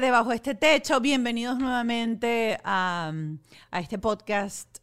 Debajo 0.00 0.30
de 0.30 0.36
este 0.36 0.54
techo, 0.54 1.00
bienvenidos 1.00 1.58
nuevamente 1.58 2.58
a, 2.64 3.12
a 3.70 3.80
este 3.80 3.98
podcast. 3.98 4.78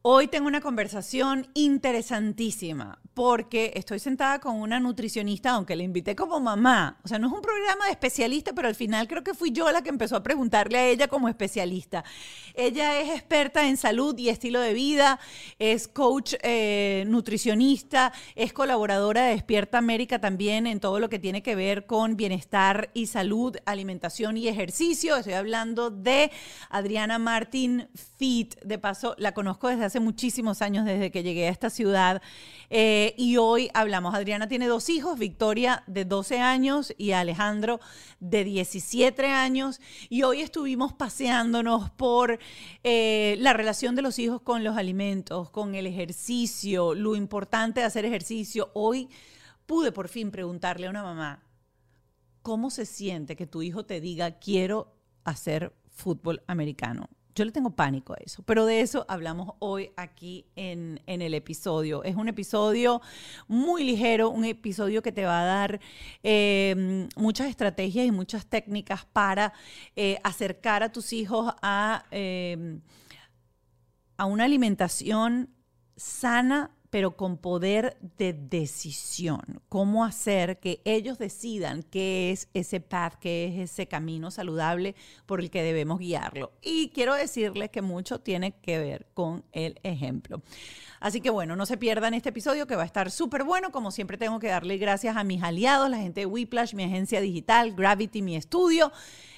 Hoy 0.00 0.26
tengo 0.28 0.46
una 0.46 0.62
conversación 0.62 1.48
interesantísima 1.54 2.98
porque 3.14 3.72
estoy 3.76 4.00
sentada 4.00 4.40
con 4.40 4.56
una 4.56 4.80
nutricionista, 4.80 5.50
aunque 5.50 5.76
la 5.76 5.84
invité 5.84 6.16
como 6.16 6.40
mamá. 6.40 6.98
O 7.04 7.08
sea, 7.08 7.18
no 7.18 7.28
es 7.28 7.32
un 7.32 7.40
programa 7.40 7.86
de 7.86 7.92
especialista, 7.92 8.52
pero 8.52 8.68
al 8.68 8.74
final 8.74 9.06
creo 9.06 9.22
que 9.22 9.34
fui 9.34 9.52
yo 9.52 9.70
la 9.70 9.82
que 9.82 9.88
empezó 9.88 10.16
a 10.16 10.22
preguntarle 10.22 10.78
a 10.78 10.86
ella 10.88 11.08
como 11.08 11.28
especialista. 11.28 12.04
Ella 12.54 13.00
es 13.00 13.10
experta 13.10 13.68
en 13.68 13.76
salud 13.76 14.18
y 14.18 14.28
estilo 14.28 14.60
de 14.60 14.74
vida, 14.74 15.20
es 15.58 15.86
coach 15.86 16.34
eh, 16.42 17.04
nutricionista, 17.06 18.12
es 18.34 18.52
colaboradora 18.52 19.26
de 19.26 19.34
Despierta 19.34 19.78
América 19.78 20.20
también 20.20 20.66
en 20.66 20.80
todo 20.80 20.98
lo 20.98 21.08
que 21.08 21.18
tiene 21.18 21.42
que 21.42 21.54
ver 21.54 21.86
con 21.86 22.16
bienestar 22.16 22.90
y 22.94 23.06
salud, 23.06 23.56
alimentación 23.64 24.36
y 24.36 24.48
ejercicio. 24.48 25.16
Estoy 25.16 25.34
hablando 25.34 25.90
de 25.90 26.32
Adriana 26.68 27.18
Martín 27.18 27.88
De 28.24 28.78
paso, 28.78 29.14
la 29.18 29.34
conozco 29.34 29.68
desde 29.68 29.84
hace 29.84 30.00
muchísimos 30.00 30.62
años, 30.62 30.86
desde 30.86 31.10
que 31.10 31.22
llegué 31.22 31.46
a 31.46 31.50
esta 31.50 31.68
ciudad. 31.68 32.22
Eh, 32.70 33.14
y 33.18 33.36
hoy 33.36 33.68
hablamos, 33.74 34.14
Adriana 34.14 34.48
tiene 34.48 34.66
dos 34.66 34.88
hijos, 34.88 35.18
Victoria 35.18 35.84
de 35.86 36.06
12 36.06 36.40
años 36.40 36.94
y 36.96 37.12
Alejandro 37.12 37.80
de 38.20 38.44
17 38.44 39.26
años. 39.26 39.78
Y 40.08 40.22
hoy 40.22 40.40
estuvimos 40.40 40.94
paseándonos 40.94 41.90
por 41.90 42.38
eh, 42.82 43.36
la 43.40 43.52
relación 43.52 43.94
de 43.94 44.00
los 44.00 44.18
hijos 44.18 44.40
con 44.40 44.64
los 44.64 44.78
alimentos, 44.78 45.50
con 45.50 45.74
el 45.74 45.86
ejercicio, 45.86 46.94
lo 46.94 47.16
importante 47.16 47.80
de 47.80 47.86
hacer 47.86 48.06
ejercicio. 48.06 48.70
Hoy 48.72 49.10
pude 49.66 49.92
por 49.92 50.08
fin 50.08 50.30
preguntarle 50.30 50.86
a 50.86 50.90
una 50.90 51.02
mamá, 51.02 51.42
¿cómo 52.40 52.70
se 52.70 52.86
siente 52.86 53.36
que 53.36 53.46
tu 53.46 53.60
hijo 53.60 53.84
te 53.84 54.00
diga, 54.00 54.38
quiero 54.38 54.96
hacer 55.24 55.74
fútbol 55.90 56.42
americano? 56.46 57.10
Yo 57.34 57.44
le 57.44 57.50
tengo 57.50 57.70
pánico 57.70 58.12
a 58.12 58.16
eso, 58.24 58.44
pero 58.44 58.64
de 58.64 58.80
eso 58.80 59.04
hablamos 59.08 59.54
hoy 59.58 59.90
aquí 59.96 60.46
en, 60.54 61.00
en, 61.06 61.20
el 61.20 61.34
episodio. 61.34 62.04
Es 62.04 62.14
un 62.14 62.28
episodio 62.28 63.02
muy 63.48 63.82
ligero, 63.82 64.30
un 64.30 64.44
episodio 64.44 65.02
que 65.02 65.10
te 65.10 65.24
va 65.24 65.42
a 65.42 65.44
dar 65.44 65.80
eh, 66.22 67.08
muchas 67.16 67.48
estrategias 67.48 68.06
y 68.06 68.12
muchas 68.12 68.46
técnicas 68.46 69.04
para 69.06 69.52
eh, 69.96 70.18
acercar 70.22 70.84
a 70.84 70.92
tus 70.92 71.12
hijos 71.12 71.52
a, 71.60 72.04
eh, 72.12 72.78
a 74.16 74.26
una 74.26 74.44
alimentación 74.44 75.50
sana, 75.96 76.70
pero 76.94 77.16
con 77.16 77.38
poder 77.38 77.96
de 78.18 78.32
decisión. 78.32 79.60
Cómo 79.68 80.04
hacer 80.04 80.60
que 80.60 80.80
ellos 80.84 81.18
decidan 81.18 81.82
qué 81.82 82.30
es 82.30 82.48
ese 82.54 82.78
path, 82.78 83.14
qué 83.16 83.48
es 83.48 83.72
ese 83.72 83.88
camino 83.88 84.30
saludable 84.30 84.94
por 85.26 85.40
el 85.40 85.50
que 85.50 85.64
debemos 85.64 85.98
guiarlo. 85.98 86.52
Y 86.62 86.90
quiero 86.90 87.14
decirles 87.14 87.70
que 87.70 87.82
mucho 87.82 88.20
tiene 88.20 88.52
que 88.52 88.78
ver 88.78 89.08
con 89.12 89.42
el 89.50 89.80
ejemplo. 89.82 90.40
Así 91.00 91.20
que 91.20 91.30
bueno, 91.30 91.56
no 91.56 91.66
se 91.66 91.76
pierdan 91.76 92.14
este 92.14 92.28
episodio 92.28 92.68
que 92.68 92.76
va 92.76 92.84
a 92.84 92.86
estar 92.86 93.10
súper 93.10 93.42
bueno. 93.42 93.72
Como 93.72 93.90
siempre 93.90 94.16
tengo 94.16 94.38
que 94.38 94.46
darle 94.46 94.78
gracias 94.78 95.16
a 95.16 95.24
mis 95.24 95.42
aliados, 95.42 95.90
la 95.90 95.98
gente 95.98 96.20
de 96.20 96.26
Whiplash, 96.26 96.74
mi 96.74 96.84
agencia 96.84 97.20
digital, 97.20 97.72
Gravity, 97.74 98.22
mi 98.22 98.36
estudio. 98.36 98.92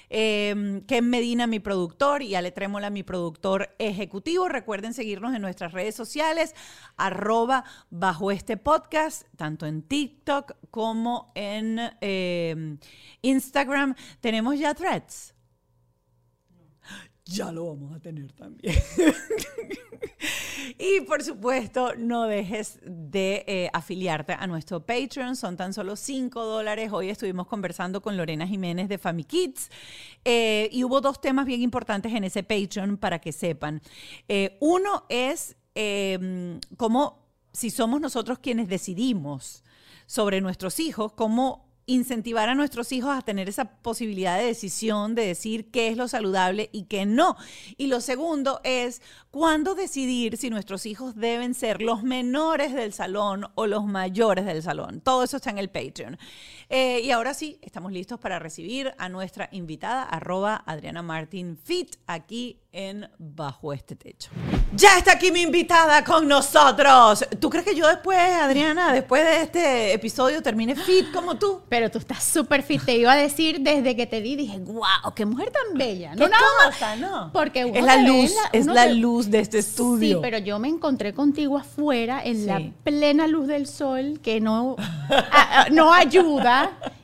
Ken 0.09 1.09
Medina, 1.09 1.47
mi 1.47 1.59
productor, 1.59 2.21
y 2.21 2.35
Ale 2.35 2.51
Trémola, 2.51 2.89
mi 2.89 3.03
productor 3.03 3.75
ejecutivo. 3.79 4.47
Recuerden 4.47 4.93
seguirnos 4.93 5.35
en 5.35 5.41
nuestras 5.41 5.73
redes 5.73 5.95
sociales, 5.95 6.55
arroba 6.97 7.63
bajo 7.89 8.31
este 8.31 8.57
podcast, 8.57 9.23
tanto 9.35 9.65
en 9.65 9.81
TikTok 9.81 10.53
como 10.71 11.31
en 11.35 11.79
eh, 12.01 12.77
Instagram. 13.21 13.95
Tenemos 14.21 14.59
ya 14.59 14.73
threads. 14.73 15.36
Ya 17.27 17.51
lo 17.51 17.67
vamos 17.67 17.93
a 17.93 17.99
tener 17.99 18.31
también. 18.31 18.73
y 20.77 21.01
por 21.01 21.23
supuesto, 21.23 21.93
no 21.95 22.23
dejes 22.23 22.79
de 22.83 23.43
eh, 23.47 23.69
afiliarte 23.73 24.33
a 24.33 24.47
nuestro 24.47 24.85
Patreon. 24.85 25.35
Son 25.35 25.57
tan 25.57 25.73
solo 25.73 25.95
5 25.95 26.45
dólares. 26.45 26.91
Hoy 26.91 27.09
estuvimos 27.09 27.47
conversando 27.47 28.01
con 28.01 28.15
Lorena 28.15 28.47
Jiménez 28.47 28.87
de 28.87 28.97
Fami 28.97 29.25
Kids. 29.25 29.69
Eh, 30.23 30.69
y 30.71 30.83
hubo 30.83 31.01
dos 31.01 31.19
temas 31.19 31.45
bien 31.45 31.61
importantes 31.61 32.13
en 32.13 32.23
ese 32.23 32.43
Patreon 32.43 32.97
para 32.97 33.19
que 33.19 33.31
sepan. 33.31 33.81
Eh, 34.27 34.57
uno 34.61 35.03
es 35.09 35.57
eh, 35.75 36.59
cómo, 36.77 37.27
si 37.51 37.69
somos 37.69 38.01
nosotros 38.01 38.39
quienes 38.39 38.67
decidimos 38.67 39.63
sobre 40.07 40.41
nuestros 40.41 40.79
hijos, 40.79 41.13
cómo 41.13 41.66
incentivar 41.87 42.49
a 42.49 42.55
nuestros 42.55 42.91
hijos 42.91 43.17
a 43.17 43.21
tener 43.21 43.47
esa 43.49 43.65
posibilidad 43.65 44.37
de 44.37 44.45
decisión, 44.45 45.15
de 45.15 45.25
decir 45.25 45.71
qué 45.71 45.87
es 45.87 45.97
lo 45.97 46.07
saludable 46.07 46.69
y 46.73 46.83
qué 46.83 47.05
no. 47.05 47.37
Y 47.77 47.87
lo 47.87 48.01
segundo 48.01 48.59
es 48.63 49.01
cuándo 49.31 49.73
decidir 49.73 50.35
si 50.37 50.49
nuestros 50.49 50.85
hijos 50.85 51.15
deben 51.15 51.53
ser 51.53 51.81
los 51.81 52.03
menores 52.03 52.73
del 52.73 52.91
salón 52.91 53.47
o 53.55 53.67
los 53.67 53.85
mayores 53.85 54.45
del 54.45 54.61
salón. 54.61 54.99
Todo 54.99 55.23
eso 55.23 55.37
está 55.37 55.49
en 55.49 55.59
el 55.59 55.69
Patreon. 55.69 56.17
Eh, 56.69 57.01
y 57.01 57.11
ahora 57.11 57.33
sí, 57.33 57.59
estamos 57.61 57.93
listos 57.93 58.19
para 58.19 58.39
recibir 58.39 58.93
a 58.97 59.07
nuestra 59.07 59.47
invitada, 59.53 60.03
arroba 60.03 60.63
Adriana 60.65 61.01
Martin 61.01 61.57
Fit, 61.57 61.95
aquí 62.07 62.59
en 62.77 63.09
Bajo 63.17 63.73
este 63.73 63.95
Techo. 63.95 64.29
Ya 64.75 64.97
está 64.97 65.13
aquí 65.13 65.31
mi 65.31 65.41
invitada 65.41 66.03
con 66.03 66.27
nosotros. 66.27 67.25
¿Tú 67.39 67.49
crees 67.49 67.65
que 67.65 67.75
yo 67.75 67.87
después, 67.87 68.19
Adriana, 68.19 68.91
después 68.91 69.23
de 69.23 69.41
este 69.41 69.93
episodio 69.93 70.43
termine 70.43 70.75
fit 70.75 71.11
como 71.11 71.35
tú? 71.37 71.61
Pero 71.69 71.89
tú 71.89 71.97
estás 71.97 72.23
súper 72.23 72.61
fit. 72.61 72.83
Te 72.83 72.95
iba 72.97 73.13
a 73.13 73.15
decir 73.15 73.61
desde 73.61 73.95
que 73.95 74.05
te 74.05 74.21
vi, 74.21 74.35
dije, 74.35 74.59
wow, 74.59 75.13
qué 75.15 75.25
mujer 75.25 75.49
tan 75.51 75.77
bella. 75.77 76.13
No, 76.13 76.27
nada 76.27 76.43
más. 76.59 76.99
no. 76.99 77.31
Porque 77.33 77.61
es 77.73 77.83
la 77.83 77.97
luz, 77.97 78.31
la, 78.31 78.49
es 78.59 78.65
la 78.67 78.83
te... 78.83 78.93
luz 78.93 79.31
de 79.31 79.39
este 79.39 79.57
estudio. 79.59 80.17
Sí, 80.17 80.21
pero 80.21 80.37
yo 80.37 80.59
me 80.59 80.67
encontré 80.67 81.13
contigo 81.13 81.57
afuera 81.57 82.21
en 82.23 82.35
sí. 82.35 82.45
la 82.45 82.61
plena 82.83 83.25
luz 83.25 83.47
del 83.47 83.65
sol 83.65 84.19
que 84.21 84.39
no, 84.39 84.75
a, 85.09 85.67
no 85.71 85.93
ayuda. 85.93 86.56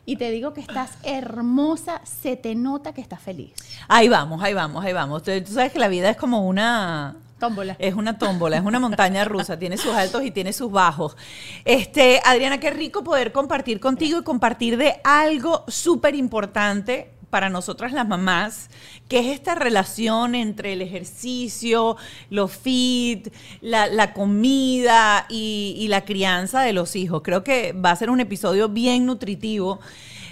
Y 0.06 0.18
te 0.18 0.31
digo 0.31 0.53
que 0.53 0.62
estás 0.62 0.97
hermosa, 1.03 2.02
se 2.03 2.36
te 2.36 2.56
nota 2.56 2.94
que 2.94 3.02
estás 3.02 3.22
feliz. 3.22 3.53
Ahí 3.88 4.09
vamos, 4.09 4.44
ahí 4.44 4.53
vamos, 4.53 4.84
ahí 4.84 4.94
vamos. 4.94 5.24
Tú, 5.24 5.31
tú 5.44 5.53
sabes 5.53 5.72
que 5.72 5.80
la 5.80 5.88
vida 5.88 6.09
es 6.09 6.18
como 6.18 6.47
una... 6.47 7.16
Tómbola. 7.40 7.75
Es 7.80 7.94
una 7.94 8.18
tómbola, 8.18 8.58
es 8.58 8.64
una 8.64 8.80
montaña 8.80 9.25
rusa, 9.25 9.59
tiene 9.59 9.78
sus 9.78 9.94
altos 9.94 10.24
y 10.24 10.31
tiene 10.31 10.53
sus 10.53 10.72
bajos. 10.72 11.18
Este, 11.66 12.22
Adriana, 12.24 12.59
qué 12.59 12.72
rico 12.72 13.03
poder 13.03 13.34
compartir 13.34 13.80
contigo 13.80 14.19
y 14.19 14.24
compartir 14.24 14.78
de 14.78 15.02
algo 15.03 15.66
súper 15.68 16.16
importante 16.16 17.12
para 17.33 17.49
nosotras 17.49 17.94
las 17.94 18.07
mamás, 18.07 18.69
que 19.09 19.17
es 19.17 19.25
esta 19.25 19.55
relación 19.55 20.35
entre 20.35 20.73
el 20.73 20.83
ejercicio, 20.83 21.97
los 22.29 22.51
fit, 22.51 23.33
la, 23.59 24.13
comida 24.13 25.25
y, 25.29 25.73
y, 25.79 25.88
la 25.88 26.05
crianza 26.05 26.61
de 26.61 26.73
los 26.73 26.95
hijos. 26.95 27.23
Creo 27.23 27.43
que 27.43 27.73
va 27.73 27.89
a 27.89 27.95
ser 27.95 28.11
un 28.11 28.19
episodio 28.19 28.69
bien 28.69 29.07
nutritivo. 29.07 29.79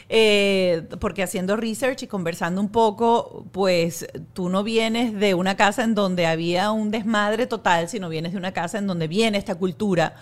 Eh, 0.10 0.84
porque 1.00 1.24
haciendo 1.24 1.56
research 1.56 2.04
y 2.04 2.08
conversando 2.08 2.62
un 2.62 2.70
poco, 2.70 3.48
pues 3.52 4.06
tú 4.34 4.50
no 4.50 4.62
vienes 4.62 5.20
de 5.20 5.34
una 5.34 5.56
casa 5.56 5.84
en 5.84 5.96
donde 5.96 6.28
había 6.28 6.72
un 6.72 6.92
desmadre 6.92 7.48
total, 7.48 7.90
sino 7.90 8.10
vienes 8.10 8.34
de 8.34 8.38
una 8.38 8.52
casa 8.52 8.78
en 8.78 8.86
donde 8.86 9.08
viene 9.08 9.40
esta 9.40 9.56
cultura 9.56 10.14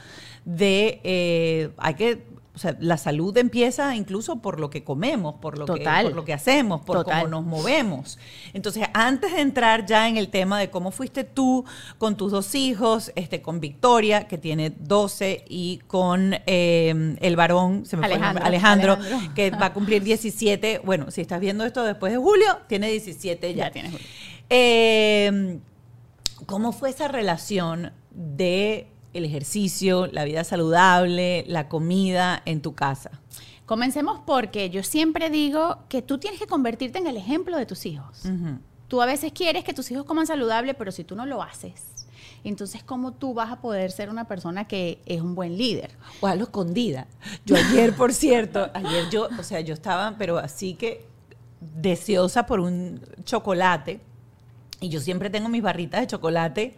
de 0.46 1.02
eh, 1.04 1.72
hay 1.78 1.96
que 1.96 2.39
o 2.60 2.62
sea, 2.62 2.76
la 2.82 2.98
salud 2.98 3.38
empieza 3.38 3.96
incluso 3.96 4.42
por 4.42 4.60
lo 4.60 4.70
que 4.70 4.84
comemos, 4.84 5.36
por 5.36 5.58
lo, 5.58 5.66
que, 5.66 5.82
por 6.04 6.14
lo 6.14 6.26
que 6.26 6.34
hacemos, 6.34 6.82
por 6.82 6.98
Total. 6.98 7.22
cómo 7.22 7.30
nos 7.30 7.46
movemos. 7.46 8.20
Entonces, 8.52 8.86
antes 8.94 9.32
de 9.32 9.40
entrar 9.40 9.86
ya 9.86 10.10
en 10.10 10.18
el 10.18 10.28
tema 10.28 10.60
de 10.60 10.70
cómo 10.70 10.92
fuiste 10.92 11.24
tú 11.24 11.64
con 11.98 12.18
tus 12.18 12.34
dos 12.34 12.54
hijos, 12.56 13.14
este, 13.16 13.42
con 13.42 13.62
Victoria, 13.62 14.28
que 14.28 14.38
tiene 14.38 14.72
12, 14.72 15.46
y 15.48 15.78
con 15.88 16.36
eh, 16.48 17.16
el 17.22 17.36
varón, 17.38 17.86
se 17.86 17.96
me 17.96 18.08
Alejandro, 18.08 18.42
fue 18.42 18.50
Alejandro, 18.50 18.94
Alejandro, 18.96 19.34
que 19.36 19.52
va 19.52 19.68
a 19.68 19.74
cumplir 19.74 20.04
17. 20.04 20.82
Bueno, 20.84 21.12
si 21.12 21.22
estás 21.22 21.40
viendo 21.40 21.64
esto 21.64 21.86
después 21.86 22.12
de 22.12 22.18
julio, 22.18 22.60
tiene 22.68 22.90
17 22.90 23.54
ya. 23.54 23.68
ya 23.68 23.72
tiene 23.72 23.90
julio. 23.90 24.06
Eh, 24.50 25.60
¿Cómo 26.46 26.74
fue 26.74 26.90
esa 26.90 27.08
relación 27.08 27.94
de 28.12 28.88
el 29.14 29.26
ejercicio, 29.26 30.08
la 30.08 30.24
vida 30.24 30.44
saludable, 30.44 31.46
la 31.48 31.68
comida 31.68 32.42
en 32.46 32.62
tu 32.62 32.74
casa? 32.74 33.12
Comencemos 33.66 34.20
porque 34.26 34.70
yo 34.70 34.82
siempre 34.84 35.30
digo 35.30 35.78
que 35.90 36.02
tú 36.02 36.18
tienes 36.18 36.40
que 36.40 36.48
convertirte 36.48 36.98
en 36.98 37.08
el 37.08 37.18
ejemplo 37.18 37.58
de 37.58 37.66
tus 37.66 37.86
hijos. 37.86 38.24
Tú 38.88 39.02
a 39.02 39.06
veces 39.06 39.32
quieres 39.32 39.64
que 39.64 39.74
tus 39.74 39.92
hijos 39.92 40.06
coman 40.06 40.26
saludable, 40.26 40.74
pero 40.74 40.92
si 40.92 41.04
tú 41.04 41.16
no 41.16 41.28
lo 41.28 41.44
haces, 41.44 42.08
entonces 42.44 42.84
¿cómo 42.84 43.14
tú 43.14 43.36
vas 43.36 43.52
a 43.52 43.62
poder 43.62 43.92
ser 43.92 44.10
una 44.10 44.26
persona 44.26 44.68
que 44.68 45.02
es 45.06 45.22
un 45.22 45.36
buen 45.36 45.58
líder? 45.58 45.92
O 46.22 46.28
a 46.28 46.36
lo 46.36 46.46
escondida. 46.46 47.06
Yo 47.46 47.56
ayer, 47.56 47.96
por 47.96 48.14
cierto, 48.14 48.72
ayer 48.74 49.10
yo, 49.12 49.30
o 49.38 49.44
sea, 49.44 49.60
yo 49.60 49.76
estaba, 49.76 50.16
pero 50.18 50.40
así 50.40 50.74
que 50.74 51.06
deseosa 51.60 52.46
por 52.46 52.60
un 52.60 53.02
chocolate. 53.24 54.00
Y 54.82 54.90
yo 54.90 55.00
siempre 55.00 55.30
tengo 55.30 55.50
mis 55.50 55.62
barritas 55.62 56.02
de 56.02 56.08
chocolate 56.08 56.76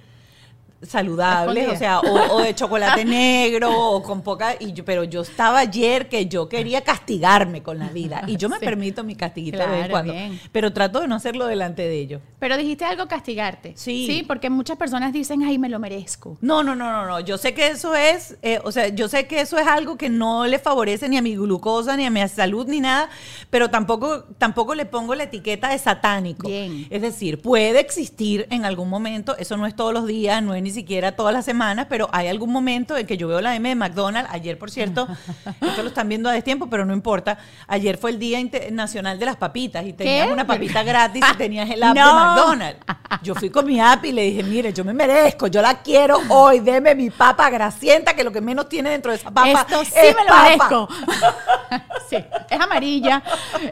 saludables, 0.82 1.70
o 1.70 1.76
sea, 1.76 2.00
o, 2.00 2.42
de 2.42 2.56
chocolate 2.56 3.06
negro 3.06 3.72
o 3.72 4.02
con 4.02 4.22
poca, 4.22 4.56
y 4.60 4.74
yo, 4.74 4.84
pero 4.84 5.04
yo 5.04 5.22
estaba 5.22 5.60
ayer 5.60 6.10
que 6.10 6.26
yo 6.26 6.50
quería 6.50 6.82
castigarme 6.82 7.62
con 7.62 7.78
la 7.80 7.90
vida 7.90 8.24
y 8.28 8.38
yo 8.38 8.50
me 8.50 8.60
permito 8.60 9.04
mi 9.04 9.16
castiguita 9.16 9.68
de 9.68 9.76
vez 9.76 9.86
en 9.86 9.92
cuando, 9.92 10.14
pero 10.52 10.74
trato 10.74 11.02
de 11.02 11.08
no 11.08 11.16
hacerlo 11.16 11.46
delante 11.46 11.84
de 11.84 12.00
ellos. 12.00 12.22
Pero 12.40 12.58
dijiste 12.58 12.86
algo 12.86 13.08
castigarte. 13.08 13.74
Sí. 13.76 14.06
Sí, 14.08 14.24
porque 14.28 14.50
muchas 14.50 14.78
personas 14.78 15.14
dicen, 15.14 15.44
ay, 15.44 15.60
me 15.60 15.70
lo 15.70 15.80
merezco. 15.80 16.38
No, 16.42 16.64
no, 16.64 16.76
no, 16.76 16.92
no, 16.92 17.06
no, 17.06 17.20
yo 17.20 17.38
sé 17.38 17.54
que 17.54 17.68
eso 17.68 17.96
es, 17.96 18.38
eh, 18.42 18.60
o 18.64 18.72
sea, 18.72 18.88
yo 18.88 19.08
sé 19.08 19.28
que 19.28 19.42
eso 19.42 19.58
es 19.58 19.68
algo 19.68 19.98
que 19.98 20.10
no 20.10 20.48
le 20.48 20.58
favorece 20.58 21.08
ni 21.08 21.18
a 21.18 21.22
mi 21.22 21.36
glucosa, 21.36 21.96
ni 21.96 22.06
a 22.06 22.10
mi 22.10 22.28
salud, 22.28 22.68
ni 22.68 22.80
nada, 22.80 23.10
pero 23.50 23.70
tampoco, 23.70 24.24
tampoco 24.38 24.74
le 24.76 24.86
pongo 24.86 25.14
la 25.14 25.24
etiqueta 25.24 25.70
de 25.70 25.78
satánico. 25.78 26.48
Bien. 26.48 26.88
Es 26.90 27.02
decir, 27.02 27.42
puede 27.42 27.80
existir 27.80 28.48
en 28.50 28.66
algún 28.66 28.90
momento, 28.90 29.38
eso 29.38 29.58
no 29.58 29.68
es 29.68 29.76
todos 29.76 29.94
los 29.94 30.08
días, 30.08 30.42
no 30.42 30.56
es 30.56 30.64
ni 30.64 30.71
siquiera 30.72 31.14
todas 31.14 31.34
las 31.34 31.46
semanas, 31.46 31.88
pero 31.90 32.10
hay 32.12 32.28
algún 32.28 32.52
momento 32.52 32.98
en 32.98 33.06
que 33.06 33.18
yo 33.18 33.28
veo 33.28 33.42
la 33.42 33.56
M 33.56 33.68
de 33.68 33.76
McDonald's. 33.76 34.30
Ayer, 34.32 34.58
por 34.58 34.72
cierto, 34.72 35.08
esto 35.62 35.84
lo 35.84 35.90
están 35.90 36.10
viendo 36.10 36.30
a 36.30 36.34
destiempo, 36.34 36.70
pero 36.70 36.86
no 36.86 36.94
importa. 36.94 37.38
Ayer 37.68 37.98
fue 37.98 38.12
el 38.12 38.20
Día 38.20 38.40
Internacional 38.40 39.20
de 39.20 39.26
las 39.26 39.36
Papitas 39.36 39.86
y 39.86 39.94
tenías 39.94 40.32
una 40.32 40.48
papita 40.48 40.84
gratis 40.84 41.24
y 41.34 41.38
tenías 41.38 41.70
el 41.70 41.84
app 41.84 41.96
de 41.96 42.02
McDonald's. 42.02 42.80
Yo 43.22 43.36
fui 43.36 43.50
con 43.50 43.66
mi 43.66 43.80
app 43.80 44.06
y 44.06 44.12
le 44.12 44.24
dije, 44.24 44.44
mire, 44.44 44.74
yo 44.74 44.84
me 44.84 44.94
merezco, 44.94 45.48
yo 45.48 45.62
la 45.62 45.82
quiero 45.82 46.20
hoy, 46.30 46.60
deme 46.60 46.96
mi 46.96 47.10
papa 47.10 47.50
grasienta, 47.50 48.16
que 48.16 48.24
lo 48.24 48.32
que 48.32 48.42
menos 48.42 48.70
tiene 48.70 48.90
dentro 48.90 49.12
de 49.12 49.18
esa 49.18 49.32
papa 49.32 49.52
Esto 49.52 49.84
sí 49.86 49.92
me 50.16 50.26
lo 50.26 50.44
merezco. 50.44 50.88
sí, 52.10 52.18
es 52.50 52.60
amarilla, 52.60 53.22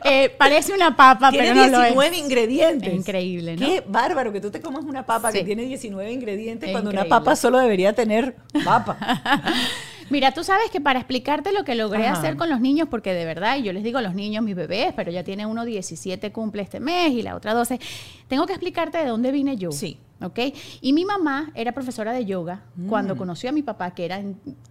eh, 0.03 0.30
parece 0.38 0.74
una 0.74 0.95
papa, 0.95 1.31
tiene 1.31 1.53
pero 1.53 1.68
no 1.68 1.81
19 1.81 2.18
ingredientes. 2.18 2.94
increíble, 2.94 3.56
¿no? 3.56 3.65
Qué 3.65 3.83
bárbaro 3.86 4.31
que 4.31 4.41
tú 4.41 4.51
te 4.51 4.62
comas 4.62 4.83
una 4.83 5.06
papa 5.06 5.31
que 5.31 5.44
tiene 5.44 5.63
19 5.63 6.12
ingredientes 6.12 6.71
cuando 6.71 6.89
una 6.89 7.06
papa 7.06 7.35
solo 7.35 7.59
debería 7.59 7.94
tener 7.94 8.35
papa. 8.63 8.97
Mira, 10.09 10.33
tú 10.33 10.44
sabes 10.44 10.69
que 10.71 10.81
para 10.81 11.00
explicarte 11.00 11.51
lo 11.51 11.63
que 11.63 11.75
logré 11.75 12.07
hacer 12.07 12.35
con 12.35 12.50
los 12.50 12.59
niños, 12.59 12.88
porque 12.89 13.13
de 13.13 13.25
verdad, 13.25 13.57
y 13.57 13.63
yo 13.63 13.73
les 13.73 13.83
digo 13.83 14.00
a 14.00 14.01
los 14.01 14.15
niños, 14.15 14.44
mis 14.44 14.56
bebés, 14.56 14.94
pero 14.95 15.11
ya 15.11 15.23
tiene 15.23 15.45
uno 15.45 15.65
17, 15.65 16.31
cumple 16.31 16.61
este 16.61 16.79
mes 16.79 17.11
y 17.11 17.21
la 17.21 17.35
otra 17.35 17.53
12, 17.53 17.79
tengo 18.27 18.45
que 18.45 18.53
explicarte 18.53 18.97
de 18.97 19.06
dónde 19.06 19.31
vine 19.31 19.57
yo. 19.57 19.71
Sí. 19.71 19.97
¿Ok? 20.21 20.39
Y 20.81 20.91
mi 20.91 21.06
mamá 21.06 21.51
era 21.56 21.71
profesora 21.71 22.11
de 22.11 22.25
yoga 22.25 22.63
cuando 22.89 23.15
mm. 23.15 23.17
conoció 23.17 23.50
a 23.50 23.53
mi 23.53 23.63
papá, 23.63 23.91
que, 23.91 24.03
era, 24.03 24.21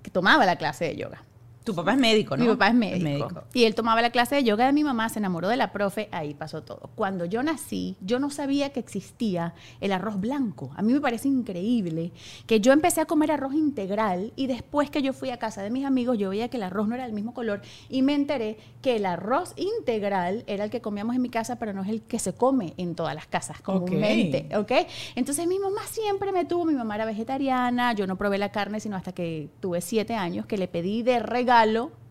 que 0.02 0.10
tomaba 0.10 0.44
la 0.44 0.56
clase 0.56 0.84
de 0.84 0.96
yoga. 0.96 1.22
Tu 1.68 1.74
papá 1.74 1.92
es 1.92 1.98
médico, 1.98 2.34
¿no? 2.34 2.44
Mi 2.44 2.50
papá 2.50 2.68
es 2.68 2.74
médico. 2.74 3.44
Y 3.52 3.64
él 3.64 3.74
tomaba 3.74 4.00
la 4.00 4.08
clase 4.08 4.36
de 4.36 4.42
yoga 4.42 4.64
de 4.64 4.72
mi 4.72 4.84
mamá, 4.84 5.10
se 5.10 5.18
enamoró 5.18 5.48
de 5.48 5.58
la 5.58 5.70
profe, 5.70 6.08
ahí 6.12 6.32
pasó 6.32 6.62
todo. 6.62 6.88
Cuando 6.94 7.26
yo 7.26 7.42
nací, 7.42 7.94
yo 8.00 8.18
no 8.18 8.30
sabía 8.30 8.70
que 8.70 8.80
existía 8.80 9.52
el 9.82 9.92
arroz 9.92 10.18
blanco. 10.18 10.70
A 10.76 10.80
mí 10.82 10.94
me 10.94 11.00
parece 11.02 11.28
increíble 11.28 12.12
que 12.46 12.60
yo 12.60 12.72
empecé 12.72 13.02
a 13.02 13.04
comer 13.04 13.32
arroz 13.32 13.52
integral 13.52 14.32
y 14.34 14.46
después 14.46 14.88
que 14.88 15.02
yo 15.02 15.12
fui 15.12 15.28
a 15.28 15.36
casa 15.36 15.62
de 15.62 15.68
mis 15.68 15.84
amigos, 15.84 16.16
yo 16.16 16.30
veía 16.30 16.48
que 16.48 16.56
el 16.56 16.62
arroz 16.62 16.88
no 16.88 16.94
era 16.94 17.04
del 17.04 17.12
mismo 17.12 17.34
color 17.34 17.60
y 17.90 18.00
me 18.00 18.14
enteré 18.14 18.56
que 18.80 18.96
el 18.96 19.04
arroz 19.04 19.52
integral 19.56 20.44
era 20.46 20.64
el 20.64 20.70
que 20.70 20.80
comíamos 20.80 21.16
en 21.16 21.20
mi 21.20 21.28
casa, 21.28 21.58
pero 21.58 21.74
no 21.74 21.82
es 21.82 21.90
el 21.90 22.00
que 22.00 22.18
se 22.18 22.32
come 22.32 22.72
en 22.78 22.94
todas 22.94 23.14
las 23.14 23.26
casas 23.26 23.60
comúnmente, 23.60 24.48
¿ok? 24.56 24.72
Entonces 25.16 25.46
mi 25.46 25.58
mamá 25.58 25.82
siempre 25.86 26.32
me 26.32 26.46
tuvo, 26.46 26.64
mi 26.64 26.72
mamá 26.72 26.94
era 26.94 27.04
vegetariana, 27.04 27.92
yo 27.92 28.06
no 28.06 28.16
probé 28.16 28.38
la 28.38 28.52
carne 28.52 28.80
sino 28.80 28.96
hasta 28.96 29.12
que 29.12 29.50
tuve 29.60 29.82
siete 29.82 30.14
años, 30.14 30.46
que 30.46 30.56
le 30.56 30.66
pedí 30.66 31.02
de 31.02 31.18
regalo 31.18 31.57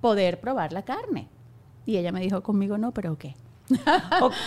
poder 0.02 0.40
probar 0.40 0.74
la 0.74 0.84
carne. 0.84 1.28
Y 1.86 1.98
ella 1.98 2.12
me 2.12 2.20
dijo 2.20 2.44
conmigo, 2.44 2.78
no, 2.78 2.92
pero 2.92 3.18
¿qué? 3.18 3.36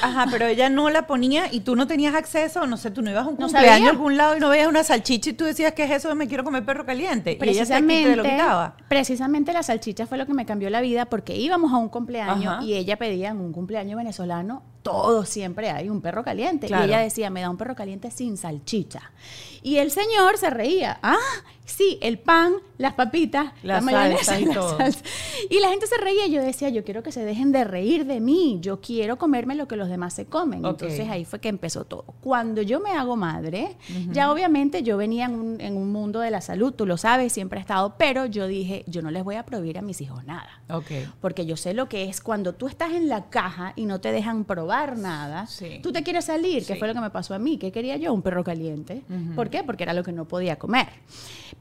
ajá, 0.03 0.27
pero 0.31 0.47
ella 0.47 0.71
no 0.71 0.89
la 0.89 1.07
ponía 1.07 1.53
y 1.53 1.61
tú 1.61 1.77
no 1.77 1.87
tenías 1.87 2.15
acceso, 2.15 2.67
no 2.67 2.77
sé, 2.77 2.91
tú 2.91 3.03
no 3.03 3.11
ibas 3.11 3.27
a 3.27 3.29
un 3.29 3.37
cumpleaños 3.37 3.89
a 3.89 3.91
algún 3.91 4.17
lado 4.17 4.37
y 4.37 4.41
no 4.41 4.49
veías 4.49 4.69
una 4.69 4.83
salchicha 4.83 5.31
y 5.31 5.33
tú 5.35 5.45
decías, 5.45 5.75
¿qué 5.75 5.85
es 5.85 5.91
eso? 5.91 6.15
Me 6.15 6.27
quiero 6.27 6.45
comer 6.45 6.65
perro 6.65 6.87
caliente. 6.87 7.37
Precisamente, 7.39 8.09
y 8.09 8.13
ella 8.13 8.23
te, 8.23 8.81
lo 8.81 8.87
Precisamente 8.89 9.53
la 9.53 9.63
salchicha 9.63 10.07
fue 10.07 10.17
lo 10.17 10.27
que 10.27 10.33
me 10.33 10.47
cambió 10.47 10.71
la 10.71 10.81
vida 10.81 11.07
porque 11.07 11.37
íbamos 11.37 11.73
a 11.73 11.77
un 11.77 11.89
cumpleaños 11.89 12.65
y 12.65 12.75
ella 12.75 12.97
pedía 12.97 13.29
en 13.29 13.41
un 13.41 13.53
cumpleaños 13.53 13.97
venezolano, 13.97 14.63
todo 14.83 15.27
siempre 15.27 15.71
hay 15.71 15.91
un 15.91 16.01
perro 16.01 16.25
caliente. 16.25 16.69
Y 16.69 16.73
ella 16.73 17.01
decía, 17.01 17.29
me 17.31 17.43
da 17.43 17.51
un 17.51 17.59
perro 17.59 17.75
caliente 17.75 18.11
sin 18.11 18.37
salchicha. 18.37 19.13
Y 19.63 19.77
el 19.77 19.91
señor 19.91 20.39
se 20.39 20.49
reía, 20.49 20.99
ah, 21.03 21.19
sí, 21.65 21.99
el 22.03 22.19
pan, 22.19 22.55
las 22.79 22.95
papitas, 22.95 23.53
la, 23.63 23.81
mayonesa 23.81 24.41
y 24.41 24.45
todo. 24.53 24.79
Y 25.49 25.61
la 25.61 25.69
gente 25.69 25.87
se 25.87 25.97
reía 25.99 26.27
y 26.27 26.33
yo 26.33 26.43
decía, 26.43 26.69
yo 26.69 26.85
quiero 26.85 27.03
que 27.03 27.13
se 27.13 27.25
dejen 27.25 27.53
de 27.53 27.65
reír 27.65 28.07
de 28.07 28.21
mí, 28.21 28.59
yo 28.61 28.81
quiero 28.81 29.19
comerme 29.19 29.55
lo 29.55 29.69
que 29.69 29.77
los 29.77 29.89
demás 29.89 30.15
se 30.15 30.27
comen. 30.27 30.65
Entonces 30.65 31.09
ahí 31.09 31.25
fue 31.25 31.41
que 31.41 31.49
empezó 31.49 31.85
todo. 31.85 32.05
Cuando 32.21 32.63
yo 32.63 32.81
me 32.81 32.93
hago 32.93 33.17
madre, 33.17 33.77
ya 34.13 34.33
obviamente 34.33 34.83
yo 34.83 34.97
venía 34.97 35.27
en 35.27 35.35
un, 35.35 35.61
en 35.61 35.77
un, 35.77 35.91
mundo 35.91 36.21
de 36.21 36.31
la 36.31 36.41
salud, 36.41 36.73
tú 36.73 36.87
lo 36.87 36.97
sabes, 36.97 37.33
siempre 37.33 37.59
he 37.59 37.63
estado, 37.63 37.95
pero 37.99 38.27
yo 38.27 38.47
dije, 38.47 38.85
yo 38.87 39.03
no 39.03 39.11
les 39.11 39.25
voy 39.25 39.37
a 39.37 39.45
prohibir 39.45 39.79
a 39.79 39.83
mis 39.83 40.01
hijos 40.01 40.25
nada. 40.25 40.63
Okay. 40.69 41.09
Porque 41.21 41.47
yo 41.47 41.57
sé 41.57 41.75
lo 41.75 41.89
que 41.89 42.09
es 42.09 42.21
cuando 42.21 42.55
tú 42.55 42.69
estás 42.69 42.93
en 42.93 43.09
la 43.09 43.29
caja 43.29 43.73
y 43.77 43.87
no 43.87 44.01
te 44.01 44.13
dejan 44.13 44.45
probar 44.45 44.97
nada, 44.99 45.49
tú 45.83 45.93
te 45.93 46.03
quieres 46.03 46.27
salir, 46.27 46.65
que 46.65 46.77
fue 46.77 46.89
lo 46.89 46.95
que 46.95 47.01
me 47.01 47.11
pasó 47.11 47.35
a 47.35 47.39
mí, 47.39 47.59
¿qué 47.59 47.73
quería 47.73 47.97
yo? 47.97 48.13
Un 48.13 48.23
perro 48.23 48.45
caliente. 48.45 49.03
¿Por 49.35 49.51
qué? 49.51 49.65
Porque 49.65 49.83
era 49.83 49.93
lo 49.93 50.03
que 50.03 50.13
no 50.13 50.27
podía 50.27 50.57
comer. 50.57 50.89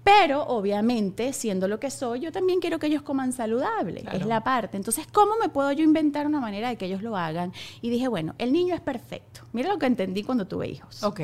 Pero 0.04 0.44
obviamente, 0.44 1.34
siendo 1.34 1.68
lo 1.68 1.80
que 1.80 1.92
soy, 1.92 2.22
yo 2.22 2.32
también 2.32 2.60
quiero 2.60 2.80
que 2.80 2.88
ellos 2.88 3.02
coman 3.02 3.34
saludable, 3.34 4.04
es 4.14 4.26
la 4.26 4.44
parte. 4.44 4.78
Entonces, 4.78 5.06
¿cómo 5.12 5.34
me 5.42 5.50
puedo 5.50 5.72
yo 5.72 5.84
inventar 5.84 6.26
una 6.26 6.40
manera 6.40 6.70
de 6.70 6.78
que 6.78 6.86
ellos 6.86 7.02
lo 7.02 7.18
hagan? 7.18 7.54
Y 7.82 7.90
dije, 7.90 8.08
bueno, 8.08 8.34
el 8.38 8.52
niño 8.52 8.74
es 8.76 8.82
perfecto. 8.82 9.42
Mira 9.54 9.70
lo 9.70 9.78
que 9.78 9.86
entendí 9.86 10.24
cuando 10.24 10.48
tuve 10.48 10.68
hijos. 10.70 11.04
Ok. 11.04 11.22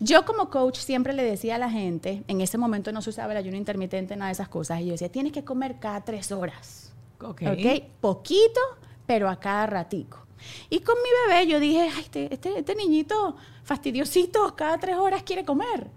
Yo 0.00 0.24
como 0.24 0.48
coach 0.50 0.78
siempre 0.78 1.12
le 1.12 1.24
decía 1.24 1.56
a 1.56 1.58
la 1.58 1.70
gente, 1.70 2.22
en 2.28 2.40
ese 2.40 2.56
momento 2.56 2.92
no 2.92 3.02
se 3.02 3.10
usaba 3.10 3.32
el 3.32 3.38
ayuno 3.38 3.56
intermitente, 3.56 4.14
nada 4.14 4.28
de 4.28 4.32
esas 4.32 4.48
cosas, 4.48 4.80
y 4.80 4.86
yo 4.86 4.92
decía, 4.92 5.10
tienes 5.10 5.32
que 5.32 5.44
comer 5.44 5.78
cada 5.80 6.04
tres 6.04 6.30
horas. 6.30 6.92
Ok. 7.20 7.42
okay? 7.50 7.92
Poquito, 8.00 8.60
pero 9.06 9.28
a 9.28 9.40
cada 9.40 9.66
ratico. 9.66 10.24
Y 10.70 10.80
con 10.80 10.94
mi 11.02 11.32
bebé 11.32 11.48
yo 11.48 11.58
dije, 11.58 11.90
Ay, 11.92 12.02
este, 12.02 12.32
este, 12.32 12.58
este 12.60 12.74
niñito 12.76 13.36
fastidiosito 13.64 14.54
cada 14.54 14.78
tres 14.78 14.96
horas 14.96 15.24
quiere 15.24 15.44
comer 15.44 15.90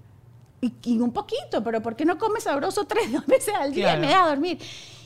y, 0.61 0.99
un 0.99 1.11
poquito, 1.11 1.63
pero 1.63 1.81
¿por 1.81 1.95
qué 1.95 2.05
no 2.05 2.17
come 2.17 2.39
sabroso 2.39 2.85
tres 2.85 3.11
veces 3.25 3.53
al 3.55 3.73
día 3.73 3.97
y 3.97 3.99
me 3.99 4.07
da 4.07 4.25
a 4.25 4.29
dormir? 4.29 4.59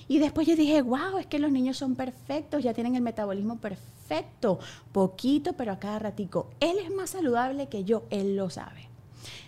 Y 0.08 0.20
después 0.20 0.46
yo 0.48 0.56
dije, 0.56 0.82
wow, 0.82 1.18
es 1.18 1.26
que 1.26 1.40
los 1.40 1.52
niños 1.52 1.78
son 1.78 1.96
perfectos, 1.96 2.64
ya 2.64 2.74
tienen 2.74 2.96
el 2.96 3.02
metabolismo 3.02 3.58
perfecto, 3.58 4.60
poquito, 4.92 5.54
pero 5.54 5.72
a 5.72 5.80
cada 5.80 6.00
ratico. 6.00 6.52
Él 6.60 6.78
es 6.78 6.92
más 6.92 7.12
saludable 7.12 7.68
que 7.68 7.84
yo, 7.84 8.04
él 8.12 8.36
lo 8.36 8.50
sabe. 8.50 8.90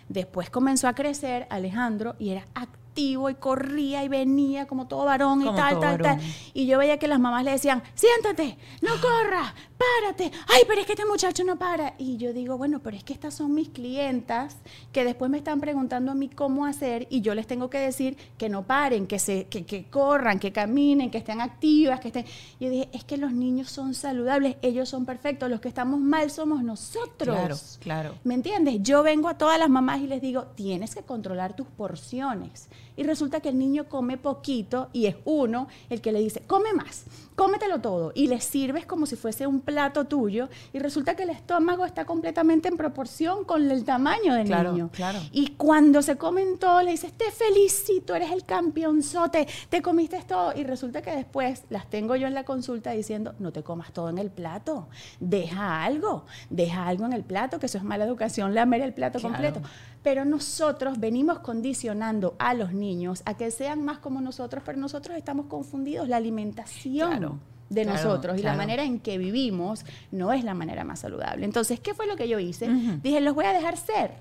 Después 0.08 0.50
comenzó 0.50 0.88
a 0.88 0.94
crecer 0.94 1.46
Alejandro 1.50 2.16
y 2.18 2.30
era 2.30 2.46
activo 2.54 2.87
y 2.98 3.34
corría 3.34 4.04
y 4.04 4.08
venía 4.08 4.66
como 4.66 4.86
todo 4.86 5.04
varón 5.04 5.42
y 5.42 5.54
tal, 5.54 5.78
tal, 5.80 5.98
tal. 5.98 6.20
Y 6.52 6.66
yo 6.66 6.78
veía 6.78 6.98
que 6.98 7.08
las 7.08 7.20
mamás 7.20 7.44
le 7.44 7.52
decían, 7.52 7.82
siéntate, 7.94 8.58
no 8.82 8.92
corras, 9.00 9.54
párate. 9.78 10.32
Ay, 10.48 10.62
pero 10.66 10.80
es 10.80 10.86
que 10.86 10.92
este 10.92 11.06
muchacho 11.06 11.44
no 11.44 11.58
para. 11.58 11.94
Y 11.98 12.16
yo 12.16 12.32
digo, 12.32 12.58
bueno, 12.58 12.80
pero 12.80 12.96
es 12.96 13.04
que 13.04 13.12
estas 13.12 13.34
son 13.34 13.54
mis 13.54 13.68
clientas 13.68 14.56
que 14.92 15.04
después 15.04 15.30
me 15.30 15.38
están 15.38 15.60
preguntando 15.60 16.10
a 16.10 16.14
mí 16.14 16.28
cómo 16.28 16.66
hacer 16.66 17.06
y 17.10 17.20
yo 17.20 17.34
les 17.34 17.46
tengo 17.46 17.70
que 17.70 17.78
decir 17.78 18.16
que 18.36 18.48
no 18.48 18.64
paren, 18.64 19.06
que, 19.06 19.18
se, 19.18 19.46
que, 19.46 19.64
que 19.64 19.84
corran, 19.84 20.38
que 20.38 20.52
caminen, 20.52 21.10
que 21.10 21.18
estén 21.18 21.40
activas, 21.40 22.00
que 22.00 22.08
estén... 22.08 22.24
Yo 22.58 22.68
dije, 22.68 22.88
es 22.92 23.04
que 23.04 23.16
los 23.16 23.32
niños 23.32 23.70
son 23.70 23.94
saludables, 23.94 24.56
ellos 24.62 24.88
son 24.88 25.06
perfectos, 25.06 25.48
los 25.48 25.60
que 25.60 25.68
estamos 25.68 26.00
mal 26.00 26.30
somos 26.30 26.64
nosotros. 26.64 27.36
Claro, 27.36 27.56
claro. 27.80 28.14
¿Me 28.24 28.34
entiendes? 28.34 28.78
Yo 28.80 29.02
vengo 29.02 29.28
a 29.28 29.38
todas 29.38 29.58
las 29.58 29.68
mamás 29.68 30.00
y 30.00 30.08
les 30.08 30.20
digo, 30.20 30.44
tienes 30.56 30.94
que 30.94 31.02
controlar 31.02 31.54
tus 31.54 31.66
porciones 31.68 32.68
y 32.98 33.04
resulta 33.04 33.40
que 33.40 33.48
el 33.48 33.58
niño 33.58 33.88
come 33.88 34.18
poquito 34.18 34.88
y 34.92 35.06
es 35.06 35.16
uno 35.24 35.68
el 35.88 36.00
que 36.00 36.12
le 36.12 36.18
dice, 36.18 36.42
come 36.46 36.74
más, 36.74 37.04
cómetelo 37.38 37.80
todo 37.80 38.10
y 38.16 38.26
le 38.26 38.40
sirves 38.40 38.84
como 38.84 39.06
si 39.06 39.14
fuese 39.14 39.46
un 39.46 39.60
plato 39.60 40.06
tuyo 40.06 40.48
y 40.72 40.80
resulta 40.80 41.14
que 41.14 41.22
el 41.22 41.30
estómago 41.30 41.86
está 41.86 42.04
completamente 42.04 42.66
en 42.66 42.76
proporción 42.76 43.44
con 43.44 43.70
el 43.70 43.84
tamaño 43.84 44.34
del 44.34 44.50
niño. 44.50 44.90
Claro. 44.92 45.20
Y 45.30 45.52
cuando 45.52 46.02
se 46.02 46.16
comen 46.16 46.58
todo 46.58 46.82
le 46.82 46.90
dices, 46.90 47.12
te 47.12 47.30
felicito, 47.30 48.16
eres 48.16 48.32
el 48.32 48.44
campeonzote, 48.44 49.46
te 49.68 49.82
comiste 49.82 50.20
todo 50.26 50.52
y 50.56 50.64
resulta 50.64 51.00
que 51.00 51.12
después 51.12 51.62
las 51.70 51.88
tengo 51.88 52.16
yo 52.16 52.26
en 52.26 52.34
la 52.34 52.42
consulta 52.42 52.90
diciendo, 52.90 53.36
no 53.38 53.52
te 53.52 53.62
comas 53.62 53.92
todo 53.92 54.08
en 54.08 54.18
el 54.18 54.30
plato, 54.30 54.88
deja 55.20 55.84
algo, 55.84 56.24
deja 56.50 56.88
algo 56.88 57.06
en 57.06 57.12
el 57.12 57.22
plato, 57.22 57.60
que 57.60 57.66
eso 57.66 57.78
es 57.78 57.84
mala 57.84 58.04
educación, 58.04 58.52
lamer 58.52 58.80
el 58.80 58.94
plato 58.94 59.20
completo. 59.20 59.60
Pero 60.02 60.24
nosotros 60.24 60.98
venimos 60.98 61.40
condicionando 61.40 62.34
a 62.38 62.54
los 62.54 62.72
niños 62.72 63.22
a 63.26 63.34
que 63.34 63.50
sean 63.50 63.84
más 63.84 63.98
como 63.98 64.20
nosotros, 64.20 64.62
pero 64.64 64.78
nosotros 64.78 65.16
estamos 65.16 65.46
confundidos. 65.46 66.08
La 66.08 66.16
alimentación 66.16 67.27
de 67.68 67.82
Claro, 67.82 68.02
nosotros 68.02 68.38
y 68.38 68.42
la 68.42 68.54
manera 68.54 68.82
en 68.82 68.98
que 68.98 69.18
vivimos 69.18 69.84
no 70.10 70.32
es 70.32 70.44
la 70.44 70.54
manera 70.54 70.84
más 70.84 71.00
saludable. 71.00 71.44
Entonces, 71.44 71.80
¿qué 71.80 71.94
fue 71.94 72.06
lo 72.06 72.16
que 72.16 72.28
yo 72.28 72.38
hice? 72.38 72.68
Dije, 73.02 73.20
los 73.20 73.34
voy 73.34 73.44
a 73.44 73.52
dejar 73.52 73.76
ser. 73.76 74.14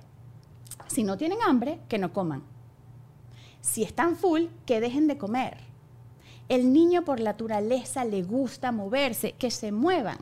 Si 0.88 1.04
no 1.04 1.18
tienen 1.18 1.40
hambre, 1.46 1.80
que 1.88 1.98
no 1.98 2.14
coman. 2.14 2.44
Si 3.62 3.84
están 3.84 4.16
full, 4.16 4.46
que 4.66 4.80
dejen 4.80 5.08
de 5.08 5.18
comer. 5.18 5.58
El 6.50 6.72
niño 6.72 7.04
por 7.04 7.20
naturaleza 7.20 8.06
le 8.06 8.24
gusta 8.24 8.72
moverse, 8.72 9.34
que 9.34 9.52
se 9.52 9.72
muevan. 9.72 10.18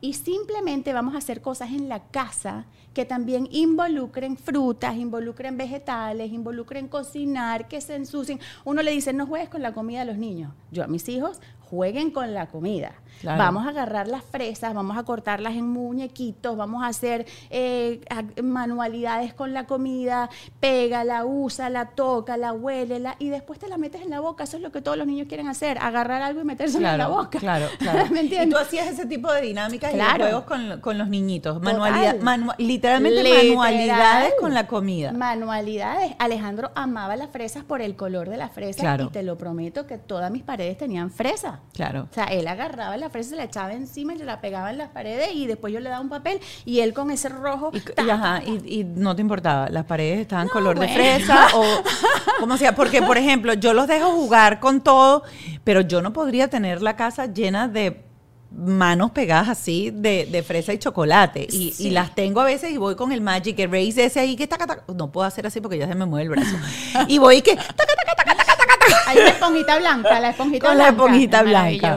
Y 0.00 0.14
simplemente 0.14 0.92
vamos 0.92 1.14
a 1.14 1.18
hacer 1.18 1.40
cosas 1.40 1.70
en 1.70 1.88
la 1.88 2.04
casa 2.04 2.66
que 2.94 3.04
también 3.04 3.48
involucren 3.50 4.36
frutas, 4.36 4.96
involucren 4.96 5.56
vegetales, 5.56 6.32
involucren 6.32 6.88
cocinar, 6.88 7.68
que 7.68 7.80
se 7.80 7.94
ensucien. 7.96 8.40
Uno 8.64 8.82
le 8.82 8.90
dice, 8.92 9.12
no 9.12 9.26
juegues 9.26 9.48
con 9.48 9.62
la 9.62 9.72
comida 9.72 10.00
de 10.00 10.06
los 10.06 10.18
niños. 10.18 10.52
Yo 10.70 10.84
a 10.84 10.86
mis 10.86 11.08
hijos, 11.08 11.40
jueguen 11.60 12.10
con 12.10 12.32
la 12.32 12.46
comida. 12.46 12.92
Claro. 13.20 13.38
Vamos 13.38 13.66
a 13.66 13.70
agarrar 13.70 14.08
las 14.08 14.22
fresas, 14.24 14.72
vamos 14.74 14.96
a 14.96 15.02
cortarlas 15.02 15.54
en 15.54 15.68
muñequitos, 15.68 16.56
vamos 16.56 16.82
a 16.84 16.86
hacer 16.86 17.26
eh, 17.50 18.00
manualidades 18.42 19.34
con 19.34 19.52
la 19.52 19.66
comida, 19.66 20.30
pégala, 20.60 21.24
úsala, 21.24 21.90
tócala, 21.90 22.52
huélela 22.52 23.16
y 23.18 23.28
después 23.28 23.58
te 23.58 23.68
la 23.68 23.76
metes 23.76 24.02
en 24.02 24.10
la 24.10 24.20
boca. 24.20 24.44
Eso 24.44 24.56
es 24.56 24.62
lo 24.62 24.72
que 24.72 24.80
todos 24.80 24.96
los 24.96 25.06
niños 25.06 25.26
quieren 25.28 25.48
hacer, 25.48 25.78
agarrar 25.78 26.22
algo 26.22 26.40
y 26.40 26.44
metérselo 26.44 26.88
en 26.88 26.98
la 26.98 27.08
boca. 27.08 27.38
claro, 27.38 27.66
claro. 27.78 28.06
¿Me 28.10 28.18
Y 28.18 28.24
entiendes? 28.24 28.50
tú 28.56 28.64
hacías 28.64 28.86
ese 28.86 29.04
tipo 29.06 29.30
de 29.32 29.42
dinámicas 29.92 29.94
y 29.94 29.96
de 29.96 30.28
Claro. 30.28 30.44
juegos 30.48 30.70
con, 30.72 30.80
con 30.80 30.98
los 30.98 31.08
niñitos. 31.08 31.60
Manualidad, 31.62 32.16
manua- 32.20 32.54
literalmente 32.58 33.22
Literal. 33.22 33.46
manualidades 33.48 34.32
con 34.40 34.54
la 34.54 34.66
comida. 34.66 35.12
Manualidades. 35.12 36.12
Alejandro 36.18 36.70
amaba 36.74 37.16
las 37.16 37.30
fresas 37.30 37.64
por 37.64 37.80
el 37.82 37.96
color 37.96 38.28
de 38.28 38.36
la 38.36 38.48
fresa 38.48 38.80
Claro. 38.80 39.04
y 39.04 39.08
te 39.10 39.22
lo 39.22 39.36
prometo 39.38 39.86
que 39.86 39.98
todas 39.98 40.30
mis 40.30 40.42
paredes 40.42 40.76
tenían 40.78 41.10
fresa. 41.10 41.60
Claro. 41.74 42.08
O 42.10 42.14
sea, 42.14 42.24
él 42.24 42.46
agarraba 42.48 42.96
la 42.96 43.10
fresa, 43.10 43.30
se 43.30 43.36
la 43.36 43.44
echaba 43.44 43.72
encima 43.72 44.14
y 44.14 44.18
se 44.18 44.24
la 44.24 44.40
pegaba 44.40 44.70
en 44.70 44.78
las 44.78 44.88
paredes 44.90 45.30
y 45.34 45.46
después 45.46 45.72
yo 45.72 45.80
le 45.80 45.88
daba 45.90 46.00
un 46.00 46.08
papel 46.08 46.40
y 46.64 46.80
él 46.80 46.92
con 46.94 47.10
ese 47.10 47.28
rojo. 47.28 47.70
Y, 47.72 47.80
ta, 47.80 48.02
y, 48.02 48.10
ajá, 48.10 48.42
y- 48.44 48.80
y 48.80 48.84
no 48.84 49.14
te 49.16 49.22
importaba, 49.22 49.68
las 49.68 49.84
paredes 49.84 50.20
estaban 50.20 50.46
No, 50.46 50.52
color 50.52 50.78
de 50.78 50.88
fresa 50.88 51.46
o 51.54 51.64
como 52.40 52.56
sea, 52.56 52.74
porque 52.74 53.02
por 53.02 53.18
ejemplo, 53.18 53.54
yo 53.54 53.74
los 53.74 53.86
dejo 53.86 54.10
jugar 54.10 54.60
con 54.60 54.80
todo, 54.80 55.22
pero 55.64 55.80
yo 55.82 56.02
no 56.02 56.12
podría 56.12 56.48
tener 56.48 56.82
la 56.82 56.96
casa 56.96 57.26
llena 57.26 57.68
de 57.68 58.04
manos 58.50 59.10
pegadas 59.10 59.48
así 59.48 59.90
de, 59.92 60.26
de 60.26 60.42
fresa 60.42 60.72
y 60.72 60.78
chocolate 60.78 61.46
y, 61.50 61.72
Sí. 61.72 61.88
y 61.88 61.90
las 61.90 62.14
tengo 62.14 62.40
a 62.40 62.44
veces 62.44 62.70
y 62.72 62.76
voy 62.78 62.94
con 62.96 63.12
el 63.12 63.20
Magic 63.20 63.58
Erase 63.58 64.04
ese 64.06 64.20
ahí 64.20 64.36
que 64.36 64.46
taca, 64.46 64.66
taca. 64.66 64.84
no 64.94 65.10
puedo 65.12 65.26
hacer 65.26 65.46
así 65.46 65.60
porque 65.60 65.76
ya 65.78 65.86
se 65.86 65.94
me 65.94 66.06
mueve 66.06 66.24
el 66.24 66.30
brazo 66.30 66.56
y 67.08 67.18
voy 67.18 67.36
y 67.36 67.42
que 67.42 67.56
taca, 67.56 67.66
taca, 67.76 68.14
taca, 68.16 68.34
taca, 68.36 68.56
taca, 68.56 68.78
taca. 68.78 68.96
Hay 69.10 69.18
una 69.18 69.28
esponjita 69.28 69.78
blanca, 69.78 70.20
la 70.20 70.30
esponjita 70.30 70.66
Con 70.66 70.78
la 70.78 70.90
blanca. 70.90 71.04
esponjita 71.04 71.42
blanca. 71.42 71.96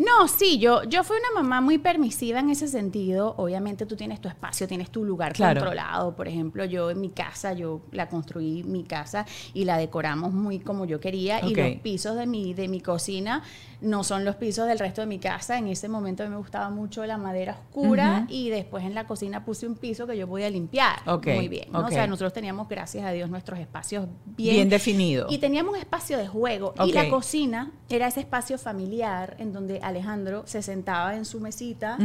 No, 0.00 0.28
sí, 0.28 0.58
yo, 0.58 0.82
yo 0.84 1.04
fui 1.04 1.18
una 1.18 1.42
mamá 1.42 1.60
muy 1.60 1.76
permisiva 1.76 2.40
en 2.40 2.48
ese 2.48 2.68
sentido. 2.68 3.34
Obviamente 3.36 3.84
tú 3.84 3.96
tienes 3.96 4.18
tu 4.18 4.28
espacio, 4.28 4.66
tienes 4.66 4.88
tu 4.88 5.04
lugar 5.04 5.34
Claro. 5.34 5.60
controlado. 5.60 6.16
Por 6.16 6.26
ejemplo, 6.26 6.64
yo 6.64 6.90
en 6.90 7.02
mi 7.02 7.10
casa, 7.10 7.52
yo 7.52 7.82
la 7.92 8.08
construí 8.08 8.62
mi 8.64 8.84
casa 8.84 9.26
y 9.52 9.64
la 9.66 9.76
decoramos 9.76 10.32
muy 10.32 10.58
como 10.58 10.86
yo 10.86 11.00
quería. 11.00 11.44
Y 11.46 11.54
los 11.54 11.72
pisos 11.82 12.16
de 12.16 12.26
mi, 12.26 12.54
de 12.54 12.66
mi 12.68 12.80
cocina 12.80 13.42
no 13.82 14.02
son 14.02 14.24
los 14.24 14.36
pisos 14.36 14.66
del 14.66 14.78
resto 14.78 15.02
de 15.02 15.06
mi 15.06 15.18
casa. 15.18 15.58
En 15.58 15.66
ese 15.66 15.88
momento 15.88 16.22
a 16.22 16.26
mí 16.26 16.30
me 16.30 16.38
gustaba 16.38 16.70
mucho 16.70 17.04
la 17.04 17.18
madera 17.18 17.58
oscura 17.60 18.24
y 18.30 18.48
después 18.48 18.84
en 18.84 18.94
la 18.94 19.06
cocina 19.06 19.44
puse 19.44 19.66
un 19.66 19.74
piso 19.74 20.06
que 20.06 20.16
yo 20.16 20.26
podía 20.26 20.48
limpiar. 20.48 20.98
Ok, 21.06 21.26
Muy 21.26 21.48
bien. 21.48 21.66
¿no? 21.72 21.80
O 21.80 21.90
sea, 21.90 22.06
nosotros 22.06 22.32
teníamos, 22.32 22.68
gracias 22.68 23.04
a 23.04 23.10
Dios, 23.12 23.28
nuestros 23.28 23.58
espacios 23.58 24.06
bien, 24.24 24.54
bien 24.54 24.68
definido 24.70 25.26
y 25.28 25.36
teníamos 25.38 25.74
un 25.74 25.78
espacio 25.80 26.16
de 26.16 26.26
juego. 26.26 26.72
Y 26.86 26.92
la 26.92 27.08
cocina 27.10 27.72
era 27.90 28.06
ese 28.06 28.20
espacio 28.20 28.56
familiar 28.56 29.36
en 29.38 29.52
donde 29.52 29.78
Alejandro 29.90 30.42
se 30.46 30.62
sentaba 30.62 31.14
en 31.16 31.24
su 31.24 31.40
mesita 31.40 31.98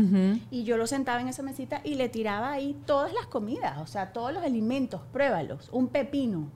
y 0.52 0.64
yo 0.64 0.78
lo 0.78 0.88
sentaba 0.88 1.22
en 1.22 1.28
esa 1.28 1.42
mesita 1.42 1.82
y 1.84 1.96
le 1.96 2.10
tiraba 2.10 2.52
ahí 2.52 2.76
todas 2.86 3.14
las 3.14 3.28
comidas, 3.28 3.78
o 3.80 3.88
sea, 3.88 4.14
todos 4.14 4.34
los 4.34 4.44
alimentos, 4.44 5.02
pruébalos. 5.12 5.70
Un 5.72 5.88
pepino, 5.88 6.50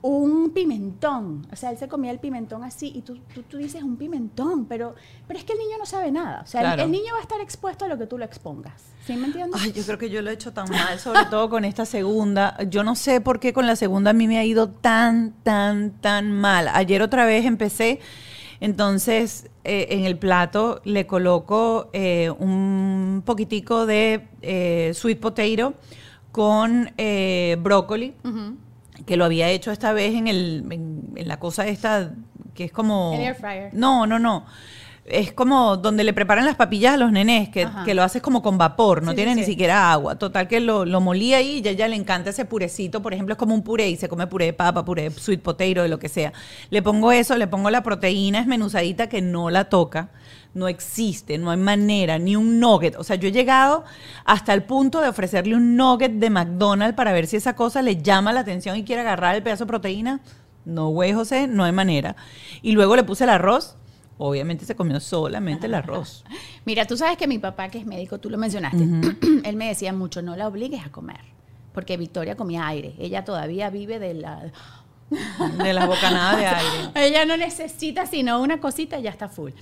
un 0.00 0.50
pimentón. 0.50 1.46
O 1.52 1.56
sea, 1.56 1.70
él 1.70 1.78
se 1.78 1.88
comía 1.88 2.10
el 2.10 2.18
pimentón 2.18 2.62
así 2.62 2.92
y 2.94 3.02
tú, 3.02 3.18
tú, 3.34 3.42
tú 3.42 3.56
dices 3.56 3.82
un 3.82 3.96
pimentón, 3.96 4.66
pero, 4.66 4.94
pero 5.26 5.38
es 5.38 5.44
que 5.44 5.54
el 5.54 5.58
niño 5.58 5.76
no 5.78 5.86
sabe 5.86 6.12
nada. 6.12 6.42
O 6.42 6.46
sea, 6.46 6.74
el, 6.74 6.90
niño 6.90 7.12
va 7.12 7.18
a 7.18 7.22
estar 7.22 7.40
expuesto 7.40 7.84
a 7.84 7.88
lo 7.88 7.98
que 7.98 8.06
tú 8.06 8.16
lo 8.16 8.24
expongas. 8.24 8.80
¿Sí 9.04 9.16
me 9.16 9.26
entiendes? 9.26 9.60
Ay, 9.60 9.72
yo 9.72 9.82
creo 9.84 9.98
que 9.98 10.10
yo 10.10 10.22
lo 10.22 10.30
he 10.30 10.34
hecho 10.34 10.52
tan 10.52 10.70
mal, 10.70 10.98
sobre 11.00 11.24
todo 11.26 11.50
con 11.50 11.64
esta 11.64 11.84
segunda. 11.84 12.56
Yo 12.68 12.84
no 12.84 12.94
sé 12.94 13.20
por 13.20 13.40
qué 13.40 13.52
con 13.52 13.66
la 13.66 13.74
segunda 13.74 14.10
a 14.10 14.14
mí 14.14 14.28
me 14.28 14.38
ha 14.38 14.44
ido 14.44 14.68
tan, 14.68 15.32
tan, 15.42 15.92
tan 16.00 16.32
mal. 16.32 16.68
Ayer 16.72 17.02
otra 17.02 17.24
vez 17.24 17.44
empecé, 17.44 18.00
entonces 18.60 19.48
eh, 19.64 19.88
en 19.90 20.04
el 20.04 20.18
plato 20.18 20.80
le 20.84 21.06
coloco 21.06 21.90
eh, 21.92 22.30
un 22.38 23.22
poquitico 23.24 23.86
de 23.86 24.26
eh, 24.42 24.92
sweet 24.94 25.20
potato 25.20 25.74
con 26.32 26.92
eh, 26.98 27.56
brócoli, 27.60 28.14
que 29.06 29.16
lo 29.16 29.24
había 29.24 29.48
hecho 29.48 29.70
esta 29.70 29.92
vez 29.92 30.14
en, 30.14 30.28
el, 30.28 30.64
en, 30.70 31.12
en 31.16 31.28
la 31.28 31.38
cosa 31.38 31.66
esta 31.66 32.12
que 32.54 32.64
es 32.64 32.72
como... 32.72 33.12
El 33.14 33.20
air 33.20 33.34
fryer. 33.36 33.70
No, 33.72 34.04
no, 34.06 34.18
no. 34.18 34.44
Es 35.10 35.32
como 35.32 35.76
donde 35.76 36.04
le 36.04 36.12
preparan 36.12 36.44
las 36.44 36.56
papillas 36.56 36.94
a 36.94 36.96
los 36.96 37.10
nenés, 37.12 37.48
que, 37.48 37.66
que 37.84 37.94
lo 37.94 38.02
haces 38.02 38.20
como 38.22 38.42
con 38.42 38.58
vapor, 38.58 39.02
no 39.02 39.10
Sí, 39.12 39.16
tiene 39.16 39.32
sí, 39.32 39.36
ni 39.40 39.44
sí. 39.44 39.50
siquiera 39.52 39.90
agua. 39.92 40.16
Total 40.16 40.48
que 40.48 40.60
lo, 40.60 40.84
lo 40.84 41.00
molí 41.00 41.34
ahí 41.34 41.60
y 41.64 41.68
a 41.68 41.70
ella 41.70 41.88
le 41.88 41.96
encanta 41.96 42.30
ese 42.30 42.44
purecito. 42.44 43.02
Por 43.02 43.14
ejemplo, 43.14 43.32
es 43.32 43.38
como 43.38 43.54
un 43.54 43.62
puré 43.62 43.88
y 43.88 43.96
se 43.96 44.08
come 44.08 44.26
puré 44.26 44.46
de 44.46 44.52
papa, 44.52 44.84
puré 44.84 45.04
de 45.04 45.10
sweet 45.10 45.40
potato, 45.42 45.82
de 45.82 45.88
lo 45.88 45.98
que 45.98 46.08
sea. 46.08 46.32
Le 46.70 46.82
pongo 46.82 47.12
eso, 47.12 47.36
le 47.36 47.46
pongo 47.46 47.70
la 47.70 47.82
proteína 47.82 48.40
esmenuzadita 48.40 49.08
que 49.08 49.22
no 49.22 49.50
la 49.50 49.64
toca. 49.66 50.10
No 50.54 50.66
existe, 50.66 51.38
no 51.38 51.50
hay 51.50 51.58
manera, 51.58 52.18
ni 52.18 52.34
un 52.34 52.58
nugget. 52.58 52.96
O 52.96 53.04
sea, 53.04 53.16
yo 53.16 53.28
he 53.28 53.32
llegado 53.32 53.84
hasta 54.24 54.54
el 54.54 54.64
punto 54.64 55.00
de 55.00 55.08
ofrecerle 55.08 55.54
un 55.54 55.76
nugget 55.76 56.12
de 56.12 56.30
McDonald's 56.30 56.96
para 56.96 57.12
ver 57.12 57.26
si 57.26 57.36
esa 57.36 57.54
cosa 57.54 57.82
le 57.82 58.02
llama 58.02 58.32
la 58.32 58.40
atención 58.40 58.76
y 58.76 58.84
quiere 58.84 59.02
agarrar 59.02 59.36
el 59.36 59.42
pedazo 59.42 59.64
de 59.64 59.68
proteína. 59.68 60.20
No, 60.64 60.88
güey, 60.88 61.12
José, 61.12 61.46
no 61.48 61.64
hay 61.64 61.72
manera. 61.72 62.16
Y 62.62 62.72
luego 62.72 62.96
le 62.96 63.04
puse 63.04 63.24
el 63.24 63.30
arroz. 63.30 63.76
Obviamente 64.18 64.64
se 64.64 64.74
comió 64.74 64.98
solamente 64.98 65.66
el 65.66 65.74
arroz. 65.74 66.24
Mira, 66.64 66.86
tú 66.86 66.96
sabes 66.96 67.16
que 67.16 67.28
mi 67.28 67.38
papá, 67.38 67.68
que 67.68 67.78
es 67.78 67.86
médico, 67.86 68.18
tú 68.18 68.28
lo 68.28 68.36
mencionaste, 68.36 68.84
él 69.44 69.56
me 69.56 69.68
decía 69.68 69.92
mucho, 69.92 70.22
no 70.22 70.36
la 70.36 70.48
obligues 70.48 70.84
a 70.84 70.90
comer, 70.90 71.20
porque 71.72 71.96
Victoria 71.96 72.36
comía 72.36 72.66
aire, 72.66 72.94
ella 72.98 73.24
todavía 73.24 73.70
vive 73.70 73.98
de 73.98 74.14
la... 74.14 74.52
De 75.62 75.72
las 75.72 75.86
bocanadas 75.86 76.36
de 76.36 76.46
aire. 76.46 76.90
Ella 77.06 77.24
no 77.24 77.38
necesita 77.38 78.04
sino 78.04 78.42
una 78.42 78.60
cosita 78.60 78.98
y 78.98 79.04
ya 79.04 79.10
está 79.10 79.30
full. 79.30 79.52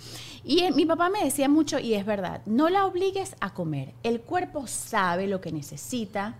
Y 0.42 0.64
eh, 0.64 0.72
mi 0.72 0.86
papá 0.86 1.08
me 1.08 1.22
decía 1.22 1.48
mucho, 1.48 1.78
y 1.78 1.94
es 1.94 2.04
verdad, 2.04 2.40
no 2.46 2.68
la 2.68 2.84
obligues 2.84 3.36
a 3.38 3.54
comer, 3.54 3.94
el 4.02 4.22
cuerpo 4.22 4.66
sabe 4.66 5.28
lo 5.28 5.40
que 5.40 5.52
necesita. 5.52 6.34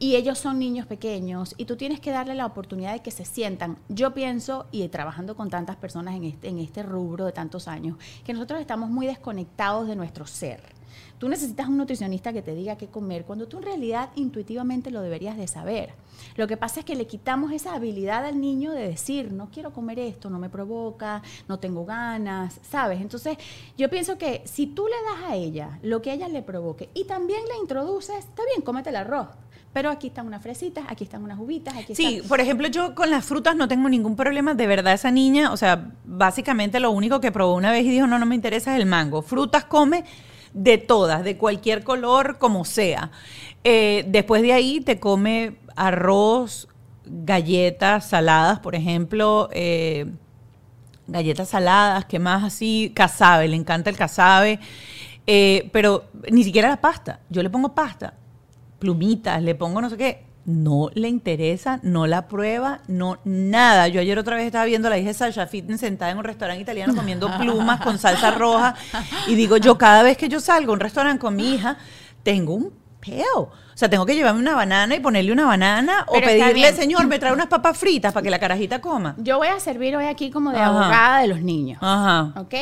Y 0.00 0.14
ellos 0.14 0.38
son 0.38 0.60
niños 0.60 0.86
pequeños 0.86 1.54
y 1.58 1.64
tú 1.64 1.76
tienes 1.76 1.98
que 1.98 2.12
darle 2.12 2.36
la 2.36 2.46
oportunidad 2.46 2.92
de 2.92 3.00
que 3.00 3.10
se 3.10 3.24
sientan. 3.24 3.78
Yo 3.88 4.14
pienso, 4.14 4.66
y 4.70 4.86
trabajando 4.88 5.34
con 5.34 5.50
tantas 5.50 5.76
personas 5.76 6.14
en 6.14 6.24
este, 6.24 6.48
en 6.48 6.58
este 6.58 6.84
rubro 6.84 7.24
de 7.24 7.32
tantos 7.32 7.66
años, 7.66 7.96
que 8.24 8.32
nosotros 8.32 8.60
estamos 8.60 8.90
muy 8.90 9.06
desconectados 9.06 9.88
de 9.88 9.96
nuestro 9.96 10.24
ser. 10.26 10.78
Tú 11.18 11.28
necesitas 11.28 11.68
un 11.68 11.78
nutricionista 11.78 12.32
que 12.32 12.42
te 12.42 12.54
diga 12.54 12.76
qué 12.76 12.86
comer, 12.86 13.24
cuando 13.24 13.48
tú 13.48 13.58
en 13.58 13.64
realidad 13.64 14.10
intuitivamente 14.14 14.92
lo 14.92 15.02
deberías 15.02 15.36
de 15.36 15.48
saber. 15.48 15.94
Lo 16.36 16.46
que 16.46 16.56
pasa 16.56 16.80
es 16.80 16.86
que 16.86 16.94
le 16.94 17.08
quitamos 17.08 17.50
esa 17.52 17.74
habilidad 17.74 18.24
al 18.24 18.40
niño 18.40 18.70
de 18.70 18.88
decir, 18.88 19.32
no 19.32 19.50
quiero 19.50 19.72
comer 19.72 19.98
esto, 19.98 20.30
no 20.30 20.38
me 20.38 20.48
provoca, 20.48 21.22
no 21.48 21.58
tengo 21.58 21.84
ganas, 21.84 22.60
¿sabes? 22.62 23.00
Entonces, 23.00 23.36
yo 23.76 23.90
pienso 23.90 24.16
que 24.16 24.42
si 24.44 24.68
tú 24.68 24.86
le 24.86 24.94
das 25.10 25.30
a 25.30 25.36
ella 25.36 25.80
lo 25.82 26.02
que 26.02 26.12
ella 26.12 26.28
le 26.28 26.42
provoque 26.42 26.88
y 26.94 27.04
también 27.04 27.40
le 27.48 27.58
introduces, 27.58 28.16
está 28.18 28.42
bien, 28.46 28.62
cómete 28.62 28.90
el 28.90 28.96
arroz. 28.96 29.28
Pero 29.78 29.90
aquí 29.90 30.08
están 30.08 30.26
unas 30.26 30.42
fresitas, 30.42 30.84
aquí 30.88 31.04
están 31.04 31.22
unas 31.22 31.38
uvitas, 31.38 31.72
aquí 31.76 31.94
Sí, 31.94 32.16
están... 32.16 32.28
por 32.28 32.40
ejemplo, 32.40 32.66
yo 32.66 32.96
con 32.96 33.10
las 33.10 33.24
frutas 33.24 33.54
no 33.54 33.68
tengo 33.68 33.88
ningún 33.88 34.16
problema. 34.16 34.54
De 34.54 34.66
verdad, 34.66 34.92
esa 34.92 35.12
niña, 35.12 35.52
o 35.52 35.56
sea, 35.56 35.92
básicamente 36.04 36.80
lo 36.80 36.90
único 36.90 37.20
que 37.20 37.30
probó 37.30 37.54
una 37.54 37.70
vez 37.70 37.84
y 37.86 37.90
dijo, 37.90 38.08
no, 38.08 38.18
no 38.18 38.26
me 38.26 38.34
interesa 38.34 38.74
es 38.74 38.80
el 38.80 38.86
mango. 38.86 39.22
Frutas 39.22 39.66
come 39.66 40.02
de 40.52 40.78
todas, 40.78 41.22
de 41.22 41.36
cualquier 41.36 41.84
color, 41.84 42.38
como 42.38 42.64
sea. 42.64 43.12
Eh, 43.62 44.04
después 44.08 44.42
de 44.42 44.52
ahí 44.52 44.80
te 44.80 44.98
come 44.98 45.58
arroz, 45.76 46.66
galletas 47.06 48.08
saladas, 48.08 48.58
por 48.58 48.74
ejemplo, 48.74 49.48
eh, 49.52 50.10
galletas 51.06 51.50
saladas, 51.50 52.04
¿qué 52.06 52.18
más 52.18 52.42
así? 52.42 52.90
Casabe, 52.96 53.46
le 53.46 53.54
encanta 53.54 53.90
el 53.90 53.96
casabe. 53.96 54.58
Eh, 55.28 55.70
pero 55.72 56.06
ni 56.32 56.42
siquiera 56.42 56.68
la 56.68 56.80
pasta. 56.80 57.20
Yo 57.30 57.44
le 57.44 57.48
pongo 57.50 57.76
pasta, 57.76 58.14
plumitas, 58.78 59.42
le 59.42 59.54
pongo 59.54 59.80
no 59.80 59.90
sé 59.90 59.96
qué. 59.96 60.24
No 60.44 60.88
le 60.94 61.08
interesa, 61.08 61.78
no 61.82 62.06
la 62.06 62.26
prueba, 62.26 62.80
no 62.88 63.18
nada. 63.24 63.88
Yo 63.88 64.00
ayer 64.00 64.18
otra 64.18 64.36
vez 64.36 64.46
estaba 64.46 64.64
viendo 64.64 64.88
a 64.88 64.90
la 64.90 64.96
hija 64.96 65.08
de 65.08 65.14
Sasha 65.14 65.46
Fitness 65.46 65.80
sentada 65.80 66.10
en 66.10 66.16
un 66.16 66.24
restaurante 66.24 66.62
italiano 66.62 66.94
comiendo 66.94 67.28
plumas 67.38 67.80
con 67.82 67.98
salsa 67.98 68.30
roja. 68.30 68.74
Y 69.26 69.34
digo, 69.34 69.58
yo 69.58 69.76
cada 69.76 70.02
vez 70.02 70.16
que 70.16 70.28
yo 70.30 70.40
salgo 70.40 70.72
a 70.72 70.74
un 70.74 70.80
restaurante 70.80 71.20
con 71.20 71.36
mi 71.36 71.54
hija, 71.54 71.76
tengo 72.22 72.54
un 72.54 72.72
peo. 72.98 73.40
O 73.42 73.52
sea, 73.74 73.90
tengo 73.90 74.06
que 74.06 74.14
llevarme 74.14 74.40
una 74.40 74.54
banana 74.54 74.96
y 74.96 75.00
ponerle 75.00 75.32
una 75.32 75.44
banana 75.44 76.04
o 76.08 76.14
Pero 76.14 76.26
pedirle, 76.26 76.72
señor, 76.72 77.06
me 77.06 77.18
trae 77.18 77.32
unas 77.32 77.48
papas 77.48 77.76
fritas 77.76 78.14
para 78.14 78.24
que 78.24 78.30
la 78.30 78.38
carajita 78.38 78.80
coma. 78.80 79.16
Yo 79.18 79.36
voy 79.36 79.48
a 79.48 79.60
servir 79.60 79.96
hoy 79.96 80.06
aquí 80.06 80.30
como 80.30 80.50
de 80.50 80.58
Ajá. 80.58 80.68
abogada 80.68 81.20
de 81.20 81.26
los 81.28 81.42
niños. 81.42 81.78
Ajá. 81.82 82.32
¿Ok? 82.40 82.54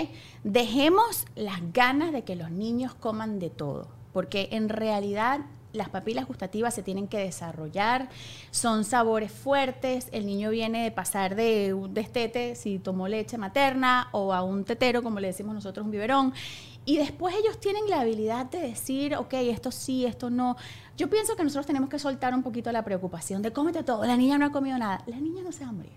dejemos 0.47 1.25
las 1.35 1.59
ganas 1.73 2.13
de 2.13 2.23
que 2.23 2.37
los 2.37 2.53
niños 2.53 2.95
coman 2.95 3.41
de 3.41 3.51
todo, 3.51 3.89
porque 4.13 4.49
en 4.53 4.69
realidad 4.69 5.41
las 5.73 5.89
papilas 5.89 6.27
gustativas 6.27 6.75
se 6.75 6.83
tienen 6.83 7.09
que 7.09 7.19
desarrollar, 7.19 8.09
son 8.51 8.85
sabores 8.85 9.31
fuertes, 9.31 10.09
el 10.13 10.27
niño 10.27 10.51
viene 10.51 10.85
de 10.85 10.91
pasar 10.91 11.35
de 11.35 11.75
un 11.75 11.93
destete 11.95 12.55
si 12.55 12.79
tomó 12.79 13.09
leche 13.09 13.39
materna 13.39 14.09
o 14.13 14.33
a 14.33 14.43
un 14.43 14.65
tetero, 14.65 15.03
como 15.03 15.21
le 15.21 15.29
decimos 15.29 15.55
nosotros, 15.55 15.85
un 15.85 15.91
biberón, 15.91 16.33
y 16.85 16.99
después 16.99 17.35
ellos 17.35 17.59
tienen 17.59 17.89
la 17.91 18.01
habilidad 18.01 18.47
de 18.47 18.61
decir, 18.61 19.17
ok, 19.17 19.35
esto 19.35 19.73
sí, 19.73 20.07
esto 20.07 20.31
no. 20.31 20.57
Yo 20.97 21.11
pienso 21.11 21.35
que 21.35 21.43
nosotros 21.43 21.67
tenemos 21.67 21.91
que 21.91 21.99
soltar 21.99 22.33
un 22.33 22.43
poquito 22.43 22.71
la 22.71 22.85
preocupación 22.85 23.43
de 23.43 23.53
cómete 23.53 23.83
todo, 23.83 24.05
la 24.05 24.17
niña 24.17 24.39
no 24.39 24.47
ha 24.47 24.53
comido 24.53 24.79
nada, 24.79 25.03
la 25.07 25.17
niña 25.17 25.43
no 25.43 25.53
se 25.53 25.65
va 25.65 25.71
a 25.71 25.73
morir, 25.73 25.93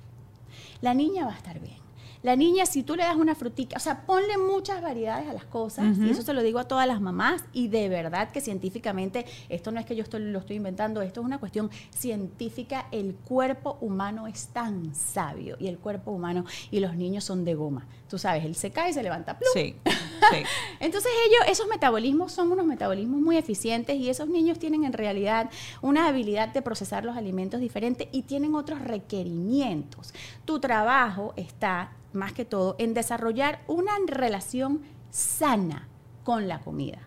la 0.81 0.93
niña 0.93 1.25
va 1.25 1.33
a 1.33 1.37
estar 1.37 1.59
bien. 1.59 1.88
La 2.21 2.35
niña, 2.35 2.65
si 2.65 2.83
tú 2.83 2.95
le 2.95 3.03
das 3.03 3.15
una 3.15 3.33
frutita, 3.33 3.77
o 3.77 3.79
sea, 3.79 4.05
ponle 4.05 4.37
muchas 4.37 4.81
variedades 4.81 5.29
a 5.29 5.33
las 5.33 5.45
cosas, 5.45 5.97
y 5.97 6.09
eso 6.09 6.21
se 6.21 6.33
lo 6.33 6.43
digo 6.43 6.59
a 6.59 6.65
todas 6.65 6.85
las 6.85 6.99
mamás, 6.99 7.45
y 7.53 7.69
de 7.69 7.87
verdad 7.87 8.31
que 8.31 8.41
científicamente, 8.41 9.25
esto 9.47 9.71
no 9.71 9.79
es 9.79 9.85
que 9.85 9.95
yo 9.95 10.03
estoy, 10.03 10.21
lo 10.21 10.39
estoy 10.39 10.57
inventando, 10.57 11.01
esto 11.01 11.21
es 11.21 11.25
una 11.25 11.37
cuestión 11.37 11.71
científica, 11.91 12.87
el 12.91 13.15
cuerpo 13.15 13.77
humano 13.79 14.27
es 14.27 14.47
tan 14.47 14.93
sabio, 14.93 15.55
y 15.59 15.67
el 15.67 15.77
cuerpo 15.79 16.11
humano, 16.11 16.43
y 16.71 16.81
los 16.81 16.95
niños 16.95 17.23
son 17.23 17.45
de 17.45 17.55
goma. 17.55 17.87
Tú 18.09 18.17
sabes, 18.17 18.43
él 18.43 18.55
se 18.55 18.71
cae 18.71 18.89
y 18.89 18.93
se 18.93 19.03
levanta. 19.03 19.37
¡plum! 19.37 19.51
Sí, 19.53 19.75
sí. 19.85 20.43
Entonces 20.79 21.11
ellos, 21.27 21.41
esos 21.47 21.67
metabolismos 21.67 22.31
son 22.31 22.51
unos 22.51 22.65
metabolismos 22.65 23.21
muy 23.21 23.37
eficientes 23.37 23.95
y 23.95 24.09
esos 24.09 24.27
niños 24.27 24.59
tienen 24.59 24.83
en 24.83 24.93
realidad 24.93 25.49
una 25.81 26.07
habilidad 26.07 26.49
de 26.49 26.61
procesar 26.61 27.05
los 27.05 27.15
alimentos 27.15 27.61
diferentes 27.61 28.07
y 28.11 28.23
tienen 28.23 28.55
otros 28.55 28.81
requerimientos. 28.81 30.13
Tu 30.43 30.59
trabajo 30.59 31.33
está 31.37 31.91
más 32.13 32.33
que 32.33 32.45
todo, 32.45 32.75
en 32.79 32.93
desarrollar 32.93 33.61
una 33.67 33.91
relación 34.07 34.81
sana 35.09 35.87
con 36.23 36.47
la 36.47 36.59
comida. 36.59 36.99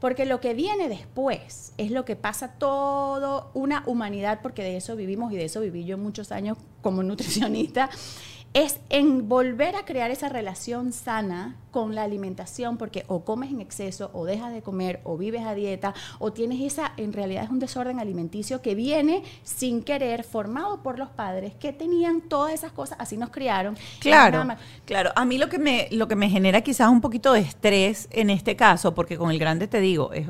Porque 0.00 0.24
lo 0.24 0.40
que 0.40 0.54
viene 0.54 0.88
después 0.88 1.74
es 1.76 1.90
lo 1.90 2.06
que 2.06 2.16
pasa 2.16 2.54
todo 2.54 3.50
una 3.52 3.82
humanidad, 3.86 4.40
porque 4.42 4.62
de 4.62 4.76
eso 4.76 4.96
vivimos 4.96 5.32
y 5.32 5.36
de 5.36 5.44
eso 5.44 5.60
viví 5.60 5.84
yo 5.84 5.98
muchos 5.98 6.32
años 6.32 6.56
como 6.80 7.02
nutricionista, 7.02 7.90
es 8.52 8.80
en 8.88 9.28
volver 9.28 9.76
a 9.76 9.84
crear 9.84 10.10
esa 10.10 10.28
relación 10.28 10.92
sana 10.92 11.56
con 11.70 11.94
la 11.94 12.02
alimentación, 12.02 12.78
porque 12.78 13.04
o 13.06 13.24
comes 13.24 13.50
en 13.50 13.60
exceso, 13.60 14.10
o 14.12 14.24
dejas 14.24 14.52
de 14.52 14.60
comer, 14.60 15.00
o 15.04 15.16
vives 15.16 15.42
a 15.42 15.54
dieta, 15.54 15.94
o 16.18 16.32
tienes 16.32 16.60
esa, 16.60 16.92
en 16.96 17.12
realidad 17.12 17.44
es 17.44 17.50
un 17.50 17.60
desorden 17.60 18.00
alimenticio 18.00 18.60
que 18.60 18.74
viene 18.74 19.22
sin 19.44 19.84
querer, 19.84 20.24
formado 20.24 20.82
por 20.82 20.98
los 20.98 21.10
padres 21.10 21.54
que 21.54 21.72
tenían 21.72 22.22
todas 22.22 22.52
esas 22.52 22.72
cosas, 22.72 22.98
así 23.00 23.16
nos 23.16 23.30
criaron. 23.30 23.76
Claro, 24.00 24.44
claro. 24.84 25.12
A 25.14 25.24
mí 25.24 25.38
lo 25.38 25.48
que 25.48 25.58
me, 25.58 25.86
lo 25.92 26.08
que 26.08 26.16
me 26.16 26.28
genera 26.28 26.62
quizás 26.62 26.88
un 26.88 27.00
poquito 27.00 27.32
de 27.32 27.40
estrés 27.40 28.08
en 28.10 28.30
este 28.30 28.56
caso, 28.56 28.94
porque 28.94 29.16
con 29.16 29.30
el 29.30 29.38
grande 29.38 29.68
te 29.68 29.80
digo, 29.80 30.12
es 30.12 30.26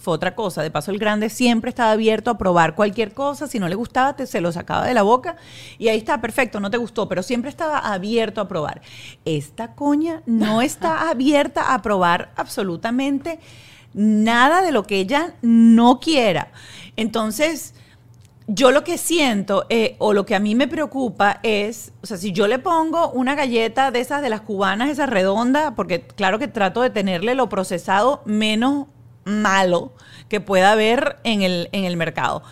fue 0.00 0.14
otra 0.14 0.34
cosa. 0.34 0.62
De 0.62 0.70
paso, 0.70 0.90
el 0.90 0.98
grande 0.98 1.28
siempre 1.28 1.68
estaba 1.68 1.92
abierto 1.92 2.30
a 2.30 2.38
probar 2.38 2.74
cualquier 2.74 3.12
cosa. 3.12 3.46
Si 3.46 3.58
no 3.58 3.68
le 3.68 3.74
gustaba, 3.74 4.16
te, 4.16 4.26
se 4.26 4.40
lo 4.40 4.50
sacaba 4.50 4.86
de 4.86 4.94
la 4.94 5.02
boca. 5.02 5.36
Y 5.78 5.88
ahí 5.88 5.98
está, 5.98 6.20
perfecto, 6.20 6.58
no 6.58 6.70
te 6.70 6.78
gustó, 6.78 7.08
pero 7.08 7.22
siempre 7.22 7.50
estaba 7.50 7.78
abierto 7.78 8.40
a 8.40 8.48
probar. 8.48 8.80
Esta 9.24 9.74
coña 9.74 10.22
no 10.26 10.62
está 10.62 11.10
abierta 11.10 11.74
a 11.74 11.82
probar 11.82 12.32
absolutamente 12.36 13.38
nada 13.92 14.62
de 14.62 14.72
lo 14.72 14.84
que 14.84 14.96
ella 14.96 15.34
no 15.42 16.00
quiera. 16.00 16.52
Entonces, 16.96 17.74
yo 18.46 18.72
lo 18.72 18.82
que 18.82 18.98
siento 18.98 19.66
eh, 19.68 19.94
o 19.98 20.12
lo 20.12 20.26
que 20.26 20.34
a 20.34 20.40
mí 20.40 20.54
me 20.54 20.66
preocupa 20.66 21.38
es, 21.42 21.92
o 22.02 22.06
sea, 22.06 22.16
si 22.16 22.32
yo 22.32 22.48
le 22.48 22.58
pongo 22.58 23.10
una 23.10 23.34
galleta 23.34 23.90
de 23.90 24.00
esas 24.00 24.22
de 24.22 24.28
las 24.28 24.40
cubanas, 24.40 24.90
esa 24.90 25.06
redonda, 25.06 25.74
porque 25.76 26.02
claro 26.02 26.38
que 26.38 26.48
trato 26.48 26.82
de 26.82 26.90
tenerle 26.90 27.34
lo 27.34 27.48
procesado 27.48 28.22
menos 28.24 28.86
malo 29.24 29.92
que 30.28 30.40
pueda 30.40 30.72
haber 30.72 31.18
en 31.24 31.42
el, 31.42 31.68
en 31.72 31.84
el 31.84 31.96
mercado. 31.96 32.42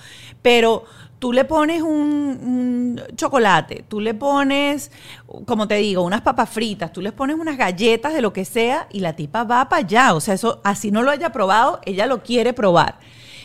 Pero 0.43 0.85
tú 1.19 1.33
le 1.33 1.45
pones 1.45 1.83
un, 1.83 3.01
chocolate, 3.17 3.85
tú 3.89 4.01
le 4.01 4.15
pones, 4.15 4.91
como 5.47 5.67
te 5.67 5.77
digo, 5.77 6.03
unas 6.03 6.23
papas 6.23 6.49
fritas, 6.51 6.93
tú 6.93 7.01
le 7.01 7.13
pones 7.13 7.37
unas 7.37 7.57
galletas 7.57 8.13
de 8.15 8.23
lo 8.23 8.33
que 8.33 8.45
sea 8.45 8.87
y 8.91 9.01
la 9.01 9.15
tipa 9.15 9.45
va 9.45 9.69
para 9.69 9.85
allá. 9.85 10.15
O 10.15 10.21
sea, 10.21 10.35
eso 10.35 10.61
así 10.65 10.91
no 10.91 11.03
lo 11.03 11.11
haya 11.11 11.31
probado, 11.31 11.81
ella 11.85 12.07
lo 12.07 12.23
quiere 12.23 12.53
probar. 12.53 12.99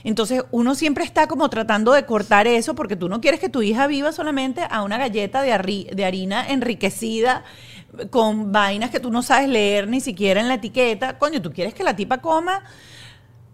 Entonces 0.03 0.43
uno 0.51 0.75
siempre 0.75 1.05
está 1.05 1.27
como 1.27 1.49
tratando 1.49 1.93
de 1.93 2.05
cortar 2.05 2.45
eso 2.45 2.75
porque 2.75 2.97
tú 2.97 3.07
no 3.07 3.21
quieres 3.21 3.39
que 3.39 3.47
tu 3.47 3.61
hija 3.61 3.87
viva 3.87 4.11
solamente 4.11 4.61
a 4.69 4.83
una 4.83 4.97
galleta 4.97 5.41
de, 5.41 5.87
de 5.93 6.05
harina 6.05 6.45
enriquecida 6.49 7.45
con 8.09 8.51
vainas 8.51 8.89
que 8.89 8.99
tú 8.99 9.11
no 9.11 9.21
sabes 9.21 9.47
leer 9.47 9.87
ni 9.87 10.01
siquiera 10.01 10.41
en 10.41 10.49
la 10.49 10.55
etiqueta. 10.55 11.17
Coño, 11.17 11.41
tú 11.41 11.53
quieres 11.53 11.73
que 11.73 11.83
la 11.83 11.95
tipa 11.95 12.17
coma 12.17 12.63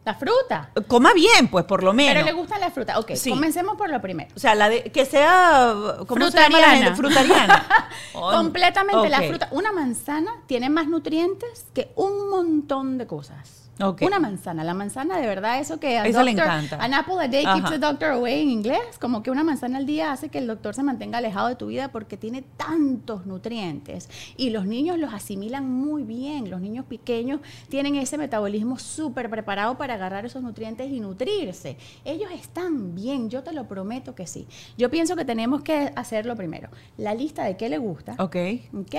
la 0.05 0.13
fruta. 0.15 0.71
Coma 0.87 1.13
bien, 1.13 1.47
pues, 1.49 1.65
por 1.65 1.83
lo 1.83 1.93
menos. 1.93 2.13
Pero 2.13 2.25
le 2.25 2.31
gusta 2.33 2.57
la 2.57 2.71
fruta. 2.71 2.99
Ok, 2.99 3.11
comencemos 3.27 3.77
por 3.77 3.89
lo 3.89 4.01
primero. 4.01 4.31
O 4.35 4.39
sea, 4.39 4.55
la 4.55 4.69
de, 4.69 4.83
que 4.83 5.05
sea... 5.05 5.73
¿Cómo 6.07 6.25
frutariana. 6.25 6.95
Frutariana. 6.95 7.67
Completamente 8.13 9.09
la 9.09 9.21
fruta. 9.23 9.49
Una 9.51 9.71
manzana 9.71 10.31
tiene 10.47 10.69
más 10.69 10.87
nutrientes 10.87 11.67
que 11.73 11.91
un 11.95 12.29
montón 12.29 12.97
de 12.97 13.07
cosas. 13.07 13.58
Una 13.79 14.19
manzana. 14.19 14.63
La 14.63 14.73
manzana, 14.73 15.17
de 15.19 15.27
verdad, 15.27 15.59
eso 15.59 15.79
que... 15.79 15.97
Eso 15.97 16.23
le 16.23 16.31
encanta. 16.31 16.77
An 16.81 16.93
apple 16.93 17.15
a 17.19 17.27
day 17.27 17.45
keeps 17.45 17.69
the 17.69 17.79
doctor 17.79 18.09
away 18.09 18.41
en 18.41 18.49
inglés. 18.49 18.97
Como 18.99 19.23
que 19.23 19.31
una 19.31 19.43
manzana 19.43 19.77
al 19.77 19.85
día 19.85 20.11
hace 20.11 20.29
que 20.29 20.37
el 20.37 20.47
doctor 20.47 20.75
se 20.75 20.83
mantenga 20.83 21.19
alejado 21.19 21.47
de 21.47 21.55
tu 21.55 21.67
vida 21.67 21.89
porque 21.89 22.17
tiene 22.17 22.43
tantos 22.57 23.25
nutrientes. 23.25 24.09
Y 24.37 24.49
los 24.49 24.65
niños 24.65 24.97
los 24.97 25.13
asimilan 25.13 25.69
muy 25.69 26.03
bien. 26.03 26.49
Los 26.49 26.61
niños 26.61 26.85
pequeños 26.85 27.39
tienen 27.69 27.95
ese 27.95 28.17
metabolismo 28.17 28.77
súper 28.79 29.29
preparado 29.29 29.77
para 29.77 29.93
agarrar 29.93 30.25
esos 30.25 30.43
nutrientes 30.43 30.91
y 30.91 30.99
nutrirse. 30.99 31.77
Ellos 32.03 32.31
están 32.31 32.95
bien, 32.95 33.29
yo 33.29 33.43
te 33.43 33.53
lo 33.53 33.67
prometo 33.67 34.15
que 34.15 34.27
sí. 34.27 34.47
Yo 34.77 34.89
pienso 34.89 35.15
que 35.15 35.25
tenemos 35.25 35.61
que 35.61 35.91
hacerlo 35.95 36.35
primero. 36.35 36.69
La 36.97 37.13
lista 37.13 37.43
de 37.43 37.55
qué 37.57 37.69
le 37.69 37.77
gusta. 37.77 38.15
Ok. 38.19 38.35
Ok. 38.73 38.95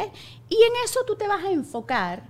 Y 0.49 0.55
en 0.55 0.73
eso 0.85 1.01
tú 1.07 1.17
te 1.17 1.29
vas 1.29 1.45
a 1.45 1.51
enfocar 1.51 2.23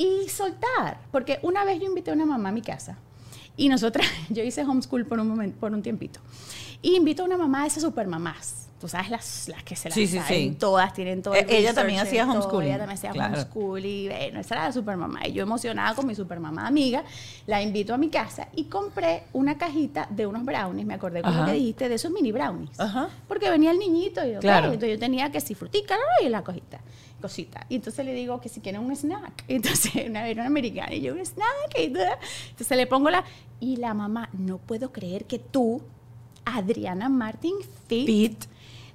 y 0.00 0.28
soltar. 0.30 0.98
Porque 1.12 1.38
una 1.42 1.64
vez 1.64 1.78
yo 1.78 1.86
invité 1.86 2.10
a 2.10 2.14
una 2.14 2.24
mamá 2.24 2.48
a 2.48 2.52
mi 2.52 2.62
casa 2.62 2.96
y 3.56 3.68
nosotras, 3.68 4.06
yo 4.30 4.42
hice 4.42 4.64
homeschool 4.64 5.04
por 5.04 5.20
un, 5.20 5.28
momento, 5.28 5.60
por 5.60 5.72
un 5.72 5.82
tiempito, 5.82 6.20
y 6.80 6.96
invito 6.96 7.22
a 7.22 7.26
una 7.26 7.36
mamá 7.36 7.62
de 7.62 7.68
esas 7.68 7.82
supermamás. 7.82 8.56
Tú 8.80 8.88
sabes 8.88 9.10
las, 9.10 9.46
las 9.48 9.62
que 9.62 9.76
se 9.76 9.90
las 9.90 10.26
sí, 10.26 10.56
todas 10.58 10.94
tienen 10.94 11.20
todo. 11.20 11.34
El 11.34 11.44
eh, 11.50 11.58
ella 11.58 11.74
también 11.74 12.00
hacía 12.00 12.24
homeschool. 12.24 12.64
Ella 12.64 12.78
también 12.78 12.96
hacía 12.96 13.10
homeschool 13.10 13.84
y 13.84 14.08
bueno, 14.08 14.40
esa 14.40 14.54
era 14.54 14.64
la 14.64 14.72
supermamá. 14.72 15.28
Y 15.28 15.32
yo 15.32 15.42
emocionada 15.42 15.94
con 15.94 16.06
mi 16.06 16.14
supermamá 16.14 16.66
amiga, 16.66 17.04
la 17.46 17.60
invito 17.60 17.92
a 17.92 17.98
mi 17.98 18.08
casa 18.08 18.48
y 18.56 18.64
compré 18.64 19.24
una 19.34 19.58
cajita 19.58 20.06
de 20.08 20.26
unos 20.26 20.46
brownies, 20.46 20.86
me 20.86 20.94
acordé 20.94 21.20
con 21.20 21.36
lo 21.36 21.44
que 21.44 21.52
dijiste, 21.52 21.90
de 21.90 21.96
esos 21.96 22.10
mini 22.10 22.32
brownies. 22.32 22.80
Ajá. 22.80 23.10
Porque 23.28 23.50
venía 23.50 23.70
el 23.70 23.78
niñito 23.78 24.26
y 24.26 24.32
yo, 24.32 24.40
claro. 24.40 24.68
entonces 24.68 24.92
yo 24.92 24.98
tenía 24.98 25.30
que 25.30 25.42
si 25.42 25.54
frutica 25.54 25.98
y 26.24 26.30
la 26.30 26.42
cojita 26.42 26.80
cosita. 27.20 27.66
Y 27.68 27.76
entonces 27.76 28.04
le 28.04 28.12
digo 28.12 28.40
que 28.40 28.48
si 28.48 28.60
quiere 28.60 28.78
un 28.78 28.94
snack. 28.94 29.44
Entonces, 29.48 30.08
una 30.08 30.22
vez 30.22 30.34
una 30.34 30.46
americana 30.46 30.94
y 30.94 31.02
yo, 31.02 31.12
un 31.14 31.24
snack. 31.24 31.78
Y 31.78 31.84
entonces 31.84 32.76
le 32.76 32.86
pongo 32.86 33.10
la... 33.10 33.24
Y 33.60 33.76
la 33.76 33.92
mamá, 33.92 34.30
no 34.32 34.56
puedo 34.56 34.90
creer 34.90 35.26
que 35.26 35.38
tú, 35.38 35.82
Adriana 36.46 37.10
Martin 37.10 37.56
Fit, 37.86 38.44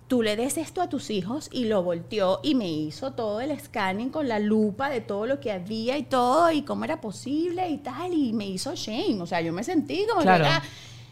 tú 0.07 0.23
le 0.23 0.35
des 0.35 0.57
esto 0.57 0.81
a 0.81 0.89
tus 0.89 1.11
hijos 1.11 1.49
y 1.51 1.65
lo 1.65 1.83
volteó 1.83 2.39
y 2.41 2.55
me 2.55 2.67
hizo 2.67 3.11
todo 3.13 3.41
el 3.41 3.57
scanning 3.59 4.09
con 4.09 4.27
la 4.27 4.39
lupa 4.39 4.89
de 4.89 5.01
todo 5.01 5.27
lo 5.27 5.39
que 5.39 5.51
había 5.51 5.99
y 5.99 6.03
todo 6.03 6.51
y 6.51 6.63
cómo 6.63 6.83
era 6.83 6.99
posible 6.99 7.69
y 7.69 7.77
tal. 7.77 8.13
Y 8.13 8.33
me 8.33 8.47
hizo 8.47 8.73
shame. 8.73 9.21
O 9.21 9.27
sea, 9.27 9.41
yo 9.41 9.53
me 9.53 9.63
sentí 9.63 10.05
como 10.09 10.21
claro. 10.21 10.45
que... 10.45 10.67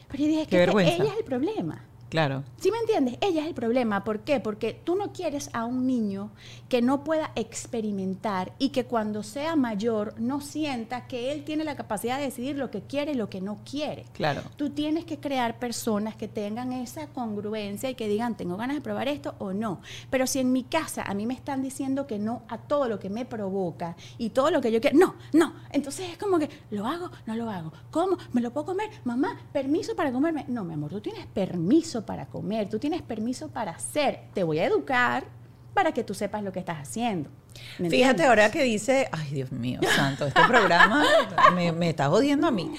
pero 0.09 0.23
yo 0.23 0.29
dije, 0.29 0.47
que 0.47 0.63
ella 0.63 1.11
es 1.11 1.17
el 1.19 1.25
problema. 1.25 1.85
Claro. 2.13 2.43
¿Sí 2.57 2.69
me 2.69 2.77
entiendes? 2.77 3.17
Ella 3.21 3.41
es 3.41 3.47
el 3.47 3.55
problema. 3.55 4.03
¿Por 4.03 4.19
qué? 4.19 4.39
Porque 4.39 4.79
tú 4.83 4.95
no 4.95 5.13
quieres 5.13 5.49
a 5.51 5.65
un 5.65 5.87
niño 5.87 6.29
que 6.69 6.79
no 6.79 7.03
pueda 7.03 7.31
experimentar 7.33 8.53
y 8.59 8.69
que 8.69 8.85
cuando 8.85 9.23
sea 9.23 9.55
mayor 9.55 10.13
no 10.19 10.39
sienta 10.39 11.07
que 11.07 11.31
él 11.31 11.43
tiene 11.43 11.63
la 11.63 11.75
capacidad 11.75 12.19
de 12.19 12.25
decidir 12.25 12.55
lo 12.55 12.69
que 12.69 12.83
quiere 12.83 13.13
y 13.13 13.15
lo 13.15 13.31
que 13.31 13.41
no 13.41 13.61
quiere. 13.67 14.05
Claro. 14.13 14.43
Tú 14.57 14.69
tienes 14.69 15.05
que 15.05 15.19
crear 15.19 15.57
personas 15.57 16.15
que 16.15 16.27
tengan 16.27 16.71
esa 16.71 17.07
congruencia 17.07 17.89
y 17.89 17.95
que 17.95 18.07
digan, 18.07 18.37
tengo 18.37 18.57
ganas 18.57 18.75
de 18.75 18.81
probar 18.81 19.07
esto 19.07 19.33
o 19.39 19.51
no. 19.51 19.81
Pero 20.11 20.27
si 20.27 20.37
en 20.37 20.51
mi 20.51 20.61
casa 20.61 21.01
a 21.01 21.15
mí 21.15 21.25
me 21.25 21.33
están 21.33 21.63
diciendo 21.63 22.05
que 22.05 22.19
no 22.19 22.43
a 22.47 22.59
todo 22.59 22.87
lo 22.87 22.99
que 22.99 23.09
me 23.09 23.25
provoca 23.25 23.95
y 24.19 24.29
todo 24.29 24.51
lo 24.51 24.61
que 24.61 24.71
yo 24.71 24.79
quiero, 24.79 24.99
no, 24.99 25.15
no. 25.33 25.55
Entonces 25.71 26.11
es 26.11 26.19
como 26.19 26.37
que, 26.37 26.47
¿lo 26.69 26.85
hago? 26.85 27.09
No 27.25 27.33
lo 27.33 27.49
hago. 27.49 27.73
¿Cómo? 27.89 28.19
¿Me 28.33 28.41
lo 28.41 28.53
puedo 28.53 28.67
comer? 28.67 28.91
Mamá, 29.03 29.35
permiso 29.51 29.95
para 29.95 30.11
comerme. 30.11 30.45
No, 30.47 30.63
mi 30.63 30.75
amor, 30.75 30.91
tú 30.91 31.01
tienes 31.01 31.25
permiso 31.25 32.02
para 32.05 32.25
comer, 32.25 32.69
tú 32.69 32.79
tienes 32.79 33.01
permiso 33.01 33.49
para 33.49 33.71
hacer, 33.71 34.21
te 34.33 34.43
voy 34.43 34.59
a 34.59 34.65
educar 34.65 35.25
para 35.73 35.91
que 35.91 36.03
tú 36.03 36.13
sepas 36.13 36.43
lo 36.43 36.51
que 36.51 36.59
estás 36.59 36.77
haciendo. 36.77 37.29
Fíjate 37.77 38.25
ahora 38.25 38.49
que 38.49 38.63
dice, 38.63 39.07
ay 39.11 39.29
Dios 39.31 39.51
mío, 39.51 39.79
santo, 39.95 40.25
este 40.25 40.41
programa 40.47 41.05
me, 41.53 41.71
me, 41.71 41.89
está 41.89 42.09
jodiendo 42.09 42.47
a 42.47 42.51
mí. 42.51 42.71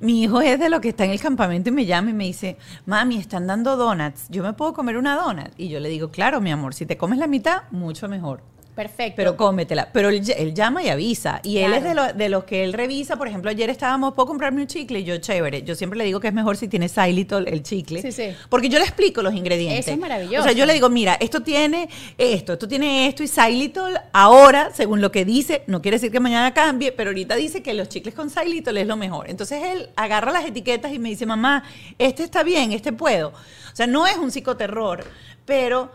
Mi 0.00 0.22
hijo 0.22 0.40
es 0.40 0.58
de 0.58 0.68
lo 0.68 0.80
que 0.80 0.88
está 0.90 1.04
en 1.04 1.12
el 1.12 1.20
campamento 1.20 1.70
y 1.70 1.72
me 1.72 1.86
llama 1.86 2.10
y 2.10 2.14
me 2.14 2.24
dice, 2.24 2.56
mami, 2.86 3.18
están 3.18 3.46
dando 3.46 3.76
donuts, 3.76 4.26
¿yo 4.28 4.42
me 4.42 4.52
puedo 4.52 4.72
comer 4.72 4.96
una 4.96 5.16
donut? 5.16 5.52
Y 5.56 5.68
yo 5.68 5.80
le 5.80 5.88
digo, 5.88 6.10
claro, 6.10 6.40
mi 6.40 6.50
amor, 6.50 6.74
si 6.74 6.86
te 6.86 6.96
comes 6.96 7.18
la 7.18 7.26
mitad, 7.26 7.62
mucho 7.70 8.08
mejor. 8.08 8.42
Perfecto. 8.76 9.14
Pero 9.16 9.36
cómetela. 9.38 9.88
Pero 9.90 10.10
él, 10.10 10.22
él 10.36 10.52
llama 10.54 10.82
y 10.82 10.90
avisa. 10.90 11.40
Y 11.42 11.58
él 11.58 11.72
es 11.72 11.82
de, 11.82 11.94
lo- 11.94 12.12
de 12.12 12.28
los 12.28 12.44
que 12.44 12.62
él 12.62 12.74
revisa. 12.74 13.16
Por 13.16 13.26
ejemplo, 13.26 13.50
ayer 13.50 13.70
estábamos, 13.70 14.12
¿puedo 14.14 14.26
comprarme 14.26 14.60
un 14.60 14.66
chicle? 14.66 15.00
Y 15.00 15.04
yo, 15.04 15.16
chévere. 15.16 15.62
Yo 15.62 15.74
siempre 15.74 15.96
le 15.98 16.04
digo 16.04 16.20
que 16.20 16.28
es 16.28 16.34
mejor 16.34 16.58
si 16.58 16.68
tiene 16.68 16.88
xylitol 16.90 17.48
el 17.48 17.62
chicle. 17.62 18.02
Sí, 18.02 18.12
sí. 18.12 18.34
Porque 18.50 18.68
yo 18.68 18.78
le 18.78 18.84
explico 18.84 19.22
los 19.22 19.32
ingredientes. 19.34 19.86
Eso 19.86 19.92
es 19.94 19.98
maravilloso. 19.98 20.40
O 20.40 20.44
sea, 20.44 20.52
yo 20.52 20.66
le 20.66 20.74
digo, 20.74 20.90
mira, 20.90 21.14
esto 21.18 21.40
tiene 21.42 21.88
esto, 22.18 22.52
esto 22.52 22.68
tiene 22.68 23.06
esto. 23.08 23.22
Y 23.22 23.28
xylitol 23.28 23.98
ahora, 24.12 24.70
según 24.74 25.00
lo 25.00 25.10
que 25.10 25.24
dice, 25.24 25.62
no 25.66 25.80
quiere 25.80 25.96
decir 25.96 26.12
que 26.12 26.20
mañana 26.20 26.52
cambie, 26.52 26.92
pero 26.92 27.08
ahorita 27.10 27.34
dice 27.34 27.62
que 27.62 27.72
los 27.72 27.88
chicles 27.88 28.14
con 28.14 28.28
xylitol 28.28 28.76
es 28.76 28.86
lo 28.86 28.96
mejor. 28.98 29.30
Entonces 29.30 29.62
él 29.64 29.88
agarra 29.96 30.32
las 30.32 30.44
etiquetas 30.44 30.92
y 30.92 30.98
me 30.98 31.08
dice, 31.08 31.24
mamá, 31.24 31.64
este 31.98 32.24
está 32.24 32.42
bien, 32.42 32.72
este 32.72 32.92
puedo. 32.92 33.28
O 33.28 33.74
sea, 33.76 33.86
no 33.86 34.06
es 34.06 34.18
un 34.18 34.30
psicoterror, 34.30 35.02
pero 35.46 35.90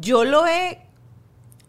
yo 0.00 0.24
lo 0.24 0.46
he... 0.46 0.78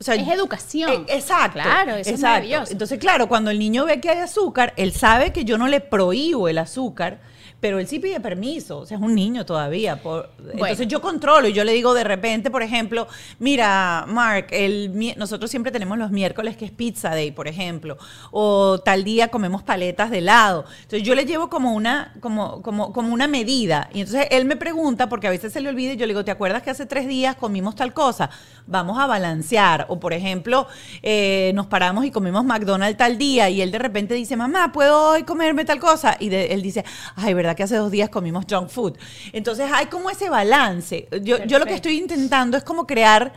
Sea, 0.05 0.13
Es 0.15 0.27
educación. 0.27 0.91
eh, 1.07 1.15
exacto. 1.15 1.59
Claro, 1.59 1.95
eso 1.95 2.11
es 2.11 2.21
maravilloso. 2.21 2.71
Entonces, 2.71 2.99
claro, 2.99 3.27
cuando 3.27 3.49
el 3.49 3.57
niño 3.57 3.85
ve 3.85 3.99
que 3.99 4.09
hay 4.11 4.19
azúcar, 4.19 4.71
él 4.77 4.93
sabe 4.93 5.33
que 5.33 5.45
yo 5.45 5.57
no 5.57 5.67
le 5.67 5.81
prohíbo 5.81 6.47
el 6.47 6.59
azúcar, 6.59 7.17
pero 7.59 7.79
él 7.79 7.87
sí 7.87 7.99
pide 7.99 8.19
permiso. 8.19 8.79
O 8.79 8.85
sea, 8.85 8.97
es 8.97 9.03
un 9.03 9.15
niño 9.15 9.45
todavía. 9.45 10.01
por- 10.01 10.29
Entonces, 10.53 10.87
yo 10.87 11.01
controlo 11.01 11.47
y 11.47 11.53
yo 11.53 11.63
le 11.63 11.73
digo 11.73 11.93
de 11.93 12.03
repente, 12.03 12.51
por 12.51 12.61
ejemplo, 12.61 13.07
mira, 13.39 14.05
Mark, 14.07 14.47
el, 14.51 14.91
nosotros 15.17 15.49
siempre 15.49 15.71
tenemos 15.71 15.97
los 15.97 16.11
miércoles 16.11 16.57
que 16.57 16.65
es 16.65 16.71
Pizza 16.71 17.09
Day, 17.09 17.31
por 17.31 17.47
ejemplo, 17.47 17.97
o 18.31 18.79
tal 18.83 19.03
día 19.03 19.29
comemos 19.29 19.63
paletas 19.63 20.11
de 20.11 20.19
helado. 20.19 20.65
Entonces, 20.83 21.03
yo 21.03 21.15
le 21.15 21.25
llevo 21.25 21.49
como 21.49 21.73
una, 21.73 22.13
como, 22.19 22.61
como, 22.61 22.91
como 22.93 23.13
una 23.13 23.27
medida. 23.27 23.89
Y 23.93 24.01
entonces 24.01 24.27
él 24.31 24.45
me 24.45 24.55
pregunta, 24.57 25.09
porque 25.09 25.27
a 25.27 25.31
veces 25.31 25.51
se 25.53 25.61
le 25.61 25.69
olvida, 25.69 25.93
y 25.93 25.97
yo 25.97 26.05
le 26.05 26.13
digo, 26.13 26.23
¿te 26.25 26.31
acuerdas 26.31 26.61
que 26.61 26.69
hace 26.69 26.85
tres 26.85 27.07
días 27.07 27.35
comimos 27.35 27.75
tal 27.75 27.93
cosa? 27.93 28.29
Vamos 28.67 28.99
a 28.99 29.07
balancear. 29.07 29.85
O, 29.89 29.99
por 29.99 30.13
ejemplo, 30.13 30.67
eh, 31.01 31.51
nos 31.55 31.67
paramos 31.67 32.05
y 32.05 32.11
comimos 32.11 32.43
McDonald's 32.45 32.97
tal 32.97 33.17
día, 33.17 33.49
y 33.49 33.61
él 33.61 33.71
de 33.71 33.79
repente 33.79 34.13
dice, 34.13 34.35
mamá, 34.35 34.71
¿puedo 34.71 35.09
hoy 35.11 35.23
comerme 35.23 35.65
tal 35.65 35.79
cosa? 35.79 36.17
Y 36.19 36.29
de- 36.29 36.47
él 36.53 36.61
dice, 36.61 36.83
ay, 37.15 37.33
¿verdad 37.33 37.44
que 37.53 37.63
hace 37.63 37.75
dos 37.75 37.91
días 37.91 38.09
comimos 38.09 38.45
junk 38.49 38.69
food? 38.69 38.97
Entonces 39.33 39.69
hay 39.71 39.87
como 39.87 40.09
ese 40.09 40.29
balance. 40.29 41.07
Yo, 41.21 41.43
yo 41.45 41.59
lo 41.59 41.65
que 41.65 41.75
estoy 41.75 41.99
intentando 41.99 42.57
es 42.57 42.63
como 42.63 42.87
crear 42.87 43.33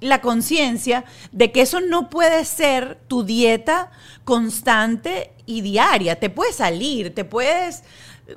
la 0.00 0.20
conciencia 0.20 1.04
de 1.30 1.52
que 1.52 1.62
eso 1.62 1.80
no 1.80 2.10
puede 2.10 2.44
ser 2.44 2.98
tu 3.08 3.22
dieta 3.22 3.90
constante 4.24 5.32
y 5.46 5.62
diaria. 5.62 6.18
Te 6.18 6.28
puedes 6.28 6.56
salir, 6.56 7.14
te 7.14 7.24
puedes... 7.24 7.84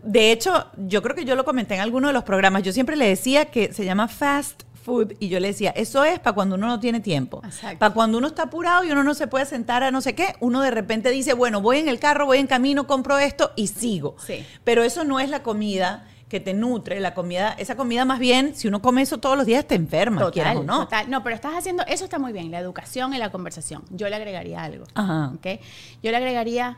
De 0.03 0.31
hecho, 0.31 0.67
yo 0.77 1.01
creo 1.01 1.15
que 1.15 1.25
yo 1.25 1.35
lo 1.35 1.45
comenté 1.45 1.75
en 1.75 1.81
alguno 1.81 2.07
de 2.07 2.13
los 2.13 2.23
programas. 2.23 2.63
Yo 2.63 2.71
siempre 2.71 2.95
le 2.95 3.07
decía 3.07 3.45
que 3.45 3.73
se 3.73 3.85
llama 3.85 4.07
fast 4.07 4.63
food 4.85 5.13
y 5.19 5.27
yo 5.27 5.39
le 5.39 5.47
decía, 5.47 5.71
eso 5.71 6.03
es 6.03 6.19
para 6.19 6.35
cuando 6.35 6.55
uno 6.55 6.67
no 6.67 6.79
tiene 6.79 6.99
tiempo. 6.99 7.41
Para 7.79 7.93
cuando 7.93 8.19
uno 8.19 8.27
está 8.27 8.43
apurado 8.43 8.83
y 8.83 8.91
uno 8.91 9.03
no 9.03 9.15
se 9.15 9.27
puede 9.27 9.45
sentar 9.45 9.83
a 9.83 9.91
no 9.91 9.99
sé 9.99 10.13
qué, 10.13 10.35
uno 10.39 10.61
de 10.61 10.71
repente 10.71 11.09
dice, 11.09 11.33
bueno, 11.33 11.59
voy 11.59 11.79
en 11.79 11.89
el 11.89 11.99
carro, 11.99 12.27
voy 12.27 12.37
en 12.37 12.47
camino, 12.47 12.85
compro 12.87 13.17
esto 13.17 13.51
y 13.55 13.67
sigo. 13.67 14.15
Sí. 14.25 14.45
Pero 14.63 14.83
eso 14.83 15.03
no 15.03 15.19
es 15.19 15.29
la 15.29 15.41
comida 15.41 16.07
que 16.29 16.39
te 16.39 16.53
nutre, 16.53 16.99
la 16.99 17.13
comida, 17.13 17.55
esa 17.57 17.75
comida 17.75 18.05
más 18.05 18.19
bien, 18.19 18.55
si 18.55 18.67
uno 18.67 18.81
come 18.81 19.01
eso 19.01 19.19
todos 19.19 19.37
los 19.37 19.45
días 19.45 19.65
te 19.65 19.75
enferma, 19.75 20.31
quieras 20.31 20.57
o 20.57 20.63
no. 20.63 20.79
total. 20.81 21.09
No, 21.09 21.23
pero 21.23 21.35
estás 21.35 21.53
haciendo, 21.55 21.83
eso 21.87 22.03
está 22.03 22.19
muy 22.19 22.33
bien, 22.33 22.51
la 22.51 22.59
educación 22.59 23.13
y 23.13 23.17
la 23.17 23.31
conversación. 23.31 23.83
Yo 23.89 24.07
le 24.09 24.15
agregaría 24.15 24.63
algo. 24.63 24.85
Ajá. 24.93 25.31
¿ok? 25.35 25.61
Yo 26.01 26.11
le 26.11 26.17
agregaría, 26.17 26.77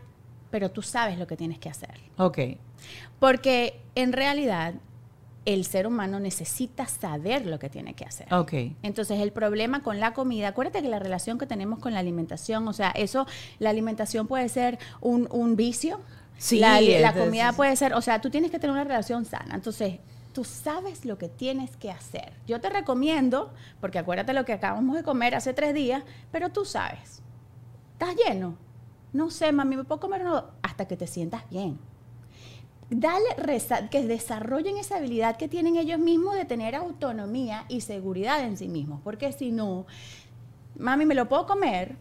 pero 0.49 0.71
tú 0.71 0.81
sabes 0.81 1.17
lo 1.17 1.27
que 1.27 1.37
tienes 1.37 1.59
que 1.59 1.69
hacer. 1.69 1.99
Ok. 2.17 2.39
Porque 3.19 3.81
en 3.95 4.13
realidad 4.13 4.75
el 5.47 5.63
ser 5.63 5.87
humano 5.87 6.19
necesita 6.19 6.87
saber 6.87 7.45
lo 7.45 7.57
que 7.57 7.69
tiene 7.69 7.93
que 7.93 8.03
hacer. 8.03 8.31
Ok. 8.33 8.51
Entonces, 8.83 9.21
el 9.21 9.31
problema 9.31 9.81
con 9.81 10.01
la 10.01 10.13
comida, 10.13 10.49
acuérdate 10.49 10.81
que 10.81 10.89
la 10.89 10.99
relación 10.99 11.37
que 11.37 11.47
tenemos 11.47 11.79
con 11.79 11.93
la 11.93 11.99
alimentación, 11.99 12.67
o 12.67 12.73
sea, 12.73 12.91
eso, 12.91 13.25
la 13.57 13.69
alimentación 13.69 14.27
puede 14.27 14.49
ser 14.49 14.77
un, 14.99 15.29
un 15.31 15.55
vicio. 15.55 16.01
Sí, 16.37 16.59
La, 16.59 17.13
comida 17.13 17.53
puede 17.53 17.77
ser, 17.77 17.93
o 17.93 18.01
sea, 18.01 18.19
tú 18.19 18.29
tienes 18.29 18.51
que 18.51 18.59
tener 18.59 18.73
una 18.73 18.83
relación 18.83 19.23
sana. 19.23 19.55
Entonces, 19.55 19.99
tú 20.33 20.43
sabes 20.43 21.05
lo 21.05 21.17
que 21.17 21.29
tienes 21.29 21.77
que 21.77 21.91
hacer. 21.91 22.33
Yo 22.45 22.59
te 22.59 22.69
recomiendo, 22.69 23.53
porque 23.79 23.99
acuérdate 23.99 24.33
lo 24.33 24.43
que 24.43 24.51
acabamos 24.51 24.97
de 24.97 25.03
comer 25.03 25.33
hace 25.33 25.53
tres 25.53 25.73
días, 25.73 26.03
pero 26.29 26.49
tú 26.49 26.65
sabes. 26.65 27.21
¿Estás 27.93 28.17
lleno? 28.17 28.57
No 29.13 29.29
sé, 29.29 29.53
mami, 29.53 29.77
¿me 29.77 29.85
puedo 29.85 30.01
comer 30.01 30.23
uno? 30.23 30.43
Hasta 30.61 30.89
que 30.89 30.97
te 30.97 31.07
sientas 31.07 31.49
bien. 31.49 31.79
Dale, 32.89 33.25
que 33.91 34.03
desarrollen 34.03 34.77
esa 34.77 34.97
habilidad 34.97 35.35
que 35.35 35.49
tienen 35.49 35.75
ellos 35.75 35.99
mismos 35.99 36.35
de 36.35 36.45
tener 36.45 36.73
autonomía 36.73 37.65
y 37.67 37.81
seguridad 37.81 38.43
en 38.43 38.57
sí 38.57 38.69
mismos. 38.69 39.01
Porque 39.03 39.31
si 39.33 39.51
no, 39.51 39.85
mami, 40.77 41.05
¿me 41.05 41.15
lo 41.15 41.27
puedo 41.27 41.45
comer? 41.45 41.95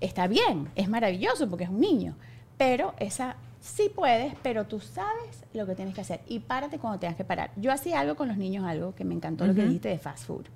Está 0.00 0.26
bien, 0.26 0.68
es 0.74 0.88
maravilloso 0.88 1.48
porque 1.48 1.64
es 1.64 1.70
un 1.70 1.80
niño. 1.80 2.16
Pero 2.58 2.94
esa 2.98 3.36
sí 3.60 3.90
puedes, 3.94 4.34
pero 4.42 4.66
tú 4.66 4.80
sabes 4.80 5.44
lo 5.52 5.66
que 5.66 5.74
tienes 5.74 5.94
que 5.94 6.00
hacer. 6.00 6.20
Y 6.26 6.40
párate 6.40 6.78
cuando 6.78 6.98
tengas 6.98 7.16
que 7.16 7.24
parar. 7.24 7.52
Yo 7.56 7.72
hacía 7.72 8.00
algo 8.00 8.16
con 8.16 8.28
los 8.28 8.36
niños, 8.36 8.64
algo 8.64 8.94
que 8.94 9.04
me 9.04 9.14
encantó 9.14 9.46
lo 9.46 9.54
que 9.54 9.62
dijiste 9.62 9.88
de 9.88 9.98
fast 9.98 10.26
food. 10.26 10.46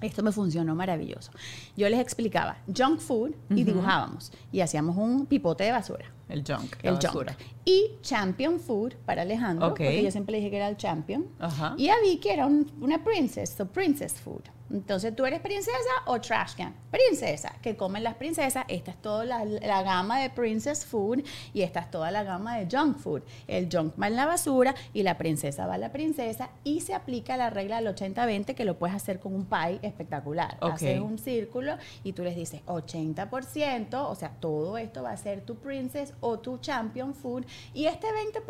Esto 0.00 0.22
me 0.22 0.32
funcionó 0.32 0.74
maravilloso. 0.74 1.32
Yo 1.76 1.88
les 1.88 1.98
explicaba 1.98 2.58
junk 2.66 3.00
food 3.00 3.32
y 3.50 3.64
dibujábamos. 3.64 4.32
Y 4.52 4.60
hacíamos 4.60 4.96
un 4.96 5.26
pipote 5.26 5.64
de 5.64 5.72
basura. 5.72 6.06
El 6.28 6.44
junk. 6.46 6.76
El 6.82 6.94
basura. 6.94 7.36
Y 7.64 7.92
champion 8.02 8.60
food 8.60 8.94
para 9.06 9.22
Alejandro, 9.22 9.68
porque 9.68 10.02
yo 10.02 10.10
siempre 10.10 10.32
le 10.32 10.38
dije 10.38 10.50
que 10.50 10.56
era 10.56 10.68
el 10.68 10.76
champion. 10.76 11.26
Ajá. 11.38 11.74
Y 11.78 11.88
a 11.88 11.94
Vicky 12.02 12.28
era 12.28 12.46
un- 12.46 12.70
una 12.80 13.02
princess, 13.02 13.50
so 13.50 13.66
princess 13.66 14.14
food. 14.14 14.42
Entonces, 14.70 15.14
¿tú 15.14 15.24
eres 15.26 15.40
princesa 15.40 15.70
o 16.06 16.18
trash 16.20 16.54
can? 16.56 16.74
Princesa, 16.90 17.52
que 17.62 17.76
comen 17.76 18.02
las 18.02 18.14
princesas. 18.14 18.64
Esta 18.66 18.90
es 18.92 18.96
toda 19.00 19.24
la, 19.24 19.44
la 19.44 19.82
gama 19.82 20.18
de 20.20 20.30
princess 20.30 20.84
food 20.86 21.22
y 21.52 21.60
esta 21.62 21.80
es 21.80 21.90
toda 21.90 22.10
la 22.10 22.22
gama 22.24 22.56
de 22.56 22.66
junk 22.74 22.96
food. 22.98 23.22
El 23.46 23.68
junk 23.70 23.92
va 24.00 24.08
en 24.08 24.16
la 24.16 24.24
basura 24.26 24.74
y 24.94 25.02
la 25.02 25.16
princesa 25.18 25.66
va 25.66 25.74
a 25.74 25.78
la 25.78 25.92
princesa 25.92 26.50
y 26.64 26.80
se 26.80 26.94
aplica 26.94 27.36
la 27.36 27.50
regla 27.50 27.76
del 27.80 27.94
80-20 27.94 28.54
que 28.54 28.64
lo 28.64 28.78
puedes 28.78 28.96
hacer 28.96 29.20
con 29.20 29.34
un 29.34 29.44
pie 29.44 29.78
espectacular. 29.82 30.56
Ok. 30.60 30.72
Haces 30.72 30.98
un 31.00 31.18
círculo 31.18 31.76
y 32.02 32.14
tú 32.14 32.24
les 32.24 32.34
dices 32.34 32.62
80%, 32.66 33.94
o 34.08 34.14
sea, 34.14 34.30
todo 34.40 34.78
esto 34.78 35.02
va 35.02 35.12
a 35.12 35.16
ser 35.16 35.42
tu 35.42 35.56
princess 35.56 36.14
o 36.20 36.38
tu 36.38 36.58
champion 36.58 37.14
food 37.14 37.44
y 37.72 37.86
este 37.86 38.06
20% 38.08 38.42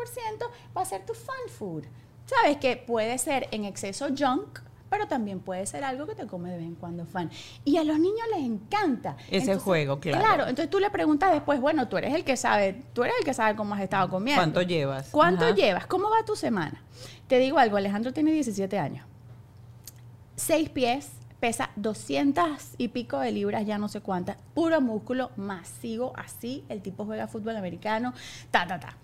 va 0.76 0.82
a 0.82 0.84
ser 0.84 1.04
tu 1.06 1.14
fun 1.14 1.34
food. 1.48 1.84
Sabes 2.26 2.56
que 2.56 2.76
puede 2.76 3.18
ser 3.18 3.48
en 3.50 3.64
exceso 3.64 4.08
junk, 4.16 4.60
pero 4.88 5.08
también 5.08 5.40
puede 5.40 5.66
ser 5.66 5.82
algo 5.82 6.06
que 6.06 6.14
te 6.14 6.26
come 6.26 6.50
de 6.50 6.56
vez 6.56 6.66
en 6.66 6.74
cuando 6.76 7.04
fun. 7.04 7.30
Y 7.64 7.76
a 7.78 7.84
los 7.84 7.98
niños 7.98 8.26
les 8.34 8.44
encanta. 8.44 9.16
Ese 9.30 9.56
juego, 9.56 9.98
claro. 9.98 10.20
Claro, 10.24 10.42
entonces 10.42 10.70
tú 10.70 10.78
le 10.78 10.88
preguntas 10.90 11.32
después, 11.32 11.60
bueno, 11.60 11.88
tú 11.88 11.96
eres 11.96 12.14
el 12.14 12.24
que 12.24 12.36
sabe, 12.36 12.82
tú 12.92 13.02
eres 13.02 13.16
el 13.18 13.24
que 13.24 13.34
sabe 13.34 13.56
cómo 13.56 13.74
has 13.74 13.80
estado 13.80 14.08
comiendo. 14.08 14.40
¿Cuánto 14.40 14.62
llevas? 14.62 15.08
¿Cuánto 15.10 15.46
Ajá. 15.46 15.54
llevas? 15.54 15.86
¿Cómo 15.86 16.08
va 16.10 16.24
tu 16.24 16.36
semana? 16.36 16.80
Te 17.26 17.38
digo 17.38 17.58
algo, 17.58 17.76
Alejandro 17.76 18.12
tiene 18.12 18.30
17 18.32 18.78
años. 18.78 19.06
Seis 20.36 20.68
pies, 20.68 21.10
pesa 21.44 21.68
200 21.76 22.46
y 22.78 22.88
pico 22.88 23.18
de 23.18 23.30
libras, 23.30 23.66
ya 23.66 23.76
no 23.76 23.88
sé 23.88 24.00
cuántas, 24.00 24.38
puro 24.54 24.80
músculo, 24.80 25.30
masivo, 25.36 26.14
así, 26.16 26.64
el 26.70 26.80
tipo 26.80 27.04
juega 27.04 27.28
fútbol 27.28 27.54
americano, 27.58 28.14
ta, 28.50 28.66
ta, 28.66 28.80
ta. 28.80 28.96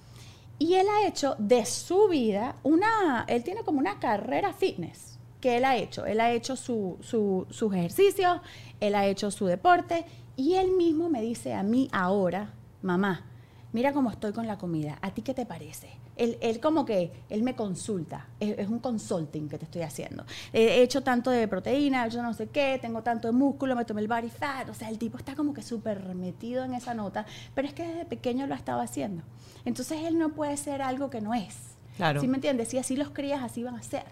Y 0.58 0.72
él 0.76 0.86
ha 0.88 1.06
hecho 1.06 1.36
de 1.38 1.66
su 1.66 2.08
vida 2.08 2.56
una, 2.62 3.26
él 3.28 3.44
tiene 3.44 3.62
como 3.62 3.78
una 3.78 3.98
carrera 4.00 4.54
fitness 4.54 5.18
que 5.38 5.58
él 5.58 5.66
ha 5.66 5.76
hecho. 5.76 6.06
Él 6.06 6.18
ha 6.18 6.30
hecho 6.32 6.56
su, 6.56 6.96
su- 7.02 7.46
sus 7.50 7.74
ejercicios, 7.74 8.40
él 8.80 8.94
ha 8.94 9.04
hecho 9.04 9.30
su 9.30 9.44
deporte 9.44 10.06
y 10.34 10.54
él 10.54 10.70
mismo 10.70 11.10
me 11.10 11.20
dice 11.20 11.52
a 11.52 11.62
mí 11.62 11.90
ahora, 11.92 12.54
mamá, 12.80 13.26
mira 13.74 13.92
cómo 13.92 14.10
estoy 14.10 14.32
con 14.32 14.46
la 14.46 14.56
comida, 14.56 14.98
¿a 15.02 15.10
ti 15.12 15.20
qué 15.20 15.34
te 15.34 15.44
parece? 15.44 15.90
Él, 16.20 16.36
él 16.42 16.60
como 16.60 16.84
que, 16.84 17.10
él 17.30 17.42
me 17.42 17.56
consulta, 17.56 18.28
es, 18.38 18.58
es 18.58 18.68
un 18.68 18.78
consulting 18.78 19.48
que 19.48 19.58
te 19.58 19.64
estoy 19.64 19.82
haciendo. 19.82 20.24
He 20.52 20.82
hecho 20.82 21.02
tanto 21.02 21.30
de 21.30 21.48
proteína, 21.48 22.06
yo 22.08 22.22
no 22.22 22.34
sé 22.34 22.48
qué, 22.48 22.78
tengo 22.80 23.02
tanto 23.02 23.26
de 23.28 23.32
músculo, 23.32 23.74
me 23.74 23.86
tomé 23.86 24.02
el 24.02 24.08
body 24.08 24.28
fat, 24.28 24.68
o 24.68 24.74
sea, 24.74 24.90
el 24.90 24.98
tipo 24.98 25.16
está 25.16 25.34
como 25.34 25.54
que 25.54 25.62
súper 25.62 26.14
metido 26.14 26.62
en 26.64 26.74
esa 26.74 26.92
nota, 26.92 27.24
pero 27.54 27.66
es 27.66 27.74
que 27.74 27.86
desde 27.86 28.04
pequeño 28.04 28.46
lo 28.46 28.54
ha 28.54 28.58
estado 28.58 28.80
haciendo. 28.80 29.22
Entonces 29.64 30.02
él 30.04 30.18
no 30.18 30.30
puede 30.30 30.56
ser 30.56 30.82
algo 30.82 31.08
que 31.08 31.20
no 31.22 31.34
es. 31.34 31.56
Claro. 31.96 32.20
¿Sí 32.20 32.28
me 32.28 32.36
entiendes? 32.36 32.68
Si 32.68 32.78
así 32.78 32.96
los 32.96 33.10
crías, 33.10 33.42
así 33.42 33.62
van 33.62 33.76
a 33.76 33.82
ser. 33.82 34.04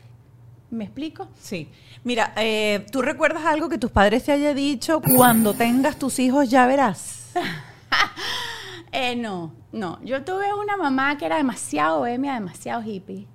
¿Me 0.71 0.85
explico? 0.85 1.29
Sí. 1.40 1.71
Mira, 2.05 2.33
eh, 2.37 2.87
¿tú 2.92 3.01
recuerdas 3.01 3.44
algo 3.47 3.68
que 3.68 3.79
tus 3.79 3.90
padres 3.90 4.25
te 4.25 4.33
haya 4.33 4.53
dicho? 4.53 5.01
Cuando 5.01 5.55
tengas 5.55 5.99
tus 5.99 6.18
hijos 6.18 6.51
ya 6.51 6.66
verás. 6.66 7.33
Eh, 8.92 9.16
no, 9.16 9.53
no. 9.72 9.98
Yo 10.03 10.24
tuve 10.24 10.53
una 10.55 10.77
mamá 10.77 11.18
que 11.18 11.27
era 11.27 11.37
demasiado 11.37 11.98
bohemia, 11.98 12.35
demasiado 12.35 12.83
hippie. 12.83 13.27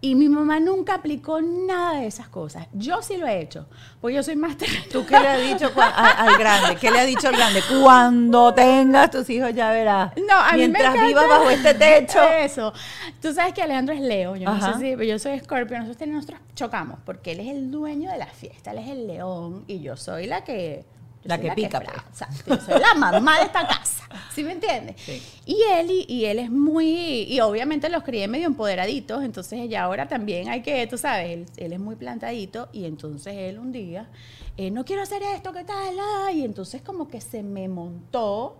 Y 0.00 0.14
mi 0.14 0.28
mamá 0.28 0.60
nunca 0.60 0.94
aplicó 0.94 1.40
nada 1.40 1.98
de 1.98 2.06
esas 2.06 2.28
cosas. 2.28 2.68
Yo 2.72 3.02
sí 3.02 3.16
lo 3.16 3.26
he 3.26 3.40
hecho, 3.40 3.66
porque 4.00 4.14
yo 4.14 4.22
soy 4.22 4.36
más 4.36 4.56
terrenal. 4.56 4.88
¿Tú 4.92 5.04
qué 5.04 5.18
le 5.18 5.26
has 5.26 5.42
dicho 5.42 5.72
al 5.76 6.38
grande? 6.38 6.76
¿Qué 6.76 6.88
le 6.92 7.00
has 7.00 7.06
dicho 7.08 7.26
al 7.26 7.34
grande? 7.34 7.60
Cuando 7.82 8.54
tengas 8.54 9.10
tus 9.10 9.28
hijos 9.28 9.52
ya 9.52 9.72
verás. 9.72 10.12
No, 10.16 10.36
a 10.36 10.52
mí 10.52 10.58
me 10.58 10.68
Mientras 10.68 10.94
encanta 10.94 11.08
vivas 11.08 11.28
bajo 11.28 11.50
este 11.50 11.74
techo. 11.74 12.22
Eso. 12.22 12.72
Tú 13.20 13.32
sabes 13.34 13.52
que 13.52 13.62
Alejandro 13.62 13.92
es 13.92 14.00
Leo. 14.00 14.36
Yo 14.36 14.48
Ajá. 14.48 14.68
no 14.68 14.72
sé 14.74 14.78
si, 14.78 14.90
pero 14.92 15.02
yo 15.02 15.18
soy 15.18 15.36
Scorpio. 15.40 15.80
Nosotros, 15.80 16.08
nosotros 16.08 16.40
chocamos 16.54 17.00
porque 17.04 17.32
él 17.32 17.40
es 17.40 17.48
el 17.48 17.72
dueño 17.72 18.08
de 18.12 18.18
la 18.18 18.26
fiesta. 18.26 18.70
Él 18.70 18.78
es 18.78 18.88
el 18.88 19.08
león 19.08 19.64
y 19.66 19.80
yo 19.80 19.96
soy 19.96 20.28
la 20.28 20.44
que 20.44 20.84
Yo 21.22 21.28
La 21.28 21.40
que 21.40 21.50
pica, 21.52 21.80
brava, 21.80 22.04
pues. 22.08 22.22
exacto, 22.22 22.54
yo 22.56 22.60
soy 22.60 22.80
la 22.80 22.94
mamá 22.94 23.38
de 23.38 23.46
esta 23.46 23.66
casa. 23.66 24.08
¿Sí 24.32 24.44
me 24.44 24.52
entiendes? 24.52 24.96
Sí. 25.00 25.22
Y 25.46 25.62
él, 25.72 25.90
y, 25.90 26.06
y 26.08 26.24
él 26.26 26.38
es 26.38 26.50
muy, 26.50 27.22
y 27.24 27.40
obviamente 27.40 27.88
los 27.88 28.04
crié 28.04 28.28
medio 28.28 28.46
empoderaditos, 28.46 29.24
entonces 29.24 29.68
ya 29.68 29.82
ahora 29.82 30.06
también 30.08 30.48
hay 30.48 30.62
que, 30.62 30.86
tú 30.86 30.96
sabes, 30.96 31.30
él, 31.30 31.46
él 31.56 31.72
es 31.72 31.80
muy 31.80 31.96
plantadito, 31.96 32.68
y 32.72 32.84
entonces 32.84 33.34
él 33.36 33.58
un 33.58 33.72
día, 33.72 34.08
eh, 34.56 34.70
no 34.70 34.84
quiero 34.84 35.02
hacer 35.02 35.22
esto, 35.22 35.52
¿qué 35.52 35.64
tal? 35.64 35.96
Ah, 36.00 36.30
y 36.32 36.44
entonces 36.44 36.82
como 36.82 37.08
que 37.08 37.20
se 37.20 37.42
me 37.42 37.68
montó, 37.68 38.56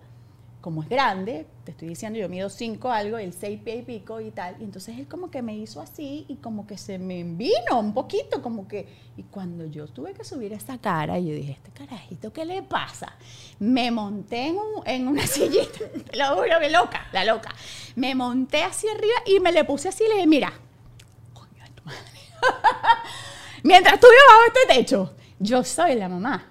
como 0.69 0.83
es 0.83 0.91
grande, 0.91 1.47
te 1.65 1.71
estoy 1.71 1.89
diciendo, 1.89 2.19
yo 2.19 2.29
mido 2.29 2.51
cinco 2.51 2.91
algo, 2.91 3.17
el 3.17 3.33
seis 3.33 3.59
pie 3.65 3.77
y 3.77 3.83
pico 3.83 4.21
y 4.21 4.31
tal, 4.31 4.55
y 4.61 4.65
entonces 4.65 4.99
él 4.99 5.09
como 5.09 5.31
que 5.31 5.41
me 5.41 5.57
hizo 5.57 5.81
así 5.81 6.27
y 6.29 6.37
como 6.37 6.67
que 6.67 6.77
se 6.77 6.99
me 6.99 7.25
vino 7.25 7.81
un 7.81 7.95
poquito, 7.95 8.43
como 8.43 8.69
que, 8.69 8.87
y 9.17 9.23
cuando 9.23 9.65
yo 9.65 9.87
tuve 9.87 10.13
que 10.13 10.25
subir 10.25 10.53
esa 10.53 10.77
cara, 10.77 11.19
yo 11.19 11.33
dije, 11.33 11.53
este 11.53 11.71
carajito, 11.71 12.35
¿qué 12.35 12.45
le 12.45 12.63
pasa? 12.63 13.15
Me 13.59 13.91
monté 13.91 14.49
en, 14.49 14.57
un- 14.57 14.83
en 14.87 15.09
una 15.09 15.27
sillita, 15.27 15.79
lo 16.13 16.37
juro 16.37 16.61
que 16.61 16.69
loca, 16.69 17.07
la 17.13 17.25
loca, 17.25 17.55
me 17.97 18.15
monté 18.15 18.63
hacia 18.65 18.93
arriba 18.93 19.15
y 19.25 19.41
me 19.41 19.53
le 19.53 19.65
puse 19.65 19.89
así 19.89 20.05
y 20.05 20.09
le 20.09 20.15
dije, 20.17 20.27
mira, 20.27 20.53
coño 21.33 21.65
de 21.65 21.71
tu 21.71 21.83
madre. 21.87 21.99
Mientras 23.65 23.99
tú 23.99 24.07
bajo 24.07 24.41
este 24.55 24.75
techo, 24.75 25.15
yo 25.39 25.65
soy 25.65 25.95
la 25.95 26.11
mamá. 26.11 26.45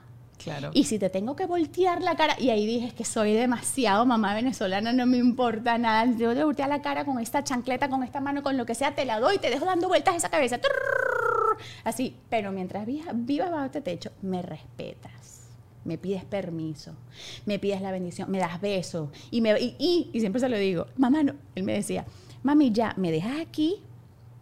Y 0.74 0.84
si 0.86 1.00
te 1.00 1.10
tengo 1.10 1.36
que 1.36 1.46
voltear 1.46 2.02
la 2.02 2.16
cara, 2.16 2.36
y 2.40 2.50
ahí 2.50 2.66
dije 2.66 2.92
que 2.96 3.06
soy 3.06 3.34
demasiado 3.34 4.06
mamá 4.06 4.34
venezolana, 4.36 4.94
no 4.94 5.06
me 5.06 5.18
importa 5.18 5.78
nada. 5.78 6.06
Yo 6.18 6.34
te 6.34 6.44
voltear 6.44 6.70
la 6.70 6.82
cara 6.82 7.06
con 7.06 7.20
esta 7.20 7.44
chancleta, 7.44 7.90
con 7.90 8.04
esta 8.04 8.22
mano, 8.22 8.44
con 8.44 8.58
lo 8.58 8.66
que 8.66 8.76
sea, 8.76 8.96
te 8.96 9.06
la 9.06 9.20
doy, 9.20 9.38
te 9.38 9.50
dejo 9.50 9.66
dando 9.66 9.88
vueltas 9.88 10.16
esa 10.16 10.30
cabeza. 10.30 10.60
Así, 11.84 12.16
pero 12.30 12.52
mientras 12.52 12.86
vivas 12.86 13.52
bajo 13.52 13.66
este 13.66 13.82
techo, 13.82 14.12
me 14.22 14.42
respetas. 14.42 15.48
Me 15.84 15.98
pides 15.98 16.26
permiso, 16.26 16.94
me 17.46 17.60
pides 17.60 17.82
la 17.82 17.92
bendición, 17.92 18.30
me 18.30 18.40
das 18.40 18.60
besos. 18.60 19.10
Y, 19.32 19.40
me, 19.40 19.58
y, 19.58 19.76
y, 19.80 20.10
y 20.12 20.20
siempre 20.20 20.42
se 20.42 20.50
lo 20.50 20.58
digo, 20.58 20.88
mamá, 20.98 21.24
no. 21.24 21.34
Él 21.56 21.64
me 21.64 21.72
decía, 21.72 22.06
mami, 22.44 22.74
ya, 22.74 22.94
me 22.98 23.10
dejas 23.10 23.40
aquí, 23.40 23.82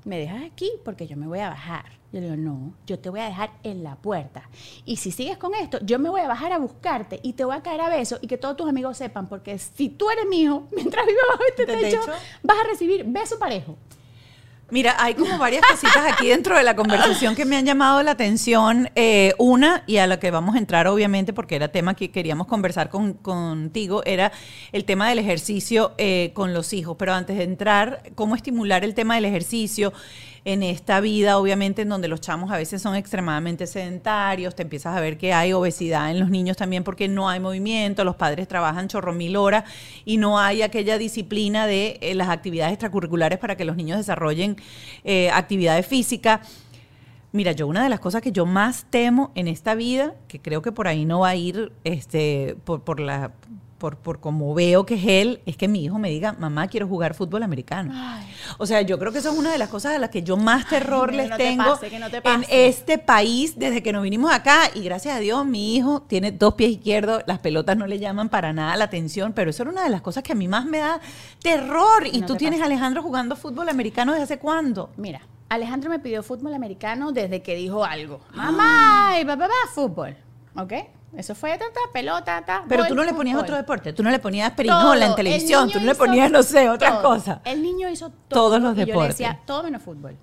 me 0.05 0.17
dejas 0.17 0.43
aquí 0.43 0.71
porque 0.83 1.05
yo 1.05 1.15
me 1.17 1.27
voy 1.27 1.39
a 1.39 1.49
bajar. 1.49 1.85
Yo 2.15 2.21
le 2.21 2.27
digo, 2.27 2.37
no, 2.37 2.73
yo 2.87 2.97
te 2.97 3.09
voy 3.09 3.19
a 3.19 3.25
dejar 3.25 3.51
en 3.63 3.83
la 3.83 3.97
puerta. 3.97 4.43
Y 4.85 4.95
si 4.95 5.11
sigues 5.11 5.37
con 5.37 5.53
esto, 5.53 5.79
yo 5.81 5.99
me 5.99 6.07
voy 6.07 6.21
a 6.21 6.29
bajar 6.29 6.53
a 6.53 6.57
buscarte 6.57 7.19
y 7.23 7.33
te 7.33 7.43
voy 7.43 7.57
a 7.57 7.61
caer 7.61 7.81
a 7.81 7.89
besos 7.89 8.19
y 8.21 8.27
que 8.27 8.37
todos 8.37 8.55
tus 8.55 8.69
amigos 8.69 8.95
sepan, 8.95 9.27
porque 9.27 9.59
si 9.59 9.89
tú 9.89 10.09
eres 10.09 10.25
mi 10.29 10.43
hijo, 10.43 10.65
mientras 10.71 11.05
vives 11.05 11.21
bajo 11.29 11.41
este 11.49 11.65
¿De 11.65 11.75
techo, 11.75 11.99
techo? 11.99 12.13
vas 12.41 12.57
a 12.57 12.67
recibir 12.69 13.03
beso 13.05 13.37
parejo. 13.37 13.75
Mira, 14.71 14.95
hay 14.97 15.13
como 15.13 15.37
varias 15.37 15.61
cositas 15.69 16.11
aquí 16.11 16.29
dentro 16.29 16.57
de 16.57 16.63
la 16.63 16.75
conversación 16.75 17.35
que 17.35 17.45
me 17.45 17.55
han 17.55 17.65
llamado 17.65 18.01
la 18.01 18.11
atención. 18.11 18.89
Eh, 18.95 19.33
una, 19.37 19.83
y 19.85 19.97
a 19.97 20.07
la 20.07 20.17
que 20.19 20.31
vamos 20.31 20.55
a 20.55 20.57
entrar 20.57 20.87
obviamente 20.87 21.33
porque 21.33 21.55
era 21.57 21.67
tema 21.67 21.93
que 21.93 22.09
queríamos 22.09 22.47
conversar 22.47 22.89
con- 22.89 23.13
contigo, 23.13 24.01
era 24.05 24.31
el 24.71 24.85
tema 24.85 25.07
del 25.09 25.19
ejercicio 25.19 25.91
eh, 25.99 26.31
con 26.33 26.53
los 26.55 26.73
hijos. 26.73 26.95
Pero 26.97 27.13
antes 27.13 27.37
de 27.37 27.43
entrar, 27.43 28.01
¿cómo 28.15 28.35
estimular 28.35 28.83
el 28.83 28.95
tema 28.95 29.13
del 29.15 29.25
ejercicio? 29.25 29.93
En 30.45 30.61
esta 30.61 31.01
vida, 31.01 31.39
obviamente, 31.39 31.81
en 31.81 31.89
donde 31.89 32.07
los 32.07 32.21
chamos 32.21 32.51
a 32.51 32.57
veces 32.57 32.79
son 32.79 32.95
extremadamente 32.95 33.65
sedentarios, 33.65 34.53
te 34.53 34.61
empiezas 34.61 34.95
a 34.95 35.01
ver 35.01 35.17
que 35.17 35.33
hay 35.33 35.53
obesidad 35.53 36.11
en 36.11 36.19
los 36.19 36.29
niños 36.29 36.55
también 36.55 36.83
porque 36.83 37.07
no 37.07 37.27
hay 37.27 37.39
movimiento, 37.39 38.03
los 38.03 38.15
padres 38.15 38.47
trabajan 38.47 38.87
chorro 38.87 39.11
mil 39.11 39.35
horas 39.37 39.63
y 40.05 40.17
no 40.17 40.39
hay 40.39 40.61
aquella 40.61 40.99
disciplina 40.99 41.65
de 41.65 41.97
eh, 41.99 42.13
las 42.13 42.29
actividades 42.29 42.73
extracurriculares 42.73 43.39
para 43.39 43.57
que 43.57 43.65
los 43.65 43.75
niños 43.75 43.97
desarrollen 43.97 44.55
eh, 45.03 45.31
actividades 45.31 45.87
físicas. 45.87 46.41
Mira, 47.31 47.51
yo 47.51 47.65
una 47.65 47.83
de 47.83 47.89
las 47.89 47.99
cosas 47.99 48.21
que 48.21 48.31
yo 48.31 48.45
más 48.45 48.85
temo 48.91 49.31
en 49.33 49.47
esta 49.47 49.73
vida, 49.73 50.13
que 50.27 50.39
creo 50.39 50.61
que 50.61 50.71
por 50.71 50.87
ahí 50.87 51.05
no 51.05 51.21
va 51.21 51.29
a 51.29 51.35
ir 51.35 51.71
este, 51.83 52.55
por, 52.63 52.83
por 52.83 52.99
la 52.99 53.31
por, 53.77 53.97
por 53.97 54.19
como 54.19 54.53
veo 54.53 54.85
que 54.85 54.95
es 54.95 55.05
él, 55.05 55.41
es 55.45 55.57
que 55.57 55.67
mi 55.67 55.83
hijo 55.83 55.97
me 55.97 56.09
diga, 56.09 56.33
mamá, 56.33 56.67
quiero 56.67 56.87
jugar 56.87 57.13
fútbol 57.13 57.43
americano. 57.43 57.91
Ay. 57.93 58.25
O 58.57 58.65
sea, 58.65 58.81
yo 58.81 58.99
creo 58.99 59.11
que 59.11 59.19
eso 59.19 59.31
es 59.31 59.37
una 59.37 59.51
de 59.51 59.57
las 59.57 59.69
cosas 59.69 59.95
a 59.95 59.99
las 59.99 60.09
que 60.09 60.23
yo 60.23 60.37
más 60.37 60.67
terror 60.67 61.13
les 61.13 61.29
no 61.29 61.37
te 61.37 61.43
tengo 61.43 61.63
pase, 61.63 61.89
que 61.89 61.99
no 61.99 62.09
te 62.09 62.17
en 62.17 62.45
este 62.49 62.97
país 62.97 63.57
desde 63.57 63.81
que 63.81 63.93
nos 63.93 64.03
vinimos 64.03 64.31
acá. 64.31 64.69
Y 64.73 64.81
gracias 64.81 65.15
a 65.15 65.19
Dios, 65.19 65.45
mi 65.45 65.75
hijo 65.75 66.01
tiene 66.01 66.31
dos 66.31 66.55
pies 66.55 66.71
izquierdos, 66.71 67.23
las 67.25 67.39
pelotas 67.39 67.77
no 67.77 67.87
le 67.87 67.99
llaman 67.99 68.29
para 68.29 68.53
nada 68.53 68.75
la 68.75 68.85
atención, 68.85 69.33
pero 69.33 69.49
eso 69.49 69.63
era 69.63 69.71
una 69.71 69.83
de 69.83 69.89
las 69.89 70.01
cosas 70.01 70.23
que 70.23 70.33
a 70.33 70.35
mí 70.35 70.47
más 70.47 70.65
me 70.65 70.79
da 70.79 70.99
terror. 71.41 72.07
Y 72.11 72.21
No 72.21 72.27
tú 72.27 72.35
tienes 72.35 72.61
a. 72.61 72.65
Alejandro 72.65 73.03
jugando 73.03 73.35
fútbol 73.35 73.69
americano 73.69 74.11
desde 74.11 74.23
hace 74.23 74.39
cuándo? 74.39 74.89
Mira, 74.97 75.21
Alejandro 75.49 75.89
me 75.89 75.99
pidió 75.99 76.23
fútbol 76.23 76.53
americano 76.53 77.11
desde 77.11 77.41
que 77.41 77.55
dijo 77.55 77.85
algo. 77.85 78.19
Mamá, 78.33 79.17
y 79.21 79.25
papá, 79.25 79.47
fútbol. 79.73 80.17
¿Ok? 80.55 80.73
Eso 81.17 81.33
fue 81.35 81.51
ta, 81.57 81.65
ta, 81.73 81.79
pelota, 81.93 82.43
ta. 82.45 82.63
Pero 82.67 82.83
gol, 82.83 82.89
tú 82.89 82.95
no 82.95 83.03
le 83.03 83.13
ponías 83.13 83.37
otro 83.37 83.55
deporte, 83.55 83.93
tú 83.93 84.03
no 84.03 84.09
le 84.09 84.19
ponías 84.19 84.49
Todo. 84.49 84.55
perinola 84.57 85.05
en 85.05 85.09
El 85.11 85.15
televisión, 85.15 85.71
tú 85.71 85.79
no 85.79 85.85
le 85.85 85.95
ponías, 85.95 86.29
no 86.31 86.43
sé, 86.43 86.69
otras 86.69 87.01
todo. 87.01 87.15
cosas. 87.15 87.39
El 87.45 87.61
niño 87.61 87.89
hizo 87.89 88.09
todo. 88.09 88.19
Todos 88.29 88.61
los 88.61 88.73
y 88.73 88.79
Yo 88.79 88.85
le 88.85 88.91
deportes. 88.91 89.17
decía, 89.17 89.39
todo 89.45 89.63
menos 89.63 89.81
fútbol. 89.81 90.17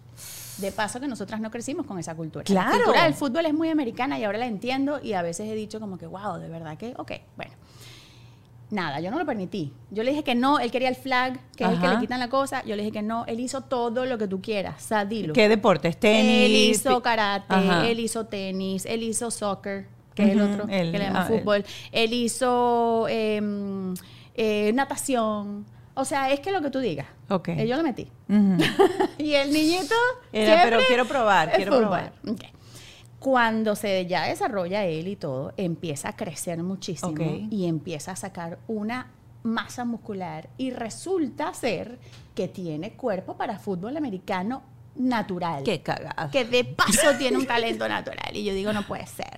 De 0.58 0.70
paso 0.70 1.00
que 1.00 1.08
nosotras 1.08 1.40
no 1.40 1.50
crecimos 1.50 1.86
con 1.86 1.98
esa 1.98 2.14
cultura. 2.14 2.44
Claro. 2.44 2.70
La 2.70 2.76
cultura 2.76 3.04
del 3.04 3.14
fútbol 3.14 3.46
es 3.46 3.54
muy 3.54 3.70
americana 3.70 4.18
y 4.18 4.24
ahora 4.24 4.38
la 4.38 4.46
entiendo 4.46 5.00
y 5.02 5.14
a 5.14 5.22
veces 5.22 5.48
he 5.48 5.54
dicho 5.54 5.80
como 5.80 5.96
que, 5.98 6.06
wow, 6.06 6.38
de 6.38 6.48
verdad 6.48 6.76
que, 6.76 6.94
ok, 6.96 7.12
bueno. 7.36 7.52
Nada, 8.70 9.00
yo 9.00 9.10
no 9.10 9.18
lo 9.18 9.26
permití. 9.26 9.70
Yo 9.90 10.02
le 10.02 10.12
dije 10.12 10.24
que 10.24 10.34
no, 10.34 10.58
él 10.58 10.70
quería 10.70 10.88
el 10.88 10.94
flag, 10.96 11.38
que 11.56 11.64
es 11.64 11.70
el 11.70 11.78
que 11.80 11.88
le 11.88 11.98
quitan 12.00 12.18
la 12.18 12.30
cosa. 12.30 12.64
Yo 12.64 12.74
le 12.74 12.82
dije 12.82 12.92
que 12.92 13.02
no, 13.02 13.26
él 13.26 13.38
hizo 13.40 13.60
todo 13.60 14.06
lo 14.06 14.16
que 14.16 14.26
tú 14.26 14.40
quieras, 14.40 14.82
o 14.82 14.88
sea, 14.88 15.04
dilo. 15.04 15.34
¿Qué 15.34 15.46
deportes? 15.50 16.00
Tenis. 16.00 16.46
Él 16.46 16.52
hizo 16.70 17.02
karate, 17.02 17.52
Ajá. 17.54 17.86
él 17.86 18.00
hizo 18.00 18.24
tenis, 18.24 18.86
él 18.86 19.02
hizo 19.02 19.30
soccer, 19.30 19.88
que 20.14 20.24
es 20.24 20.30
el 20.30 20.40
otro, 20.40 20.64
el- 20.68 20.92
que 20.92 20.98
le 20.98 21.04
llaman 21.04 21.22
ah, 21.22 21.26
fútbol. 21.26 21.64
Él 21.92 22.12
hizo 22.12 23.06
em, 23.08 23.94
eh, 24.34 24.72
natación. 24.74 25.64
O 25.94 26.04
sea, 26.04 26.30
es 26.32 26.40
que 26.40 26.52
lo 26.52 26.62
que 26.62 26.70
tú 26.70 26.78
digas. 26.78 27.06
Ok. 27.28 27.48
Eh, 27.48 27.66
yo 27.66 27.76
lo 27.76 27.82
metí. 27.82 28.08
Y 29.18 29.34
el 29.34 29.52
niñito. 29.52 29.94
Era, 30.32 30.62
pero 30.64 30.78
quiero 30.88 31.04
probar, 31.06 31.52
quiero 31.52 31.72
fútbol. 31.72 31.82
probar. 31.88 32.12
Cuando 33.18 33.76
se 33.76 34.06
ya 34.06 34.24
desarrolla 34.24 34.84
él 34.84 35.06
y 35.06 35.14
todo, 35.16 35.52
empieza 35.56 36.08
a 36.08 36.16
crecer 36.16 36.60
muchísimo 36.62 37.14
y 37.50 37.66
empieza 37.66 38.12
a 38.12 38.16
sacar 38.16 38.58
una 38.66 39.12
masa 39.44 39.84
muscular 39.84 40.48
y 40.58 40.70
resulta 40.70 41.52
ser 41.54 41.98
que 42.34 42.48
tiene 42.48 42.94
cuerpo 42.94 43.36
para 43.36 43.58
fútbol 43.60 43.96
americano 43.96 44.62
natural. 44.96 45.62
Qué 45.62 45.82
cagada. 45.82 46.30
Que 46.32 46.44
de 46.44 46.64
paso 46.64 47.16
tiene 47.18 47.38
un 47.38 47.46
talento 47.46 47.88
natural. 47.88 48.34
Y 48.36 48.42
yo 48.44 48.54
digo, 48.54 48.72
no 48.72 48.82
puede 48.86 49.06
ser. 49.06 49.31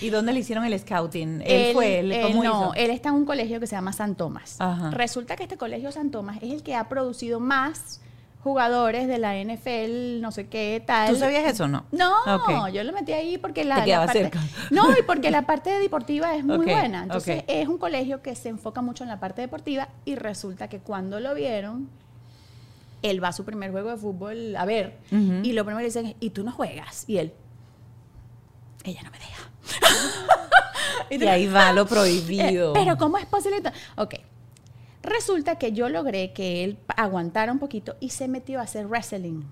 ¿Y 0.00 0.10
dónde 0.10 0.32
le 0.32 0.40
hicieron 0.40 0.64
el 0.64 0.78
scouting? 0.78 1.42
Él, 1.44 1.72
fue, 1.72 2.00
él, 2.00 2.20
¿cómo 2.22 2.42
no, 2.42 2.50
hizo? 2.50 2.74
él 2.74 2.90
está 2.90 3.08
en 3.10 3.16
un 3.16 3.24
colegio 3.24 3.60
que 3.60 3.66
se 3.66 3.74
llama 3.76 3.92
San 3.92 4.14
Tomás. 4.14 4.56
Ajá. 4.60 4.90
Resulta 4.90 5.36
que 5.36 5.44
este 5.44 5.56
colegio 5.56 5.90
San 5.92 6.10
Tomás 6.10 6.38
es 6.42 6.52
el 6.52 6.62
que 6.62 6.74
ha 6.74 6.88
producido 6.88 7.40
más 7.40 8.00
jugadores 8.42 9.08
de 9.08 9.18
la 9.18 9.34
NFL, 9.34 10.20
no 10.20 10.30
sé 10.30 10.46
qué 10.46 10.82
tal. 10.86 11.10
¿Tú 11.10 11.16
sabías 11.16 11.44
eso 11.44 11.64
o 11.64 11.68
no? 11.68 11.84
No, 11.90 12.68
yo 12.68 12.84
lo 12.84 12.92
metí 12.92 13.12
ahí 13.12 13.38
porque 13.38 13.64
la, 13.64 13.84
Te 13.84 13.90
la 13.90 14.06
parte, 14.06 14.22
cerca. 14.22 14.40
No, 14.70 14.96
y 14.96 15.02
porque 15.02 15.30
la 15.30 15.42
parte 15.42 15.70
deportiva 15.78 16.34
es 16.34 16.44
muy 16.44 16.64
buena. 16.64 17.02
Entonces, 17.02 17.44
es 17.46 17.68
un 17.68 17.78
colegio 17.78 18.22
que 18.22 18.34
se 18.34 18.48
enfoca 18.48 18.80
mucho 18.80 19.04
en 19.04 19.10
la 19.10 19.20
parte 19.20 19.42
deportiva 19.42 19.88
y 20.04 20.14
resulta 20.14 20.68
que 20.68 20.78
cuando 20.78 21.20
lo 21.20 21.34
vieron, 21.34 21.88
él 23.02 23.22
va 23.22 23.28
a 23.28 23.32
su 23.32 23.44
primer 23.44 23.70
juego 23.70 23.90
de 23.90 23.96
fútbol 23.96 24.56
a 24.56 24.64
ver 24.64 24.98
y 25.10 25.52
lo 25.52 25.64
primero 25.64 25.80
le 25.80 25.86
dicen, 25.86 26.14
"¿Y 26.20 26.30
tú 26.30 26.44
no 26.44 26.52
juegas?" 26.52 27.04
Y 27.08 27.18
él, 27.18 27.32
"Ella 28.84 29.02
no 29.02 29.10
me 29.10 29.18
deja." 29.18 29.47
Y 31.10 31.24
ahí 31.26 31.46
va 31.46 31.72
lo 31.72 31.86
prohibido. 31.86 32.70
Eh, 32.70 32.74
Pero 32.74 32.96
¿cómo 32.96 33.18
es 33.18 33.26
posible? 33.26 33.62
Ok. 33.96 34.16
Resulta 35.02 35.56
que 35.56 35.72
yo 35.72 35.88
logré 35.88 36.32
que 36.32 36.64
él 36.64 36.78
aguantara 36.96 37.50
un 37.52 37.58
poquito 37.58 37.96
y 38.00 38.10
se 38.10 38.28
metió 38.28 38.60
a 38.60 38.64
hacer 38.64 38.86
wrestling, 38.86 39.42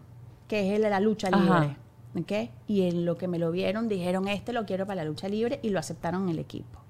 que 0.48 0.68
es 0.68 0.76
el 0.76 0.82
de 0.82 0.90
la 0.90 1.00
lucha 1.00 1.28
Ajá. 1.32 1.60
libre. 1.60 1.76
¿ok? 2.20 2.50
Y 2.66 2.82
en 2.88 3.04
lo 3.04 3.16
que 3.16 3.28
me 3.28 3.38
lo 3.38 3.50
vieron, 3.52 3.88
dijeron, 3.88 4.28
este 4.28 4.52
lo 4.52 4.66
quiero 4.66 4.86
para 4.86 5.02
la 5.02 5.04
lucha 5.04 5.28
libre 5.28 5.60
y 5.62 5.70
lo 5.70 5.78
aceptaron 5.78 6.24
en 6.24 6.28
el 6.30 6.38
equipo. 6.38 6.80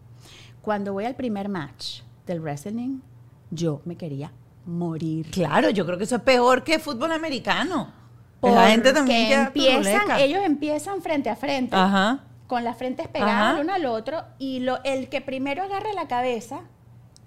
Cuando 0.62 0.92
voy 0.92 1.04
al 1.04 1.14
primer 1.14 1.48
match 1.48 2.00
del 2.26 2.40
wrestling, 2.40 3.00
yo 3.50 3.82
me 3.84 3.96
quería 3.96 4.32
morir. 4.64 5.30
Claro, 5.30 5.70
yo 5.70 5.86
creo 5.86 5.98
que 5.98 6.04
eso 6.04 6.16
es 6.16 6.22
peor 6.22 6.64
que 6.64 6.78
fútbol 6.78 7.12
americano. 7.12 7.92
la 8.42 8.68
gente 8.68 8.92
también 8.92 9.44
Porque 9.44 9.70
empiezan, 9.76 10.18
ellos 10.18 10.40
empiezan 10.44 11.02
frente 11.02 11.30
a 11.30 11.36
frente 11.36 11.74
Ajá. 11.76 12.24
Con 12.46 12.64
las 12.64 12.76
frentes 12.76 13.08
pegadas 13.08 13.56
el 13.56 13.64
uno 13.64 13.74
al 13.74 13.86
otro 13.86 14.24
y 14.38 14.60
lo, 14.60 14.82
el 14.84 15.08
que 15.08 15.20
primero 15.20 15.62
agarre 15.62 15.92
la 15.92 16.08
cabeza 16.08 16.62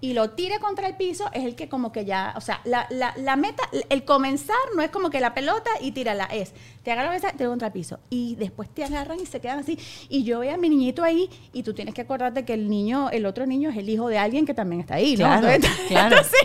y 0.02 0.14
lo 0.14 0.30
tire 0.30 0.58
contra 0.60 0.88
el 0.88 0.96
piso 0.96 1.28
es 1.34 1.44
el 1.44 1.54
que 1.54 1.68
como 1.68 1.92
que 1.92 2.06
ya, 2.06 2.32
o 2.36 2.40
sea, 2.40 2.62
la, 2.64 2.86
la, 2.88 3.12
la 3.18 3.36
meta, 3.36 3.62
el 3.90 4.04
comenzar 4.04 4.56
no 4.74 4.82
es 4.82 4.90
como 4.90 5.10
que 5.10 5.20
la 5.20 5.34
pelota 5.34 5.68
y 5.80 5.92
tírala, 5.92 6.24
es, 6.24 6.54
te 6.82 6.90
agarra 6.90 7.12
la 7.12 7.20
cabeza, 7.20 7.36
te 7.36 7.44
contra 7.44 7.66
el 7.68 7.72
piso 7.72 8.00
y 8.08 8.34
después 8.36 8.70
te 8.70 8.82
agarran 8.82 9.20
y 9.20 9.26
se 9.26 9.40
quedan 9.40 9.58
así 9.58 9.78
y 10.08 10.24
yo 10.24 10.40
veo 10.40 10.54
a 10.54 10.56
mi 10.56 10.70
niñito 10.70 11.04
ahí 11.04 11.28
y 11.52 11.62
tú 11.62 11.74
tienes 11.74 11.94
que 11.94 12.00
acordarte 12.00 12.46
que 12.46 12.54
el 12.54 12.70
niño, 12.70 13.10
el 13.10 13.26
otro 13.26 13.44
niño 13.44 13.68
es 13.68 13.76
el 13.76 13.90
hijo 13.90 14.08
de 14.08 14.16
alguien 14.16 14.46
que 14.46 14.54
también 14.54 14.80
está 14.80 14.94
ahí, 14.94 15.12
¿no? 15.12 15.26
Claro, 15.26 15.48
entonces, 15.50 15.86
claro. 15.88 16.16
entonces, 16.16 16.40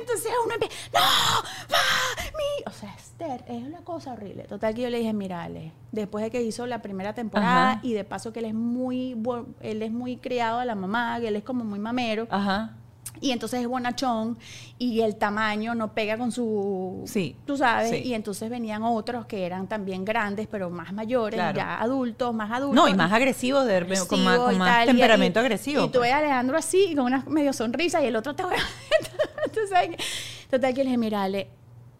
entonces 0.00 0.32
uno 0.42 0.54
empieza, 0.54 0.74
no, 0.94 1.00
va, 1.00 2.22
mi, 2.38 2.64
o 2.64 2.70
sea, 2.70 2.94
es 3.18 3.62
una 3.64 3.80
cosa 3.80 4.12
horrible. 4.12 4.44
Total 4.44 4.74
que 4.74 4.82
yo 4.82 4.90
le 4.90 4.98
dije, 4.98 5.12
mira, 5.12 5.42
Ale, 5.42 5.72
después 5.92 6.24
de 6.24 6.30
que 6.30 6.42
hizo 6.42 6.66
la 6.66 6.82
primera 6.82 7.14
temporada 7.14 7.70
Ajá. 7.72 7.80
y 7.82 7.92
de 7.92 8.04
paso 8.04 8.32
que 8.32 8.40
él 8.40 8.46
es 8.46 8.54
muy, 8.54 9.16
él 9.60 9.82
es 9.82 9.92
muy 9.92 10.16
criado 10.16 10.58
a 10.58 10.64
la 10.64 10.74
mamá, 10.74 11.18
que 11.20 11.28
él 11.28 11.36
es 11.36 11.44
como 11.44 11.64
muy 11.64 11.78
mamero, 11.78 12.26
Ajá. 12.30 12.72
y 13.20 13.30
entonces 13.30 13.60
es 13.60 13.68
bonachón 13.68 14.36
y 14.78 15.00
el 15.00 15.14
tamaño 15.16 15.74
no 15.76 15.94
pega 15.94 16.18
con 16.18 16.32
su, 16.32 17.02
Sí, 17.06 17.36
tú 17.46 17.56
sabes, 17.56 17.90
sí. 17.90 18.02
y 18.04 18.14
entonces 18.14 18.50
venían 18.50 18.82
otros 18.82 19.26
que 19.26 19.46
eran 19.46 19.68
también 19.68 20.04
grandes, 20.04 20.48
pero 20.50 20.68
más 20.68 20.92
mayores, 20.92 21.38
Claro. 21.38 21.56
ya 21.56 21.80
adultos, 21.80 22.34
más 22.34 22.50
adultos. 22.50 22.74
No, 22.84 22.88
y 22.88 22.94
más 22.94 23.12
agresivo, 23.12 23.60
de, 23.64 23.80
con 24.08 24.24
más, 24.24 24.34
agresivo 24.34 24.44
con 24.46 24.58
más 24.58 24.86
temperamento 24.86 25.38
y- 25.38 25.42
agresivo. 25.42 25.84
Y 25.84 25.86
tú 25.86 25.98
pues. 26.00 26.02
ves 26.02 26.12
a 26.12 26.18
Alejandro 26.18 26.58
así, 26.58 26.88
y 26.90 26.94
con 26.96 27.04
una 27.06 27.24
medio 27.28 27.52
sonrisa, 27.52 28.02
y 28.02 28.06
el 28.06 28.16
otro 28.16 28.34
te 28.34 28.42
voy 28.42 28.54
a... 28.54 28.58
Total 30.50 30.74
que 30.74 30.78
le 30.82 30.84
dije, 30.84 30.98
mira, 30.98 31.22
Ale, 31.22 31.48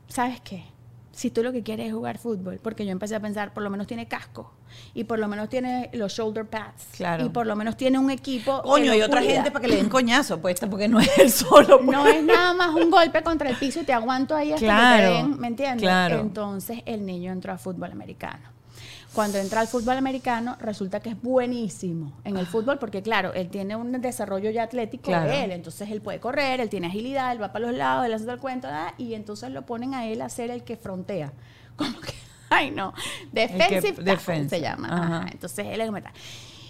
¿sabes 0.08 0.40
qué? 0.40 0.64
Si 1.14 1.30
tú 1.30 1.42
lo 1.42 1.52
que 1.52 1.62
quieres 1.62 1.86
es 1.86 1.92
jugar 1.94 2.18
fútbol, 2.18 2.58
porque 2.62 2.84
yo 2.84 2.90
empecé 2.92 3.14
a 3.14 3.20
pensar, 3.20 3.54
por 3.54 3.62
lo 3.62 3.70
menos 3.70 3.86
tiene 3.86 4.08
casco, 4.08 4.52
y 4.94 5.04
por 5.04 5.18
lo 5.20 5.28
menos 5.28 5.48
tiene 5.48 5.88
los 5.92 6.12
shoulder 6.12 6.44
pads, 6.46 6.86
Claro. 6.96 7.24
y 7.24 7.28
por 7.28 7.46
lo 7.46 7.54
menos 7.54 7.76
tiene 7.76 7.98
un 7.98 8.10
equipo 8.10 8.60
Coño, 8.62 8.92
y 8.94 9.00
otra 9.02 9.20
cuida. 9.20 9.34
gente 9.34 9.50
para 9.52 9.62
que 9.62 9.68
le 9.68 9.76
den 9.76 9.88
coñazo, 9.88 10.40
pues, 10.40 10.58
porque 10.68 10.88
no 10.88 10.98
es 11.00 11.16
él 11.18 11.30
solo. 11.30 11.78
pues. 11.78 11.96
No 11.96 12.06
es 12.06 12.22
nada 12.24 12.52
más 12.54 12.74
un 12.74 12.90
golpe 12.90 13.22
contra 13.22 13.48
el 13.48 13.56
piso 13.56 13.80
y 13.80 13.84
te 13.84 13.92
aguanto 13.92 14.34
ahí 14.34 14.52
hasta 14.52 14.66
Claro, 14.66 14.96
que 14.96 15.08
te 15.08 15.14
den, 15.28 15.38
¿me 15.40 15.46
entiendes? 15.46 15.82
claro. 15.82 16.18
Entonces 16.20 16.82
el 16.84 17.06
niño 17.06 17.30
entró 17.32 17.52
a 17.52 17.58
fútbol 17.58 17.92
americano. 17.92 18.53
Cuando 19.14 19.38
entra 19.38 19.60
al 19.60 19.68
fútbol 19.68 19.96
americano, 19.96 20.56
resulta 20.60 20.98
que 21.00 21.10
es 21.10 21.22
buenísimo 21.22 22.12
en 22.24 22.36
el 22.36 22.46
fútbol 22.46 22.78
porque, 22.78 23.00
claro, 23.02 23.32
él 23.32 23.48
tiene 23.48 23.76
un 23.76 23.92
desarrollo 24.00 24.50
ya 24.50 24.64
atlético 24.64 25.04
Claro. 25.04 25.30
de 25.30 25.44
él. 25.44 25.50
Entonces 25.52 25.88
él 25.90 26.00
puede 26.02 26.18
correr, 26.20 26.60
él 26.60 26.68
tiene 26.68 26.88
agilidad, 26.88 27.30
él 27.32 27.40
va 27.40 27.52
para 27.52 27.66
los 27.68 27.76
lados, 27.76 28.06
él 28.06 28.12
hace 28.14 28.24
todo 28.24 28.34
el 28.34 28.40
cuento, 28.40 28.66
¿verdad? 28.66 28.92
y 28.98 29.14
entonces 29.14 29.50
lo 29.50 29.64
ponen 29.66 29.94
a 29.94 30.06
él 30.08 30.20
a 30.20 30.28
ser 30.28 30.50
el 30.50 30.64
que 30.64 30.76
frontea. 30.76 31.32
Como 31.76 32.00
que, 32.00 32.12
ay 32.50 32.70
no, 32.70 32.92
defensive 33.32 33.92
tackle 33.92 34.04
defensa, 34.04 34.56
se 34.56 34.60
llama. 34.62 34.88
ajá. 34.88 35.16
Ajá. 35.18 35.26
Entonces 35.32 35.66
él 35.66 35.80
es 35.80 35.86
como. 35.86 35.98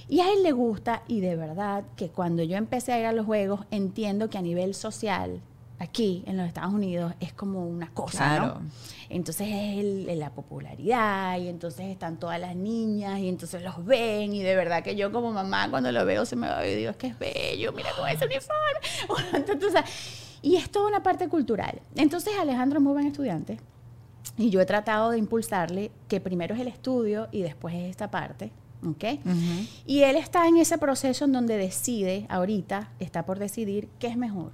Y 0.07 0.21
a 0.21 0.31
él 0.33 0.43
le 0.43 0.53
gusta, 0.53 1.03
y 1.09 1.21
de 1.21 1.35
verdad 1.37 1.85
que 1.97 2.11
cuando 2.11 2.43
yo 2.43 2.57
empecé 2.59 2.93
a 2.93 3.01
ir 3.01 3.07
a 3.07 3.13
los 3.13 3.25
juegos, 3.25 3.61
entiendo 3.71 4.29
que 4.29 4.37
a 4.37 4.43
nivel 4.43 4.75
social, 4.75 5.41
aquí 5.85 6.25
en 6.27 6.37
los 6.37 6.47
Estados 6.47 6.73
Unidos, 6.73 7.13
es 7.21 7.33
como 7.33 7.67
una 7.67 7.91
cosa, 7.93 8.19
Claro. 8.19 8.47
¿no? 8.61 8.63
Entonces 9.11 9.47
es 9.49 9.79
el- 9.79 10.19
la 10.19 10.31
popularidad, 10.31 11.39
y 11.39 11.49
entonces 11.49 11.87
están 11.87 12.19
todas 12.19 12.41
las 12.41 12.57
niñas, 12.57 13.21
y 13.21 13.29
entonces 13.29 13.63
los 13.63 13.85
ven, 13.85 14.35
y 14.35 14.43
de 14.43 14.57
verdad 14.57 14.83
que 14.83 14.97
yo 14.97 15.13
como 15.13 15.33
mamá 15.33 15.71
cuando 15.71 15.93
lo 15.93 16.05
veo 16.05 16.25
se 16.27 16.37
me 16.37 16.49
va 16.49 16.67
y 16.67 16.75
digo, 16.75 16.91
es 16.91 16.97
que 16.97 17.09
es 17.09 17.19
bello, 17.19 17.73
mira 17.73 17.91
con 17.99 18.09
ese 18.09 18.25
uniforme. 18.27 19.49
Entonces, 19.53 19.83
y 20.43 20.57
es 20.57 20.71
toda 20.71 20.89
una 20.89 21.03
parte 21.03 21.29
cultural. 21.29 21.81
Entonces 21.97 22.35
Alejandro 22.41 22.79
es 22.79 22.83
muy 22.83 22.93
buen 22.93 23.07
estudiante, 23.07 23.59
y 24.37 24.51
yo 24.51 24.61
he 24.61 24.67
tratado 24.67 25.11
de 25.11 25.19
impulsarle 25.19 25.91
que 26.09 26.21
primero 26.21 26.55
es 26.55 26.61
el 26.61 26.69
estudio 26.69 27.29
y 27.31 27.43
después 27.43 27.75
es 27.75 27.91
esta 27.91 28.11
parte, 28.11 28.51
¿ok? 28.85 29.05
Ujú. 29.25 29.67
Y 29.87 30.03
él 30.03 30.17
está 30.17 30.47
en 30.49 30.57
ese 30.57 30.79
proceso 30.79 31.25
en 31.25 31.33
donde 31.33 31.57
decide, 31.57 32.27
ahorita 32.29 32.93
está 33.01 33.25
por 33.25 33.39
decidir 33.39 33.89
qué 33.99 34.09
es 34.09 34.17
mejor. 34.17 34.53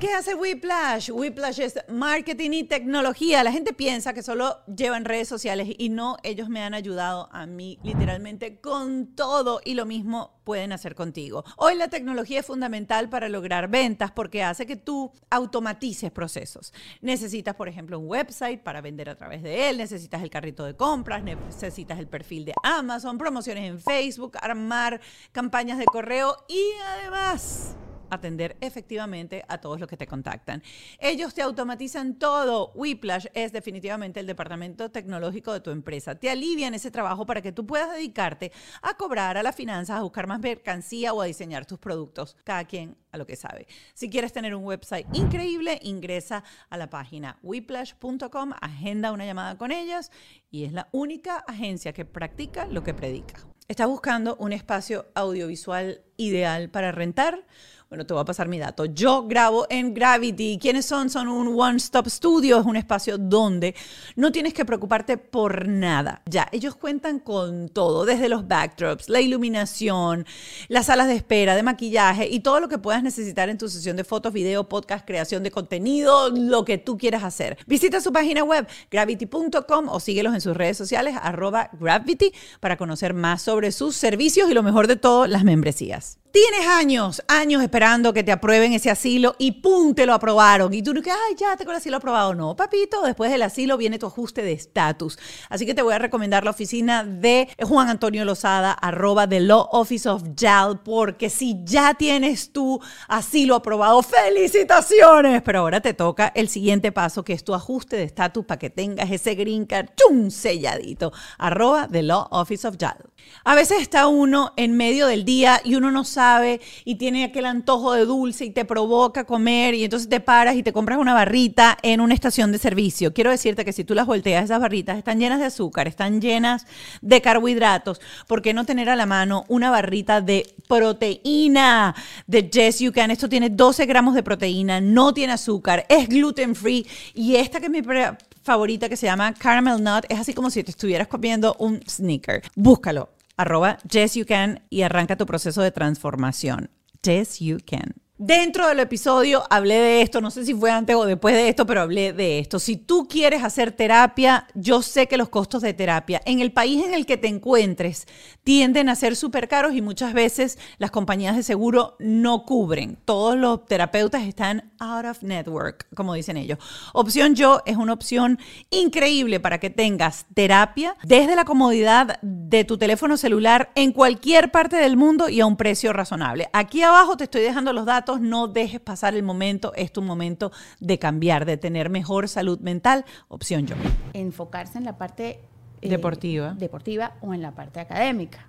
¿Qué 0.00 0.12
hace 0.12 0.34
Whiplash? 0.34 1.10
Whiplash 1.10 1.60
es 1.60 1.78
marketing 1.88 2.50
y 2.52 2.64
tecnología. 2.64 3.42
La 3.42 3.52
gente 3.52 3.72
piensa 3.72 4.12
que 4.12 4.22
solo 4.22 4.58
llevan 4.66 5.04
redes 5.04 5.28
sociales 5.28 5.68
y 5.78 5.88
no, 5.88 6.16
ellos 6.22 6.48
me 6.48 6.62
han 6.62 6.74
ayudado 6.74 7.28
a 7.32 7.46
mí 7.46 7.78
literalmente 7.82 8.60
con 8.60 9.14
todo 9.14 9.60
y 9.64 9.74
lo 9.74 9.86
mismo 9.86 10.35
pueden 10.46 10.72
hacer 10.72 10.94
contigo. 10.94 11.44
Hoy 11.56 11.74
la 11.74 11.88
tecnología 11.88 12.38
es 12.38 12.46
fundamental 12.46 13.08
para 13.08 13.28
lograr 13.28 13.68
ventas 13.68 14.12
porque 14.12 14.44
hace 14.44 14.64
que 14.64 14.76
tú 14.76 15.12
automatices 15.28 16.12
procesos. 16.12 16.72
Necesitas, 17.00 17.56
por 17.56 17.68
ejemplo, 17.68 17.98
un 17.98 18.08
website 18.08 18.62
para 18.62 18.80
vender 18.80 19.10
a 19.10 19.16
través 19.16 19.42
de 19.42 19.68
él, 19.68 19.78
necesitas 19.78 20.22
el 20.22 20.30
carrito 20.30 20.64
de 20.64 20.76
compras, 20.76 21.24
necesitas 21.24 21.98
el 21.98 22.06
perfil 22.06 22.44
de 22.44 22.54
Amazon, 22.62 23.18
promociones 23.18 23.68
en 23.68 23.80
Facebook, 23.80 24.38
armar 24.40 25.00
campañas 25.32 25.78
de 25.78 25.84
correo 25.84 26.36
y 26.48 26.62
además 26.94 27.76
atender 28.10 28.56
efectivamente 28.60 29.44
a 29.48 29.58
todos 29.58 29.80
los 29.80 29.88
que 29.88 29.96
te 29.96 30.06
contactan. 30.06 30.62
Ellos 30.98 31.34
te 31.34 31.42
automatizan 31.42 32.18
todo. 32.18 32.72
Whiplash 32.74 33.26
es 33.34 33.52
definitivamente 33.52 34.20
el 34.20 34.26
departamento 34.26 34.90
tecnológico 34.90 35.52
de 35.52 35.60
tu 35.60 35.70
empresa. 35.70 36.14
Te 36.14 36.30
alivian 36.30 36.74
ese 36.74 36.90
trabajo 36.90 37.26
para 37.26 37.42
que 37.42 37.52
tú 37.52 37.66
puedas 37.66 37.92
dedicarte 37.92 38.52
a 38.82 38.94
cobrar, 38.94 39.36
a 39.36 39.42
las 39.42 39.54
finanzas, 39.54 39.98
a 39.98 40.02
buscar 40.02 40.26
más 40.26 40.40
mercancía 40.40 41.12
o 41.12 41.20
a 41.20 41.26
diseñar 41.26 41.66
tus 41.66 41.78
productos. 41.78 42.36
Cada 42.44 42.64
quien 42.64 42.96
a 43.12 43.18
lo 43.18 43.26
que 43.26 43.36
sabe. 43.36 43.66
Si 43.94 44.08
quieres 44.08 44.32
tener 44.32 44.54
un 44.54 44.64
website 44.64 45.06
increíble, 45.12 45.78
ingresa 45.82 46.44
a 46.70 46.76
la 46.76 46.90
página 46.90 47.38
whiplash.com, 47.42 48.52
agenda 48.60 49.12
una 49.12 49.26
llamada 49.26 49.56
con 49.58 49.72
ellas 49.72 50.10
y 50.50 50.64
es 50.64 50.72
la 50.72 50.88
única 50.92 51.36
agencia 51.46 51.92
que 51.92 52.04
practica 52.04 52.66
lo 52.66 52.82
que 52.82 52.94
predica. 52.94 53.34
¿Estás 53.68 53.88
buscando 53.88 54.36
un 54.36 54.52
espacio 54.52 55.06
audiovisual 55.14 56.00
ideal 56.16 56.70
para 56.70 56.92
rentar? 56.92 57.44
Bueno, 57.88 58.04
te 58.04 58.14
voy 58.14 58.20
a 58.20 58.24
pasar 58.24 58.48
mi 58.48 58.58
dato. 58.58 58.86
Yo 58.86 59.28
grabo 59.28 59.64
en 59.70 59.94
Gravity. 59.94 60.58
¿Quiénes 60.60 60.86
son? 60.86 61.08
Son 61.08 61.28
un 61.28 61.54
one-stop 61.56 62.08
studio. 62.08 62.58
Es 62.58 62.66
un 62.66 62.74
espacio 62.74 63.16
donde 63.16 63.76
no 64.16 64.32
tienes 64.32 64.54
que 64.54 64.64
preocuparte 64.64 65.18
por 65.18 65.68
nada. 65.68 66.20
Ya, 66.26 66.48
ellos 66.50 66.74
cuentan 66.74 67.20
con 67.20 67.68
todo, 67.68 68.04
desde 68.04 68.28
los 68.28 68.48
backdrops, 68.48 69.08
la 69.08 69.20
iluminación, 69.20 70.26
las 70.66 70.86
salas 70.86 71.06
de 71.06 71.14
espera, 71.14 71.54
de 71.54 71.62
maquillaje 71.62 72.26
y 72.28 72.40
todo 72.40 72.58
lo 72.58 72.68
que 72.68 72.78
puedas 72.78 73.04
necesitar 73.04 73.50
en 73.50 73.56
tu 73.56 73.68
sesión 73.68 73.96
de 73.96 74.02
fotos, 74.02 74.32
video, 74.32 74.68
podcast, 74.68 75.06
creación 75.06 75.44
de 75.44 75.52
contenido, 75.52 76.30
lo 76.30 76.64
que 76.64 76.78
tú 76.78 76.98
quieras 76.98 77.22
hacer. 77.22 77.56
Visita 77.68 78.00
su 78.00 78.12
página 78.12 78.42
web, 78.42 78.66
gravity.com 78.90 79.88
o 79.90 80.00
síguelos 80.00 80.34
en 80.34 80.40
sus 80.40 80.56
redes 80.56 80.76
sociales, 80.76 81.14
arroba 81.22 81.70
gravity, 81.78 82.32
para 82.58 82.76
conocer 82.76 83.14
más 83.14 83.42
sobre 83.42 83.70
sus 83.70 83.94
servicios 83.94 84.50
y 84.50 84.54
lo 84.54 84.64
mejor 84.64 84.88
de 84.88 84.96
todo, 84.96 85.28
las 85.28 85.44
membresías. 85.44 86.18
Tienes 86.32 86.68
años, 86.68 87.22
años 87.28 87.62
esperando 87.62 87.75
que 88.14 88.24
te 88.24 88.32
aprueben 88.32 88.72
ese 88.72 88.90
asilo 88.90 89.36
y 89.38 89.52
¡pum! 89.52 89.94
te 89.94 90.06
lo 90.06 90.14
aprobaron. 90.14 90.72
Y 90.72 90.82
tú 90.82 90.94
no 90.94 91.02
que, 91.02 91.10
ay, 91.10 91.34
ya 91.36 91.56
tengo 91.56 91.72
el 91.72 91.76
asilo 91.76 91.98
aprobado. 91.98 92.34
No, 92.34 92.56
papito, 92.56 93.02
después 93.02 93.30
del 93.30 93.42
asilo 93.42 93.76
viene 93.76 93.98
tu 93.98 94.06
ajuste 94.06 94.42
de 94.42 94.52
estatus. 94.52 95.18
Así 95.50 95.66
que 95.66 95.74
te 95.74 95.82
voy 95.82 95.92
a 95.92 95.98
recomendar 95.98 96.42
la 96.42 96.52
oficina 96.52 97.04
de 97.04 97.48
Juan 97.60 97.90
Antonio 97.90 98.24
Lozada, 98.24 98.72
arroba 98.72 99.28
The 99.28 99.40
Law 99.40 99.68
Office 99.72 100.08
of 100.08 100.22
JAL, 100.34 100.80
porque 100.82 101.28
si 101.28 101.60
ya 101.64 101.92
tienes 101.92 102.50
tu 102.50 102.80
asilo 103.08 103.56
aprobado, 103.56 104.02
¡felicitaciones! 104.02 105.42
Pero 105.42 105.58
ahora 105.60 105.82
te 105.82 105.92
toca 105.92 106.32
el 106.34 106.48
siguiente 106.48 106.92
paso, 106.92 107.24
que 107.24 107.34
es 107.34 107.44
tu 107.44 107.54
ajuste 107.54 107.96
de 107.96 108.04
estatus 108.04 108.46
para 108.46 108.58
que 108.58 108.70
tengas 108.70 109.10
ese 109.10 109.34
green 109.34 109.66
card, 109.66 109.90
¡chum! 109.96 110.30
selladito. 110.30 111.12
Arroba 111.36 111.88
The 111.88 112.02
Law 112.02 112.26
Office 112.30 112.66
of 112.66 112.76
JAL. 112.78 113.04
A 113.44 113.54
veces 113.54 113.82
está 113.82 114.06
uno 114.06 114.52
en 114.56 114.76
medio 114.76 115.06
del 115.06 115.24
día 115.24 115.60
y 115.62 115.74
uno 115.74 115.90
no 115.90 116.04
sabe 116.04 116.60
y 116.84 116.96
tiene 116.96 117.24
aquel 117.24 117.44
antojo 117.66 117.94
de 117.94 118.04
dulce 118.04 118.44
y 118.44 118.50
te 118.50 118.64
provoca 118.64 119.24
comer 119.24 119.74
y 119.74 119.82
entonces 119.82 120.08
te 120.08 120.20
paras 120.20 120.54
y 120.54 120.62
te 120.62 120.72
compras 120.72 121.00
una 121.00 121.14
barrita 121.14 121.76
en 121.82 122.00
una 122.00 122.14
estación 122.14 122.52
de 122.52 122.58
servicio. 122.58 123.12
Quiero 123.12 123.32
decirte 123.32 123.64
que 123.64 123.72
si 123.72 123.82
tú 123.82 123.92
las 123.92 124.06
volteas, 124.06 124.44
esas 124.44 124.60
barritas 124.60 124.96
están 124.98 125.18
llenas 125.18 125.40
de 125.40 125.46
azúcar, 125.46 125.88
están 125.88 126.20
llenas 126.20 126.64
de 127.02 127.20
carbohidratos. 127.20 128.00
¿Por 128.28 128.40
qué 128.40 128.54
no 128.54 128.64
tener 128.66 128.88
a 128.88 128.94
la 128.94 129.04
mano 129.04 129.44
una 129.48 129.70
barrita 129.70 130.20
de 130.20 130.46
proteína 130.68 131.96
de 132.28 132.48
Yes 132.48 132.78
You 132.78 132.92
Can? 132.92 133.10
Esto 133.10 133.28
tiene 133.28 133.50
12 133.50 133.84
gramos 133.86 134.14
de 134.14 134.22
proteína, 134.22 134.80
no 134.80 135.12
tiene 135.12 135.32
azúcar, 135.32 135.86
es 135.88 136.08
gluten 136.08 136.54
free 136.54 136.86
y 137.14 137.34
esta 137.34 137.58
que 137.58 137.68
pre- 137.82 138.16
favorita 138.44 138.88
que 138.88 138.96
se 138.96 139.06
llama 139.06 139.34
Caramel 139.34 139.82
Nut 139.82 140.04
es 140.08 140.20
así 140.20 140.34
como 140.34 140.50
si 140.50 140.62
te 140.62 140.70
estuvieras 140.70 141.08
comiendo 141.08 141.56
un 141.58 141.80
sneaker. 141.88 142.42
Búscalo 142.54 143.08
arroba 143.36 143.78
Yes 143.90 144.14
You 144.14 144.24
Can 144.24 144.62
y 144.70 144.82
arranca 144.82 145.16
tu 145.16 145.26
proceso 145.26 145.62
de 145.62 145.72
transformación. 145.72 146.70
Yes 147.04 147.40
You 147.40 147.58
Can. 147.58 147.94
Dentro 148.18 148.66
del 148.66 148.80
episodio 148.80 149.44
hablé 149.50 149.74
de 149.74 150.00
esto, 150.00 150.22
no 150.22 150.30
sé 150.30 150.46
si 150.46 150.54
fue 150.54 150.70
antes 150.70 150.96
o 150.96 151.04
después 151.04 151.34
de 151.34 151.50
esto, 151.50 151.66
pero 151.66 151.82
hablé 151.82 152.14
de 152.14 152.38
esto. 152.38 152.58
Si 152.58 152.78
tú 152.78 153.08
quieres 153.08 153.44
hacer 153.44 153.72
terapia, 153.72 154.46
yo 154.54 154.80
sé 154.80 155.06
que 155.06 155.18
los 155.18 155.28
costos 155.28 155.60
de 155.60 155.74
terapia 155.74 156.22
en 156.24 156.40
el 156.40 156.50
país 156.50 156.82
en 156.82 156.94
el 156.94 157.04
que 157.04 157.18
te 157.18 157.28
encuentres 157.28 158.06
tienden 158.42 158.88
a 158.88 158.94
ser 158.94 159.16
súper 159.16 159.48
caros 159.48 159.74
y 159.74 159.82
muchas 159.82 160.14
veces 160.14 160.58
las 160.78 160.90
compañías 160.90 161.36
de 161.36 161.42
seguro 161.42 161.96
no 161.98 162.46
cubren. 162.46 162.96
Todos 163.04 163.36
los 163.36 163.66
terapeutas 163.66 164.22
están 164.22 164.72
out 164.78 165.04
of 165.04 165.22
network, 165.22 165.86
como 165.94 166.14
dicen 166.14 166.38
ellos. 166.38 166.58
Opción 166.94 167.34
Yo 167.34 167.60
es 167.66 167.76
una 167.76 167.92
opción 167.92 168.38
increíble 168.70 169.40
para 169.40 169.60
que 169.60 169.68
tengas 169.68 170.24
terapia 170.32 170.96
desde 171.02 171.36
la 171.36 171.44
comodidad 171.44 172.18
de 172.22 172.64
tu 172.64 172.78
teléfono 172.78 173.18
celular 173.18 173.72
en 173.74 173.92
cualquier 173.92 174.50
parte 174.50 174.76
del 174.76 174.96
mundo 174.96 175.28
y 175.28 175.40
a 175.40 175.46
un 175.46 175.58
precio 175.58 175.92
razonable. 175.92 176.48
Aquí 176.54 176.82
abajo 176.82 177.18
te 177.18 177.24
estoy 177.24 177.42
dejando 177.42 177.74
los 177.74 177.84
datos, 177.84 178.05
no 178.20 178.48
dejes 178.48 178.80
pasar 178.80 179.14
el 179.14 179.22
momento, 179.22 179.72
es 179.74 179.92
tu 179.92 180.02
momento 180.02 180.52
de 180.80 180.98
cambiar, 180.98 181.44
de 181.44 181.56
tener 181.56 181.90
mejor 181.90 182.28
salud 182.28 182.58
mental. 182.60 183.04
Opción 183.28 183.66
Yo. 183.66 183.74
Enfocarse 184.12 184.78
en 184.78 184.84
la 184.84 184.96
parte 184.96 185.40
eh, 185.82 185.88
Deportiva. 185.88 186.54
deportiva 186.54 187.14
o 187.20 187.34
en 187.34 187.42
la 187.42 187.50
parte 187.52 187.80
académica. 187.80 188.46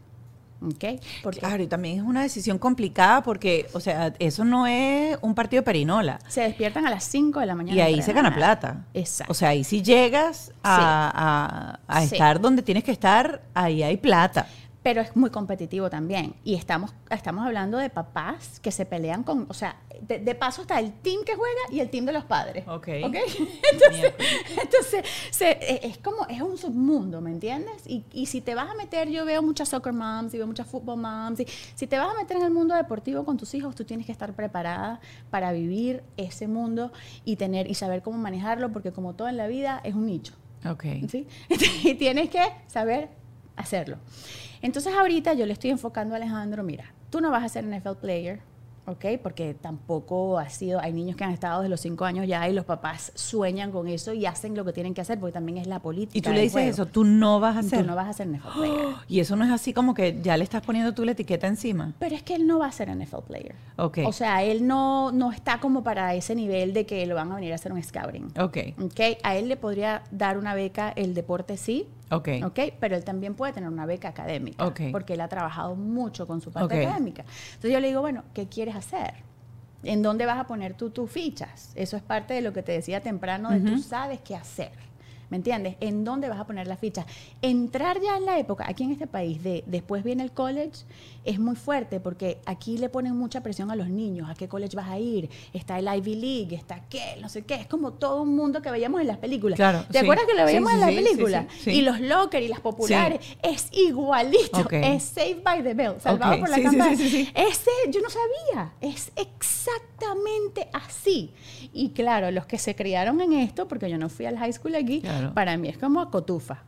¿Ok? 0.60 1.00
Porque 1.22 1.40
Claro, 1.40 1.62
y 1.62 1.68
también 1.68 1.98
es 2.00 2.04
una 2.04 2.24
decisión 2.24 2.58
complicada 2.58 3.22
porque, 3.22 3.68
o 3.74 3.80
sea, 3.80 4.14
eso 4.18 4.44
no 4.44 4.66
es 4.66 5.16
un 5.22 5.36
partido 5.36 5.62
de 5.62 5.66
perinola. 5.66 6.18
se 6.30 6.42
despiertan 6.42 6.88
a 6.88 6.90
las 6.90 7.04
5 7.04 7.40
de 7.42 7.46
la 7.46 7.54
mañana. 7.54 7.78
Y 7.78 7.82
ahí 7.82 8.02
se 8.02 8.12
gana 8.12 8.34
plata. 8.34 8.86
Exacto. 8.96 9.32
O 9.32 9.36
sea, 9.36 9.50
ahí 9.50 9.64
si 9.64 9.84
llegas 9.84 10.52
a, 10.64 11.78
a- 11.88 11.98
a 12.00 12.02
Sí. 12.08 12.16
estar 12.16 12.42
donde 12.42 12.64
tienes 12.64 12.84
que 12.84 12.92
estar, 12.92 13.44
ahí 13.54 13.84
hay 13.84 13.98
plata. 13.98 14.48
Pero 14.88 15.02
es 15.02 15.18
muy 15.18 15.30
competitivo 15.32 15.90
también. 15.90 16.34
Y 16.46 16.56
estamos, 16.56 16.94
estamos 17.10 17.46
hablando 17.46 17.78
de 17.78 17.90
papás 17.90 18.62
que 18.62 18.72
se 18.72 18.86
pelean 18.86 19.24
con, 19.24 19.46
o 19.50 19.54
sea, 19.54 19.76
de, 20.00 20.18
de 20.20 20.34
paso 20.34 20.62
está 20.62 20.80
el 20.80 20.94
team 20.94 21.26
que 21.26 21.36
juega 21.36 21.60
y 21.70 21.82
el 21.82 21.90
team 21.90 22.06
de 22.06 22.14
los 22.14 22.24
padres. 22.24 22.66
Ok. 22.70 22.88
Entonces, 23.74 24.14
entonces 24.64 25.06
se- 25.30 25.52
e- 25.60 25.88
es 25.88 25.98
como, 25.98 26.26
es 26.30 26.42
un 26.42 26.58
submundo, 26.58 27.20
¿me 27.20 27.32
entiendes? 27.32 27.86
Y, 27.86 28.06
y 28.14 28.28
si 28.28 28.40
te 28.40 28.56
vas 28.56 28.70
a 28.70 28.76
meter, 28.76 29.10
yo 29.10 29.26
veo 29.26 29.42
muchas 29.42 29.68
soccer 29.68 29.92
moms 29.92 30.34
y 30.34 30.38
veo 30.38 30.48
muchas 30.48 30.68
football 30.68 31.02
moms, 31.02 31.42
y 31.42 31.48
si 31.76 31.86
te 31.86 31.98
vas 31.98 32.10
a 32.10 32.14
meter 32.18 32.38
en 32.38 32.44
el 32.44 32.52
mundo 32.52 32.74
deportivo 32.74 33.26
con 33.26 33.36
tus 33.36 33.54
hijos, 33.56 33.76
tú 33.76 33.84
tienes 33.84 34.06
que 34.06 34.14
estar 34.14 34.32
preparada 34.36 35.02
para 35.30 35.52
vivir 35.52 36.02
ese 36.16 36.48
mundo 36.48 36.94
y 37.26 37.36
tener 37.36 37.70
y 37.70 37.74
saber 37.74 38.02
cómo 38.04 38.18
manejarlo, 38.20 38.72
porque 38.72 38.94
como 38.94 39.16
todo 39.16 39.28
en 39.28 39.36
la 39.36 39.48
vida 39.48 39.82
es 39.84 39.96
un 39.96 40.06
nicho. 40.06 40.34
Ok. 40.66 40.86
¿sí? 41.10 41.28
Y 41.84 41.96
tienes 41.96 42.30
que 42.30 42.42
saber 42.68 43.10
hacerlo. 43.58 43.98
Entonces 44.62 44.94
ahorita 44.94 45.34
yo 45.34 45.46
le 45.46 45.54
estoy 45.54 45.70
enfocando 45.72 46.14
a 46.16 46.18
Alejandro, 46.18 46.64
mira, 46.64 46.86
tú 47.10 47.22
no 47.22 47.32
vas 47.32 47.44
a 47.44 47.50
ser 47.50 47.66
NFL 47.66 47.94
player, 48.02 48.40
¿ok? 48.86 49.06
Porque 49.22 49.54
tampoco 49.54 50.40
ha 50.40 50.50
sido, 50.50 50.80
hay 50.80 50.94
niños 50.94 51.18
que 51.18 51.24
han 51.26 51.32
estado 51.32 51.60
desde 51.62 51.70
los 51.70 51.82
cinco 51.82 52.06
años 52.06 52.26
ya 52.26 52.48
y 52.48 52.54
los 52.54 52.64
papás 52.64 53.12
sueñan 53.16 53.72
con 53.72 53.88
eso 53.90 54.14
y 54.14 54.26
hacen 54.26 54.56
lo 54.56 54.64
que 54.64 54.72
tienen 54.72 54.94
que 54.94 55.02
hacer, 55.02 55.20
porque 55.20 55.34
también 55.34 55.58
es 55.58 55.68
la 55.68 55.80
política. 55.80 56.18
Y 56.18 56.22
tú 56.22 56.30
le 56.32 56.38
dices 56.42 56.54
juego. 56.54 56.70
eso, 56.70 56.86
tú 56.86 57.04
no 57.04 57.40
vas 57.42 57.58
a 57.58 57.60
Tú 57.62 57.68
hacer. 57.68 57.86
no 57.86 57.96
vas 57.96 58.08
a 58.08 58.14
ser 58.14 58.28
NFL 58.30 58.48
player. 58.56 58.96
Y 59.10 59.20
eso 59.20 59.36
no 59.36 59.44
es 59.44 59.52
así 59.52 59.74
como 59.74 59.94
que 59.94 60.20
ya 60.22 60.38
le 60.38 60.44
estás 60.46 60.62
poniendo 60.62 60.94
tú 60.94 61.04
la 61.04 61.12
etiqueta 61.12 61.48
encima. 61.48 61.94
Pero 62.00 62.16
es 62.16 62.24
que 62.24 62.36
él 62.36 62.48
no 62.48 62.60
va 62.60 62.68
a 62.68 62.72
ser 62.72 62.90
NFL 62.96 63.24
player. 63.28 63.56
Ok. 63.76 64.00
O 64.06 64.14
sea, 64.14 64.42
él 64.44 64.66
no, 64.66 65.12
no 65.12 65.34
está 65.34 65.60
como 65.60 65.84
para 65.84 66.16
ese 66.16 66.34
nivel 66.34 66.74
de 66.74 66.86
que 66.86 67.06
lo 67.08 67.16
van 67.16 67.30
a 67.32 67.36
venir 67.36 67.52
a 67.52 67.56
hacer 67.56 67.74
un 67.74 67.84
scouting. 67.84 68.32
Ok. 68.40 68.58
¿ok? 68.82 69.00
A 69.24 69.36
él 69.36 69.50
le 69.50 69.58
podría 69.58 70.04
dar 70.12 70.38
una 70.38 70.54
beca, 70.56 70.94
el 70.96 71.14
deporte 71.14 71.58
sí, 71.58 71.88
Ok. 72.12 72.30
¿ok? 72.46 72.60
Pero 72.80 72.96
él 72.96 73.04
también 73.04 73.36
puede 73.36 73.54
tener 73.54 73.70
una 73.70 73.86
beca 73.86 74.10
académica, 74.10 74.66
Ok. 74.66 74.82
porque 74.92 75.14
él 75.14 75.22
ha 75.22 75.28
trabajado 75.28 75.76
mucho 75.76 76.26
con 76.28 76.42
su 76.42 76.52
parte 76.52 76.86
académica. 76.86 77.24
Entonces 77.50 77.72
yo 77.72 77.80
le 77.80 77.88
digo, 77.88 78.02
bueno, 78.02 78.24
¿qué 78.34 78.48
quieres 78.48 78.76
hacer? 78.76 79.14
¿En 79.84 80.02
dónde 80.02 80.26
vas 80.26 80.40
a 80.40 80.46
poner 80.48 80.74
tú 80.74 80.90
tus 80.90 81.10
fichas? 81.12 81.72
Eso 81.76 81.98
es 81.98 82.04
parte 82.04 82.34
de 82.34 82.42
lo 82.42 82.52
que 82.54 82.64
te 82.64 82.72
decía 82.72 83.02
temprano, 83.02 83.52
de 83.52 83.60
tú 83.60 83.78
sabes 83.78 84.20
qué 84.22 84.36
hacer. 84.36 84.72
¿Me 85.30 85.38
entiendes? 85.38 85.76
¿En 85.80 86.04
dónde 86.04 86.30
vas 86.30 86.40
a 86.40 86.46
poner 86.48 86.68
las 86.68 86.80
fichas? 86.80 87.06
Entrar 87.42 88.00
ya 88.02 88.18
en 88.18 88.26
la 88.26 88.40
época, 88.40 88.66
aquí 88.68 88.84
en 88.84 88.92
este 88.92 89.08
país, 89.08 89.44
de 89.44 89.64
después 89.68 90.04
viene 90.04 90.24
el 90.24 90.32
college, 90.32 90.86
es 91.26 91.40
muy 91.40 91.56
fuerte 91.56 92.00
porque 92.00 92.40
aquí 92.46 92.78
le 92.78 92.90
ponen 92.90 93.16
mucha 93.16 93.42
presión 93.42 93.70
a 93.72 93.76
los 93.76 93.90
niños. 93.90 94.30
¿A 94.30 94.36
qué 94.36 94.48
college 94.48 94.76
vas 94.76 94.90
a 94.90 95.00
ir? 95.00 95.30
Está 95.54 95.80
el 95.80 95.88
Ivy 95.88 96.16
League, 96.16 96.56
está 96.56 96.82
qué, 96.90 97.18
no 97.22 97.28
sé 97.30 97.44
qué. 97.44 97.56
Es 97.56 97.68
como 97.68 97.94
todo 97.94 98.22
un 98.22 98.36
mundo 98.36 98.62
que 98.62 98.72
veíamos 98.72 99.02
en 99.02 99.08
las 99.08 99.18
películas. 99.18 99.58
Claro, 99.58 99.84
¿Te 99.92 100.00
sí. 100.00 100.06
acuerdas 100.06 100.26
que 100.26 100.36
lo 100.36 100.46
veíamos 100.46 100.70
sí, 100.72 100.76
en 100.76 100.82
las 100.82 100.90
sí, 100.90 100.96
películas? 100.96 101.46
Y 101.66 101.82
los 101.82 102.00
locker 102.00 102.42
y 102.42 102.48
las 102.48 102.62
populares. 102.62 103.20
Es 103.44 103.68
igualito. 103.74 104.68
Es 104.72 105.04
Saved 105.04 105.44
by 105.44 105.64
the 105.64 105.74
Bell, 105.74 105.96
salvado 106.02 106.40
por 106.40 106.50
la 106.50 106.62
campana. 106.62 106.96
sí, 106.96 107.10
sí, 107.10 107.26
sí. 107.26 107.32
Ese, 107.36 107.72
yo 107.90 108.00
no 108.02 108.10
sabía. 108.10 108.72
Es 108.82 109.12
exactamente 109.16 110.70
así. 110.74 111.34
Y 111.74 111.90
claro, 111.90 112.32
los 112.32 112.46
que 112.46 112.58
se 112.58 112.76
criaron 112.76 113.20
en 113.22 113.34
esto, 113.34 113.68
porque 113.68 113.90
yo 113.90 113.98
no 113.98 114.10
fui 114.10 114.26
al 114.26 114.38
high 114.38 114.54
school 114.54 114.76
aquí, 114.76 115.02
Claro. 115.02 115.17
Para 115.34 115.58
mí 115.58 115.70
es 115.70 115.78
como 115.78 116.10
cotufa. 116.10 116.64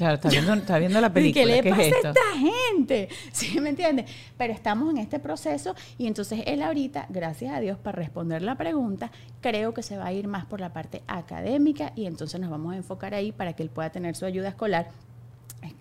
Claro, 0.00 0.14
está 0.14 0.30
viendo, 0.30 0.54
está 0.54 0.78
viendo 0.78 1.00
la 1.00 1.06
¿Y 1.10 1.10
película. 1.10 1.44
¿Qué 1.44 1.50
le 1.50 1.62
¿Qué 1.62 1.70
pasa 1.70 1.82
es 1.82 1.92
a 1.92 2.08
esta 2.08 2.20
gente? 2.38 3.08
¿Sí 3.32 3.60
me 3.60 3.68
entiendes? 3.68 4.10
Pero 4.38 4.52
estamos 4.52 4.90
en 4.90 4.96
este 4.96 5.18
proceso 5.18 5.74
y 5.98 6.06
entonces 6.06 6.42
él 6.46 6.62
ahorita, 6.62 7.06
gracias 7.10 7.54
a 7.54 7.60
Dios, 7.60 7.76
para 7.76 7.96
responder 7.96 8.40
la 8.40 8.56
pregunta, 8.56 9.10
creo 9.42 9.74
que 9.74 9.82
se 9.82 9.98
va 9.98 10.06
a 10.06 10.12
ir 10.14 10.26
más 10.26 10.46
por 10.46 10.60
la 10.60 10.72
parte 10.72 11.02
académica 11.06 11.92
y 11.96 12.06
entonces 12.06 12.40
nos 12.40 12.48
vamos 12.48 12.72
a 12.72 12.76
enfocar 12.76 13.12
ahí 13.12 13.30
para 13.30 13.52
que 13.52 13.62
él 13.62 13.68
pueda 13.68 13.90
tener 13.90 14.16
su 14.16 14.24
ayuda 14.24 14.48
escolar. 14.48 14.88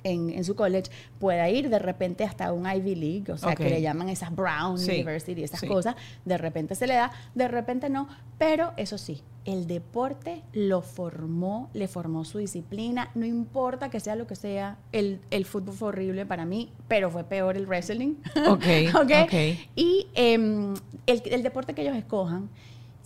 En, 0.04 0.30
en 0.30 0.44
su 0.44 0.56
college 0.56 0.90
pueda 1.20 1.50
ir 1.50 1.70
de 1.70 1.80
repente 1.80 2.24
hasta 2.24 2.52
un 2.54 2.70
Ivy 2.70 2.96
League, 2.96 3.32
o 3.32 3.38
sea, 3.38 3.56
que 3.56 3.70
le 3.70 3.82
llaman 3.82 4.10
esas 4.10 4.34
Brown 4.36 4.78
Sí, 4.78 4.92
University, 4.92 5.44
esas 5.44 5.60
sí. 5.62 5.68
cosas, 5.68 5.96
de 6.26 6.38
repente 6.38 6.76
se 6.76 6.86
le 6.88 6.96
da, 6.96 7.12
de 7.36 7.48
repente 7.48 7.90
no, 7.90 8.08
pero 8.38 8.74
eso 8.78 8.98
sí, 8.98 9.22
el 9.46 9.68
deporte 9.68 10.42
lo 10.54 10.82
formó, 10.82 11.70
le 11.74 11.88
formó 11.88 12.26
su 12.26 12.38
disciplina, 12.40 13.10
no 13.16 13.26
importa 13.26 13.90
que 13.90 14.00
sea 14.00 14.16
lo 14.16 14.28
que 14.28 14.36
sea, 14.36 14.78
el, 14.92 15.22
el 15.32 15.46
fútbol 15.46 15.74
fue 15.76 15.88
horrible 15.90 16.26
para 16.26 16.46
mí, 16.46 16.72
pero 16.88 17.10
fue 17.10 17.24
peor 17.24 17.56
el 17.58 17.66
wrestling. 17.66 18.16
Ok, 18.50 18.64
¿Ok? 18.96 19.12
ok. 19.24 19.34
Y 19.76 20.08
em, 20.14 20.74
el, 21.08 21.22
el 21.26 21.44
deporte 21.44 21.74
que 21.74 21.82
ellos 21.84 21.96
escojan, 21.96 22.50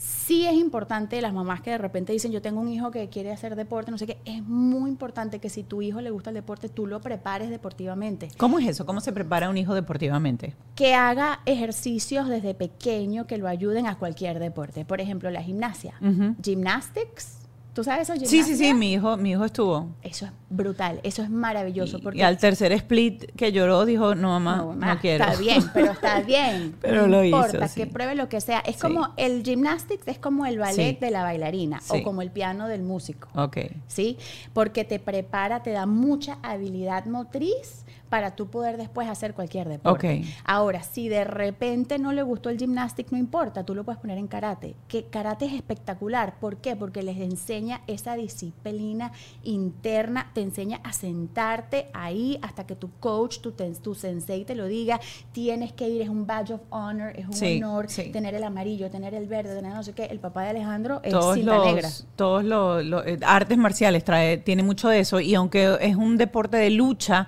sí 0.03 0.45
es 0.45 0.53
importante, 0.55 1.21
las 1.21 1.33
mamás 1.33 1.61
que 1.61 1.71
de 1.71 1.77
repente 1.77 2.11
dicen, 2.11 2.31
yo 2.31 2.41
tengo 2.41 2.59
un 2.59 2.67
hijo 2.67 2.91
que 2.91 3.07
quiere 3.09 3.31
hacer 3.31 3.55
deporte, 3.55 3.89
no 3.89 3.97
sé 3.97 4.05
qué, 4.05 4.17
es 4.25 4.43
muy 4.43 4.89
importante 4.89 5.39
que 5.39 5.49
si 5.49 5.63
tu 5.63 5.81
hijo 5.81 6.01
le 6.01 6.11
gusta 6.11 6.29
el 6.29 6.35
deporte, 6.35 6.67
tú 6.69 6.87
lo 6.87 6.99
prepares 6.99 7.49
deportivamente. 7.49 8.29
¿Cómo 8.37 8.59
es 8.59 8.67
eso? 8.67 8.85
¿Cómo 8.85 8.99
se 8.99 9.13
prepara 9.13 9.49
un 9.49 9.57
hijo 9.57 9.73
deportivamente? 9.73 10.55
Que 10.75 10.93
haga 10.93 11.39
ejercicios 11.45 12.27
desde 12.27 12.53
pequeño 12.53 13.27
que 13.27 13.37
lo 13.37 13.47
ayuden 13.47 13.87
a 13.87 13.97
cualquier 13.97 14.39
deporte. 14.39 14.83
Por 14.85 14.99
ejemplo, 14.99 15.29
la 15.29 15.41
gimnasia. 15.41 15.93
Gymnastics. 16.41 17.42
¿Tú 17.73 17.83
sabes 17.83 18.07
eso? 18.07 18.19
Sí, 18.19 18.27
sí, 18.27 18.43
sí, 18.43 18.43
Gimnasia. 18.65 18.73
mi 18.75 18.93
hijo, 18.93 19.17
mi 19.17 19.31
hijo 19.31 19.45
estuvo. 19.45 19.89
Eso 20.03 20.25
es 20.27 20.31
brutal, 20.51 20.99
eso 21.01 21.23
es 21.23 21.29
maravilloso. 21.31 21.97
Y, 21.97 22.01
porque 22.01 22.19
y 22.19 22.21
al 22.21 22.37
tercer 22.37 22.71
split 22.73 23.31
que 23.35 23.51
lloró, 23.51 23.83
dijo, 23.85 24.13
no, 24.13 24.27
mamá, 24.29 24.57
no, 24.57 24.67
mamá, 24.67 24.99
quiero. 24.99 25.23
Está 25.27 25.39
bien, 25.39 25.63
pero 25.73 25.91
está 25.91 26.21
bien. 26.21 26.75
Pero 26.81 27.01
no 27.01 27.07
lo 27.07 27.23
hizo, 27.23 27.35
importa, 27.37 27.67
sí. 27.67 27.81
que 27.81 27.87
pruebe 27.87 28.13
lo 28.13 28.29
que 28.29 28.41
sea. 28.41 28.59
Es 28.59 28.75
Sí. 28.75 28.81
como 28.81 29.09
el 29.17 29.41
gymnastics, 29.43 30.07
es 30.07 30.19
como 30.19 30.45
el 30.45 30.59
ballet 30.59 30.99
Sí. 30.99 31.05
de 31.05 31.09
la 31.09 31.23
bailarina 31.23 31.79
Sí. 31.81 31.97
o 31.97 32.03
como 32.03 32.21
el 32.21 32.29
piano 32.29 32.67
del 32.67 32.83
músico. 32.83 33.27
Ok. 33.33 33.57
¿Sí? 33.87 34.19
Porque 34.53 34.83
te 34.83 34.99
prepara, 34.99 35.63
te 35.63 35.71
da 35.71 35.87
mucha 35.87 36.37
habilidad 36.43 37.05
motriz 37.07 37.82
para 38.13 38.35
tú 38.35 38.45
poder 38.45 38.77
después 38.77 39.09
hacer 39.09 39.33
cualquier 39.33 39.67
deporte. 39.67 40.23
Ahora, 40.45 40.83
si 40.83 41.09
de 41.09 41.23
repente 41.23 41.97
no 41.97 42.13
le 42.13 42.21
gustó 42.21 42.51
el 42.51 42.59
gymnastic, 42.59 43.09
no 43.09 43.17
importa, 43.17 43.63
tú 43.65 43.73
lo 43.73 43.83
puedes 43.83 43.99
poner 43.99 44.19
en 44.19 44.27
karate. 44.27 44.75
Que 44.87 45.05
karate 45.05 45.45
es 45.45 45.53
espectacular. 45.53 46.35
¿Por 46.39 46.57
qué? 46.57 46.75
Porque 46.75 47.01
les 47.01 47.17
enseña 47.17 47.81
esa 47.87 48.13
disciplina 48.13 49.13
interna, 49.41 50.29
te 50.35 50.41
enseña 50.41 50.79
a 50.83 50.93
sentarte 50.93 51.87
ahí 51.91 52.37
hasta 52.43 52.67
que 52.67 52.75
tu 52.75 52.91
coach, 52.99 53.39
tu, 53.39 53.51
tu 53.51 53.95
sensei 53.95 54.45
te 54.45 54.53
lo 54.53 54.67
diga. 54.67 54.99
Tienes 55.31 55.73
que 55.73 55.89
ir, 55.89 56.03
es 56.03 56.09
un 56.09 56.27
badge 56.27 56.51
of 56.51 56.61
honor, 56.69 57.13
es 57.17 57.25
un 57.25 57.33
Sí, 57.33 57.57
honor 57.63 57.89
sí. 57.89 58.11
tener 58.11 58.35
el 58.35 58.43
amarillo, 58.43 58.91
tener 58.91 59.15
el 59.15 59.27
verde, 59.27 59.55
tener 59.55 59.73
no 59.73 59.81
sé 59.81 59.93
qué. 59.93 60.05
El 60.05 60.19
papá 60.19 60.43
de 60.43 60.49
Alejandro 60.49 61.01
es 61.03 61.11
todos 61.13 61.33
cinta 61.33 61.55
los, 61.55 61.65
negra. 61.65 61.89
todos 62.15 62.43
los, 62.43 62.85
los, 62.85 63.07
eh, 63.07 63.17
artes 63.25 63.57
marciales 63.57 64.03
trae, 64.03 64.37
tiene 64.37 64.61
mucho 64.61 64.87
de 64.87 64.99
eso 64.99 65.19
y 65.19 65.33
aunque 65.33 65.79
es 65.81 65.95
un 65.95 66.17
deporte 66.17 66.57
de 66.57 66.69
lucha, 66.69 67.27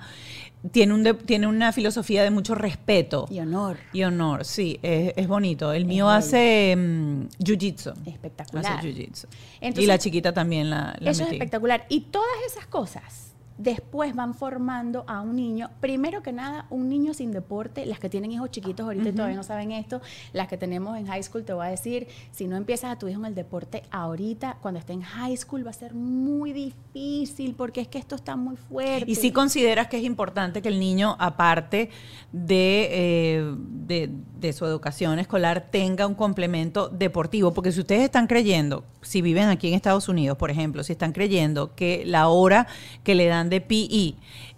tiene, 0.71 0.93
un 0.93 1.03
de- 1.03 1.13
tiene 1.13 1.47
una 1.47 1.71
filosofía 1.71 2.23
de 2.23 2.29
mucho 2.31 2.55
respeto 2.55 3.27
Y 3.29 3.39
honor. 3.39 3.77
y 3.93 4.03
honor. 4.03 4.45
Sí, 4.45 4.79
es, 4.81 5.13
es 5.15 5.27
bonito. 5.27 5.73
El 5.73 5.85
mío 5.85 6.05
bello. 6.05 6.17
hace 6.17 6.75
mm, 6.77 7.21
jiu-jitsu. 7.43 7.93
Espectacular. 8.05 8.65
Hace 8.79 8.87
jiu-jitsu. 8.87 9.27
y 9.81 9.85
la 9.85 9.97
chiquita 9.97 10.33
también 10.33 10.69
la, 10.69 10.95
la 10.99 11.11
Eso 11.11 11.23
es 11.23 11.27
metí. 11.29 11.35
espectacular. 11.37 11.85
Y 11.89 12.01
todas 12.01 12.27
esas 12.47 12.65
cosas 12.67 13.33
después 13.57 14.15
van 14.15 14.33
formando 14.33 15.05
a 15.07 15.21
un 15.21 15.35
niño, 15.35 15.69
primero 15.79 16.21
que 16.21 16.33
nada, 16.33 16.65
un 16.69 16.89
niño 16.89 17.13
sin 17.13 17.31
deporte, 17.31 17.85
las 17.85 17.99
que 17.99 18.09
tienen 18.09 18.31
hijos 18.31 18.51
chiquitos 18.51 18.85
ahorita 18.85 19.09
y 19.09 19.11
todavía 19.13 19.37
no 19.37 19.43
saben 19.43 19.71
esto, 19.71 20.01
las 20.33 20.47
que 20.47 20.57
tenemos 20.57 20.97
en 20.97 21.07
high 21.07 21.23
school, 21.23 21.43
te 21.43 21.53
voy 21.53 21.65
a 21.65 21.69
decir, 21.69 22.07
si 22.31 22.47
no 22.47 22.57
empiezas 22.57 22.91
a 22.91 22.99
tu 22.99 23.07
hijo 23.07 23.19
en 23.19 23.27
el 23.27 23.35
deporte 23.35 23.83
ahorita, 23.91 24.57
cuando 24.61 24.79
esté 24.79 24.93
en 24.93 25.01
high 25.01 25.37
school 25.37 25.65
va 25.65 25.69
a 25.69 25.73
ser 25.73 25.93
muy 25.93 26.53
difícil 26.53 27.55
porque 27.55 27.81
es 27.81 27.87
que 27.87 27.97
esto 27.97 28.15
está 28.15 28.35
muy 28.35 28.57
fuerte. 28.57 29.09
Y 29.09 29.15
si 29.15 29.31
consideras 29.31 29.87
que 29.87 29.97
es 29.97 30.03
importante 30.03 30.61
que 30.61 30.69
el 30.69 30.79
niño, 30.79 31.15
aparte 31.19 31.89
de, 32.31 32.89
eh, 32.91 33.55
de, 33.57 34.09
de 34.39 34.53
su 34.53 34.65
educación 34.65 35.19
escolar, 35.19 35.67
tenga 35.71 36.07
un 36.07 36.15
complemento 36.15 36.89
deportivo, 36.89 37.53
porque 37.53 37.71
si 37.71 37.79
ustedes 37.79 38.03
están 38.03 38.27
creyendo, 38.27 38.83
si 39.01 39.21
viven 39.21 39.49
aquí 39.49 39.67
en 39.67 39.75
Estados 39.75 40.09
Unidos, 40.09 40.37
por 40.37 40.51
ejemplo, 40.51 40.83
si 40.83 40.93
están 40.93 41.13
creyendo 41.13 41.75
que 41.75 42.03
la 42.05 42.27
hora 42.27 42.67
que 43.03 43.15
le 43.15 43.27
dan 43.27 43.44
de 43.49 43.61
PE 43.61 44.15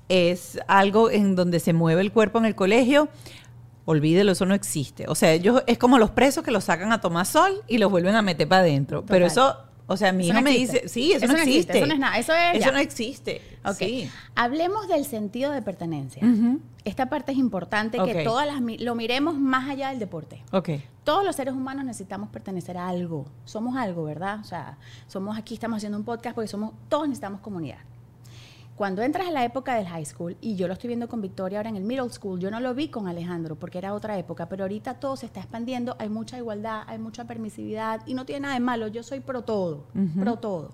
es 0.09 0.59
algo 0.67 1.09
en 1.11 1.35
donde 1.35 1.59
se 1.59 1.73
mueve 1.73 2.01
el 2.01 2.11
cuerpo 2.11 2.39
en 2.39 2.45
el 2.45 2.55
colegio, 2.55 3.09
olvídelo, 3.85 4.33
eso 4.33 4.45
no 4.45 4.53
existe. 4.53 5.05
O 5.07 5.15
sea, 5.15 5.31
ellos 5.31 5.63
es 5.67 5.77
como 5.77 5.97
los 5.97 6.11
presos 6.11 6.43
que 6.43 6.51
los 6.51 6.65
sacan 6.65 6.91
a 6.91 7.01
tomar 7.01 7.25
sol 7.25 7.63
y 7.67 7.77
los 7.77 7.89
vuelven 7.89 8.15
a 8.15 8.21
meter 8.21 8.47
para 8.47 8.61
adentro. 8.61 9.05
Pero 9.05 9.25
eso, 9.25 9.55
o 9.87 9.95
sea, 9.95 10.11
mi 10.11 10.23
Eso 10.23 10.33
hijo 10.33 10.39
no 10.39 10.43
me 10.43 10.51
dice, 10.51 10.89
sí, 10.89 11.13
eso, 11.13 11.25
Eso 11.25 11.33
no 11.33 11.39
existe, 11.39 11.59
existe. 11.59 11.77
eso 11.77 11.87
no 11.87 11.93
es 11.93 11.99
nada, 11.99 12.17
eso 12.17 12.33
es 12.33 12.55
Eso 12.57 12.65
ya. 12.65 12.71
no 12.73 12.79
existe. 12.79 13.41
Ok. 13.63 13.75
Sí. 13.77 14.09
Hablemos 14.35 14.87
del 14.89 15.05
sentido 15.05 15.51
de 15.51 15.61
pertenencia. 15.61 16.21
Esta 16.83 17.09
parte 17.09 17.31
es 17.31 17.37
importante 17.37 17.97
que 18.03 18.23
todas 18.23 18.45
las 18.47 18.61
lo 18.81 18.95
miremos 18.95 19.35
más 19.37 19.69
allá 19.69 19.89
del 19.89 19.99
deporte. 19.99 20.41
Ok. 20.51 20.69
Todos 21.03 21.23
los 21.23 21.35
seres 21.37 21.53
humanos 21.53 21.85
necesitamos 21.85 22.27
pertenecer 22.29 22.77
a 22.77 22.87
algo. 22.89 23.25
Somos 23.45 23.77
algo, 23.77 24.03
¿verdad? 24.03 24.39
O 24.41 24.43
sea, 24.43 24.77
somos 25.07 25.37
aquí, 25.37 25.53
estamos 25.53 25.77
haciendo 25.77 25.97
un 25.97 26.03
podcast 26.03 26.35
porque 26.35 26.49
somos, 26.49 26.73
todos 26.89 27.07
necesitamos 27.07 27.39
comunidad. 27.39 27.79
Cuando 28.77 29.01
entras 29.01 29.27
a 29.27 29.31
la 29.31 29.43
época 29.43 29.73
del 29.73 29.87
high 29.87 30.05
school, 30.05 30.37
y 30.39 30.55
yo 30.55 30.67
lo 30.67 30.73
estoy 30.73 30.89
viendo 30.89 31.09
con 31.09 31.19
Victoria 31.19 31.57
ahora 31.57 31.69
en 31.69 31.77
el 31.77 31.83
middle 31.83 32.11
school, 32.11 32.39
yo 32.39 32.51
no 32.51 32.59
lo 32.59 32.75
vi 32.75 32.89
con 32.89 33.07
Alejandro 33.07 33.55
porque 33.55 33.79
era 33.79 33.91
otra 33.91 34.19
época, 34.19 34.47
pero 34.49 34.65
ahorita 34.65 34.99
todo 34.99 35.15
se 35.15 35.25
está 35.25 35.39
expandiendo, 35.39 35.95
hay 35.97 36.09
mucha 36.09 36.37
igualdad, 36.37 36.83
hay 36.85 36.99
mucha 36.99 37.25
permisividad 37.25 38.01
y 38.05 38.13
no 38.13 38.23
tiene 38.27 38.41
nada 38.41 38.53
de 38.53 38.59
malo, 38.59 38.87
yo 38.87 39.01
soy 39.01 39.19
pro 39.19 39.41
todo, 39.41 39.87
pro 40.19 40.35
todo. 40.35 40.73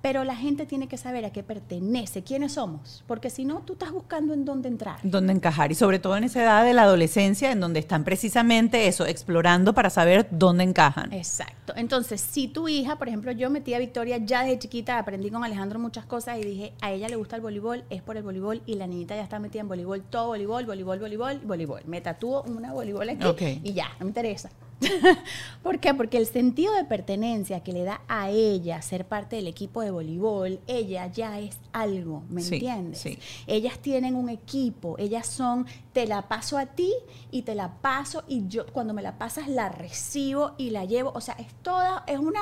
Pero 0.00 0.22
la 0.22 0.36
gente 0.36 0.64
tiene 0.64 0.86
que 0.86 0.96
saber 0.96 1.24
a 1.24 1.30
qué 1.30 1.42
pertenece, 1.42 2.22
quiénes 2.22 2.52
somos, 2.52 3.02
porque 3.08 3.30
si 3.30 3.44
no, 3.44 3.60
tú 3.60 3.72
estás 3.72 3.90
buscando 3.90 4.32
en 4.32 4.44
dónde 4.44 4.68
entrar. 4.68 4.98
Dónde 5.02 5.32
encajar, 5.32 5.72
y 5.72 5.74
sobre 5.74 5.98
todo 5.98 6.16
en 6.16 6.24
esa 6.24 6.42
edad 6.42 6.64
de 6.64 6.72
la 6.72 6.82
adolescencia, 6.82 7.50
en 7.50 7.58
donde 7.58 7.80
están 7.80 8.04
precisamente 8.04 8.86
eso, 8.86 9.06
explorando 9.06 9.74
para 9.74 9.90
saber 9.90 10.28
dónde 10.30 10.62
encajan. 10.64 11.12
Exacto. 11.12 11.72
Entonces, 11.76 12.20
si 12.20 12.46
tu 12.46 12.68
hija, 12.68 12.96
por 12.96 13.08
ejemplo, 13.08 13.32
yo 13.32 13.50
metí 13.50 13.74
a 13.74 13.78
Victoria 13.80 14.18
ya 14.18 14.42
desde 14.44 14.60
chiquita, 14.60 14.98
aprendí 14.98 15.30
con 15.30 15.42
Alejandro 15.42 15.78
muchas 15.80 16.04
cosas 16.06 16.38
y 16.38 16.42
dije, 16.44 16.72
a 16.80 16.92
ella 16.92 17.08
le 17.08 17.16
gusta 17.16 17.34
el 17.36 17.42
voleibol, 17.42 17.84
es 17.90 18.00
por 18.02 18.16
el 18.16 18.22
voleibol, 18.22 18.62
y 18.66 18.74
la 18.74 18.86
niñita 18.86 19.16
ya 19.16 19.22
está 19.22 19.40
metida 19.40 19.62
en 19.62 19.68
voleibol, 19.68 20.02
todo 20.02 20.28
voleibol, 20.28 20.64
voleibol, 20.64 20.98
voleibol, 21.00 21.40
voleibol. 21.40 21.82
Me 21.86 22.00
tatúo 22.00 22.42
una 22.42 22.72
voleibol 22.72 23.08
aquí 23.08 23.24
Ok. 23.24 23.42
y 23.64 23.72
ya, 23.72 23.88
no 23.98 24.04
me 24.04 24.10
interesa. 24.10 24.48
¿Por 25.62 25.80
qué? 25.80 25.92
Porque 25.94 26.18
el 26.18 26.26
sentido 26.26 26.72
de 26.74 26.84
pertenencia 26.84 27.62
que 27.62 27.72
le 27.72 27.84
da 27.84 28.00
a 28.08 28.30
ella 28.30 28.80
ser 28.82 29.06
parte 29.06 29.36
del 29.36 29.46
equipo 29.48 29.80
de 29.82 29.90
voleibol, 29.90 30.60
ella 30.66 31.06
ya 31.08 31.38
es 31.40 31.58
algo, 31.72 32.22
¿me 32.30 32.42
Sí, 32.42 32.54
entiendes? 32.54 33.00
sí. 33.00 33.18
Ellas 33.46 33.78
tienen 33.80 34.14
un 34.14 34.28
equipo, 34.28 34.96
ellas 34.98 35.26
son, 35.26 35.66
te 35.92 36.06
la 36.06 36.28
paso 36.28 36.58
a 36.58 36.66
ti 36.66 36.92
y 37.30 37.42
te 37.42 37.54
la 37.54 37.74
paso 37.80 38.24
y 38.28 38.46
yo 38.48 38.66
cuando 38.66 38.94
me 38.94 39.02
la 39.02 39.18
pasas 39.18 39.48
la 39.48 39.68
recibo 39.68 40.52
y 40.58 40.70
la 40.70 40.84
llevo, 40.84 41.12
o 41.14 41.20
sea, 41.20 41.34
es 41.34 41.52
toda, 41.62 42.04
es 42.06 42.18
una, 42.18 42.40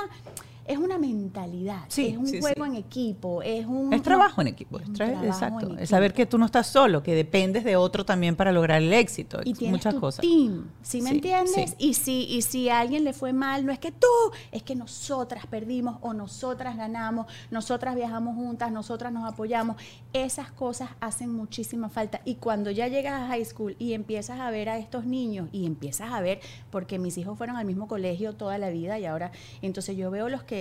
es 0.67 0.79
una 0.79 0.99
mentalidad, 0.99 1.85
Sí, 1.89 2.09
es 2.09 2.17
un 2.17 2.27
sí, 2.27 2.41
juego 2.41 2.65
sí. 2.65 2.71
en 2.71 2.77
equipo, 2.77 3.43
es 3.43 3.67
un... 3.67 3.93
Es 3.93 4.03
trabajo 4.03 4.41
en 4.41 4.49
equipo, 4.49 4.79
es 4.79 4.93
trabajo 4.93 5.25
exacto. 5.25 5.71
en 5.71 5.79
Es 5.79 5.91
saber 5.91 6.11
equipo. 6.11 6.17
que 6.17 6.27
tú 6.27 6.39
no 6.39 6.47
estás 6.47 6.67
solo, 6.67 7.03
que 7.03 7.15
dependes 7.15 7.65
de 7.65 7.77
otro 7.77 8.05
también 8.05 8.37
para 8.37 8.53
lograr 8.53 8.83
el 8.83 8.93
éxito. 8.93 9.41
y 9.45 9.53
es 9.53 9.59
tienes 9.59 9.73
muchas 9.79 9.95
tu 9.95 10.01
cosas. 10.01 10.21
team, 10.23 10.71
¿sí 10.83 11.01
me 11.03 11.11
entiendes? 11.11 11.75
Y 11.79 11.95
si 11.95 12.25
y 12.25 12.43
si 12.43 12.69
a 12.69 12.81
alguien 12.81 13.05
le 13.05 13.13
fue 13.13 13.33
mal, 13.33 13.65
no 13.65 13.73
es 13.73 13.79
que 13.79 13.93
tú, 13.93 14.07
es 14.53 14.63
que 14.63 14.75
nosotras 14.75 15.47
perdimos 15.47 15.99
o 16.01 16.13
nosotras 16.15 16.77
ganamos, 16.77 17.27
nosotras 17.51 17.95
viajamos 17.95 18.35
juntas, 18.35 18.73
nosotras 18.73 19.13
nos 19.13 19.31
apoyamos. 19.31 19.77
Esas 20.13 20.51
cosas 20.51 20.91
hacen 21.01 21.31
muchísima 21.31 21.89
falta 21.89 22.21
y 22.25 22.37
cuando 22.37 22.71
ya 22.71 22.89
llegas 22.89 23.21
a 23.23 23.27
high 23.29 23.45
school 23.45 23.77
y 23.79 23.93
empiezas 23.93 24.41
a 24.41 24.51
ver 24.51 24.69
a 24.69 24.79
estos 24.79 25.05
niños 25.05 25.49
y 25.53 25.67
empiezas 25.67 26.13
a 26.13 26.21
ver 26.21 26.41
porque 26.71 26.99
mis 26.99 27.19
hijos 27.19 27.37
fueron 27.37 27.57
al 27.57 27.67
mismo 27.67 27.87
colegio 27.87 28.33
toda 28.35 28.57
la 28.59 28.71
vida 28.71 28.99
y 28.99 29.05
ahora 29.05 29.31
entonces 29.63 29.97
yo 29.97 30.11
veo 30.11 30.29
los 30.29 30.43
que 30.43 30.56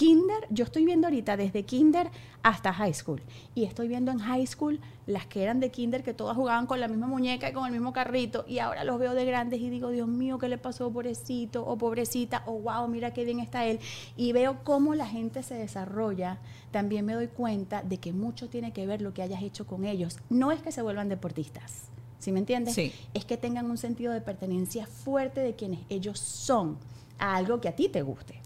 kinder, 0.00 0.46
yo 0.48 0.64
estoy 0.64 0.86
viendo 0.86 1.08
ahorita 1.08 1.36
desde 1.36 1.64
kinder 1.64 2.10
hasta 2.42 2.72
high 2.72 2.94
school. 2.94 3.20
Y 3.54 3.64
estoy 3.64 3.86
viendo 3.86 4.10
en 4.10 4.18
high 4.18 4.46
school 4.46 4.80
las 5.06 5.26
que 5.26 5.42
eran 5.42 5.60
de 5.60 5.70
kinder 5.70 6.02
que 6.02 6.14
todas 6.14 6.34
jugaban 6.38 6.66
con 6.66 6.80
la 6.80 6.88
misma 6.88 7.06
muñeca 7.06 7.50
y 7.50 7.52
con 7.52 7.66
el 7.66 7.72
mismo 7.72 7.92
carrito. 7.92 8.46
Y 8.48 8.60
ahora 8.60 8.84
los 8.84 8.98
veo 8.98 9.12
de 9.12 9.26
grandes 9.26 9.60
y 9.60 9.68
digo, 9.68 9.90
Dios 9.90 10.08
mío, 10.08 10.38
¿qué 10.38 10.48
le 10.48 10.56
pasó, 10.56 10.90
pobrecito 10.90 11.66
o 11.66 11.76
pobrecita? 11.76 12.44
O 12.46 12.60
wow, 12.60 12.88
mira 12.88 13.12
qué 13.12 13.26
bien 13.26 13.40
está 13.40 13.66
él. 13.66 13.78
Y 14.16 14.32
veo 14.32 14.64
cómo 14.64 14.94
la 14.94 15.04
gente 15.04 15.42
se 15.42 15.54
desarrolla. 15.54 16.38
También 16.70 17.04
me 17.04 17.12
doy 17.12 17.26
cuenta 17.26 17.82
de 17.82 17.98
que 17.98 18.14
mucho 18.14 18.48
tiene 18.48 18.72
que 18.72 18.86
ver 18.86 19.02
lo 19.02 19.12
que 19.12 19.20
hayas 19.20 19.42
hecho 19.42 19.66
con 19.66 19.84
ellos. 19.84 20.18
No 20.30 20.50
es 20.50 20.62
que 20.62 20.72
se 20.72 20.80
vuelvan 20.80 21.10
deportistas. 21.10 21.90
¿Sí 22.20 22.32
me 22.32 22.38
entiendes? 22.38 22.72
Sí. 22.74 22.94
Es 23.12 23.26
que 23.26 23.36
tengan 23.36 23.70
un 23.70 23.76
sentido 23.76 24.14
de 24.14 24.22
pertenencia 24.22 24.86
fuerte 24.86 25.40
de 25.40 25.56
quienes 25.56 25.80
ellos 25.90 26.18
son 26.18 26.78
a 27.18 27.36
algo 27.36 27.60
que 27.60 27.68
a 27.68 27.76
ti 27.76 27.90
te 27.90 28.00
guste. 28.00 28.39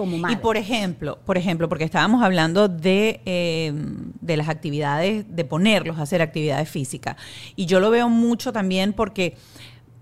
Como 0.00 0.16
madre. 0.16 0.32
Y 0.32 0.38
por 0.38 0.56
ejemplo, 0.56 1.18
por 1.26 1.36
ejemplo, 1.36 1.68
porque 1.68 1.84
estábamos 1.84 2.22
hablando 2.22 2.68
de, 2.68 3.20
eh, 3.26 3.70
de 4.22 4.36
las 4.38 4.48
actividades, 4.48 5.26
de 5.28 5.44
ponerlos 5.44 5.98
a 5.98 6.02
hacer 6.02 6.22
actividades 6.22 6.70
físicas. 6.70 7.16
Y 7.54 7.66
yo 7.66 7.80
lo 7.80 7.90
veo 7.90 8.08
mucho 8.08 8.50
también 8.50 8.94
porque 8.94 9.36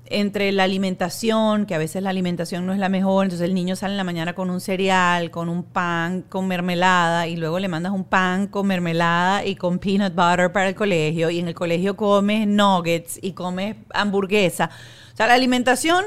entre 0.06 0.52
la 0.52 0.62
alimentación, 0.62 1.66
que 1.66 1.74
a 1.74 1.78
veces 1.78 2.00
la 2.00 2.10
alimentación 2.10 2.64
no 2.64 2.72
es 2.72 2.78
la 2.78 2.88
mejor, 2.88 3.24
entonces 3.24 3.44
el 3.44 3.54
niño 3.54 3.74
sale 3.74 3.94
en 3.94 3.96
la 3.96 4.04
mañana 4.04 4.36
con 4.36 4.50
un 4.50 4.60
cereal, 4.60 5.32
con 5.32 5.48
un 5.48 5.64
pan, 5.64 6.22
con 6.22 6.46
mermelada, 6.46 7.26
y 7.26 7.34
luego 7.34 7.58
le 7.58 7.66
mandas 7.66 7.90
un 7.90 8.04
pan 8.04 8.46
con 8.46 8.68
mermelada 8.68 9.44
y 9.44 9.56
con 9.56 9.80
peanut 9.80 10.14
butter 10.14 10.52
para 10.52 10.68
el 10.68 10.76
colegio, 10.76 11.28
y 11.28 11.40
en 11.40 11.48
el 11.48 11.54
colegio 11.54 11.96
comes 11.96 12.46
nuggets 12.46 13.18
y 13.20 13.32
comes 13.32 13.74
hamburguesa. 13.92 14.70
O 15.12 15.16
sea, 15.16 15.26
la 15.26 15.34
alimentación 15.34 16.04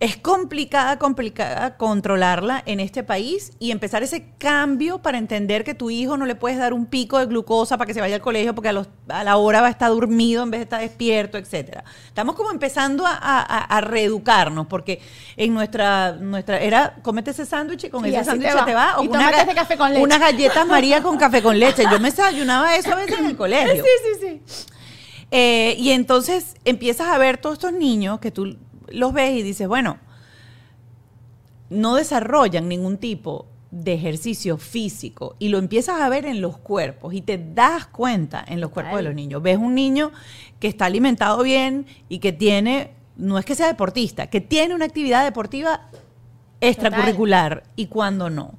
es 0.00 0.16
complicada, 0.16 0.96
complicada 0.96 1.76
controlarla 1.76 2.62
en 2.66 2.78
este 2.78 3.02
país 3.02 3.50
y 3.58 3.72
empezar 3.72 4.04
ese 4.04 4.28
cambio 4.38 4.98
para 5.02 5.18
entender 5.18 5.64
que 5.64 5.74
tu 5.74 5.90
hijo 5.90 6.16
no 6.16 6.24
le 6.24 6.36
puedes 6.36 6.56
dar 6.56 6.72
un 6.72 6.86
pico 6.86 7.18
de 7.18 7.26
glucosa 7.26 7.76
para 7.78 7.88
que 7.88 7.94
se 7.94 8.00
vaya 8.00 8.14
al 8.14 8.20
colegio 8.20 8.54
porque 8.54 8.68
a, 8.68 8.72
los- 8.72 8.86
a 9.08 9.24
la 9.24 9.36
hora 9.38 9.60
va 9.60 9.66
a 9.66 9.70
estar 9.70 9.90
dormido 9.90 10.44
en 10.44 10.52
vez 10.52 10.60
de 10.60 10.62
estar 10.64 10.80
despierto, 10.80 11.36
etcétera. 11.36 11.82
Estamos 12.06 12.36
como 12.36 12.52
empezando 12.52 13.04
a, 13.06 13.10
a- 13.10 13.40
a- 13.42 13.64
a 13.76 13.80
reeducarnos 13.80 14.68
porque 14.68 15.00
en 15.36 15.52
nuestra, 15.52 16.12
nuestra 16.12 16.60
era 16.60 16.94
cómete 17.02 17.32
ese 17.32 17.44
sándwich 17.44 17.82
y 17.84 17.90
con 17.90 18.06
Y 18.06 18.10
ese 18.10 18.22
sándwich 18.24 18.50
te 18.50 18.54
va. 18.54 18.64
te 18.66 18.74
va 18.74 18.98
o 19.00 19.02
Y 19.02 19.08
una 19.08 19.32
café 19.52 19.76
con 19.76 19.88
leche. 19.90 20.00
unas 20.02 20.20
galletas 20.20 20.64
María 20.64 21.02
con 21.02 21.16
café 21.18 21.42
con 21.42 21.58
leche. 21.58 21.82
Yo 21.90 21.98
me 21.98 22.10
desayunaba 22.12 22.76
eso 22.76 22.92
a 22.92 22.94
veces 22.94 23.18
en 23.18 23.26
el 23.26 23.36
colegio. 23.36 23.82
Sí, 23.82 23.90
sí, 24.20 24.42
sí. 24.46 24.64
Eh, 25.32 25.74
y 25.78 25.90
entonces 25.90 26.54
empiezas 26.64 27.08
a 27.08 27.18
ver 27.18 27.36
todos 27.38 27.54
estos 27.54 27.72
niños 27.72 28.18
que 28.20 28.30
tú 28.30 28.56
los 28.90 29.12
ves 29.12 29.38
y 29.38 29.42
dices, 29.42 29.68
bueno, 29.68 29.98
no 31.70 31.94
desarrollan 31.94 32.68
ningún 32.68 32.98
tipo 32.98 33.46
de 33.70 33.92
ejercicio 33.92 34.56
físico 34.56 35.36
y 35.38 35.48
lo 35.48 35.58
empiezas 35.58 36.00
a 36.00 36.08
ver 36.08 36.24
en 36.24 36.40
los 36.40 36.56
cuerpos 36.56 37.12
y 37.12 37.20
te 37.20 37.38
das 37.38 37.86
cuenta 37.86 38.44
en 38.46 38.60
los 38.60 38.70
cuerpos 38.70 38.96
de 38.96 39.02
los 39.02 39.14
niños. 39.14 39.42
Ves 39.42 39.58
un 39.58 39.74
niño 39.74 40.10
que 40.58 40.68
está 40.68 40.86
alimentado 40.86 41.42
bien 41.42 41.86
y 42.08 42.18
que 42.18 42.32
tiene, 42.32 42.92
no 43.16 43.38
es 43.38 43.44
que 43.44 43.54
sea 43.54 43.66
deportista, 43.66 44.28
que 44.28 44.40
tiene 44.40 44.74
una 44.74 44.86
actividad 44.86 45.24
deportiva 45.24 45.88
extracurricular 46.60 47.64
y 47.76 47.86
cuando 47.86 48.30
no. 48.30 48.58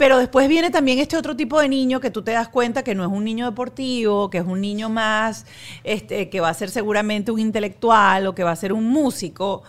Pero 0.00 0.16
después 0.16 0.48
viene 0.48 0.70
también 0.70 0.98
este 0.98 1.18
otro 1.18 1.36
tipo 1.36 1.60
de 1.60 1.68
niño 1.68 2.00
que 2.00 2.10
tú 2.10 2.22
te 2.22 2.30
das 2.30 2.48
cuenta 2.48 2.82
que 2.82 2.94
no 2.94 3.04
es 3.04 3.10
un 3.10 3.22
niño 3.22 3.44
deportivo, 3.44 4.30
que 4.30 4.38
es 4.38 4.46
un 4.46 4.58
niño 4.58 4.88
más, 4.88 5.44
este, 5.84 6.30
que 6.30 6.40
va 6.40 6.48
a 6.48 6.54
ser 6.54 6.70
seguramente 6.70 7.30
un 7.30 7.38
intelectual 7.38 8.26
o 8.26 8.34
que 8.34 8.42
va 8.42 8.50
a 8.50 8.56
ser 8.56 8.72
un 8.72 8.86
músico. 8.86 9.62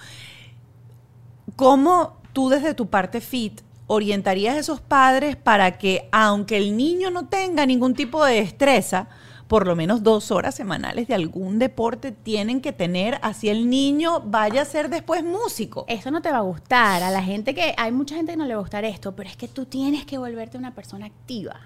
¿Cómo 1.57 2.15
tú 2.32 2.47
desde 2.47 2.73
tu 2.73 2.89
parte 2.89 3.19
fit 3.19 3.59
orientarías 3.88 4.55
a 4.55 4.59
esos 4.59 4.79
padres 4.79 5.36
para 5.36 5.77
que, 5.77 6.07
aunque 6.13 6.55
el 6.55 6.77
niño 6.77 7.11
no 7.11 7.27
tenga 7.27 7.65
ningún 7.65 7.93
tipo 7.93 8.23
de 8.23 8.36
destreza, 8.36 9.09
por 9.51 9.67
lo 9.67 9.75
menos 9.75 10.01
dos 10.01 10.31
horas 10.31 10.55
semanales 10.55 11.09
de 11.09 11.13
algún 11.13 11.59
deporte 11.59 12.13
tienen 12.13 12.61
que 12.61 12.71
tener, 12.71 13.19
así 13.21 13.49
el 13.49 13.69
niño 13.69 14.21
vaya 14.21 14.61
a 14.61 14.65
ser 14.65 14.89
después 14.89 15.25
músico? 15.25 15.83
Eso 15.89 16.09
no 16.09 16.21
te 16.21 16.31
va 16.31 16.37
a 16.37 16.41
gustar. 16.43 17.03
A 17.03 17.11
la 17.11 17.21
gente 17.21 17.53
que. 17.53 17.75
Hay 17.77 17.91
mucha 17.91 18.15
gente 18.15 18.31
que 18.31 18.37
no 18.37 18.45
le 18.45 18.53
va 18.53 18.59
a 18.59 18.63
gustar 18.63 18.85
esto, 18.85 19.13
pero 19.13 19.29
es 19.29 19.35
que 19.35 19.49
tú 19.49 19.65
tienes 19.65 20.05
que 20.05 20.17
volverte 20.17 20.57
una 20.57 20.73
persona 20.73 21.07
activa. 21.07 21.59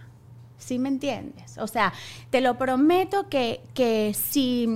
¿Sí 0.58 0.80
me 0.80 0.90
entiendes? 0.90 1.60
O 1.60 1.68
sea, 1.68 1.94
te 2.32 2.42
lo 2.42 2.58
prometo 2.58 3.30
que, 3.30 3.62
que 3.76 4.16
si. 4.16 4.68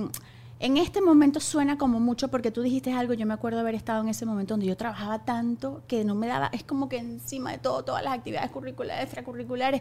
En 0.60 0.76
este 0.76 1.00
momento 1.00 1.40
suena 1.40 1.78
como 1.78 1.98
mucho 1.98 2.28
porque 2.28 2.52
tú 2.52 2.62
dijiste 2.62 2.92
algo, 2.92 3.14
yo 3.14 3.26
me 3.26 3.34
acuerdo 3.34 3.58
haber 3.58 3.74
estado 3.74 4.02
en 4.02 4.08
ese 4.08 4.24
momento 4.24 4.54
donde 4.54 4.66
yo 4.66 4.76
trabajaba 4.76 5.24
tanto 5.24 5.82
que 5.88 6.04
no 6.04 6.14
me 6.14 6.28
daba, 6.28 6.48
es 6.52 6.62
como 6.62 6.88
que 6.88 6.98
encima 6.98 7.50
de 7.50 7.58
todo, 7.58 7.82
todas 7.82 8.04
las 8.04 8.14
actividades 8.14 8.52
curriculares, 8.52 9.02
extracurriculares, 9.02 9.80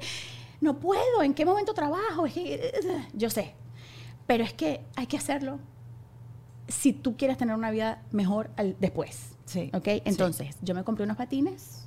no 0.61 0.79
puedo, 0.79 1.21
¿en 1.23 1.33
qué 1.33 1.45
momento 1.45 1.73
trabajo? 1.73 2.25
Es 2.25 2.33
que, 2.35 2.71
yo 3.13 3.29
sé, 3.29 3.53
pero 4.27 4.43
es 4.43 4.53
que 4.53 4.81
hay 4.95 5.07
que 5.07 5.17
hacerlo 5.17 5.59
si 6.67 6.93
tú 6.93 7.17
quieres 7.17 7.37
tener 7.37 7.55
una 7.55 7.71
vida 7.71 8.03
mejor 8.11 8.51
al- 8.57 8.75
después. 8.79 9.31
Sí, 9.45 9.71
¿Ok? 9.73 9.85
sí. 9.85 10.01
Entonces, 10.05 10.55
yo 10.61 10.75
me 10.75 10.83
compré 10.83 11.03
unos 11.05 11.17
patines 11.17 11.85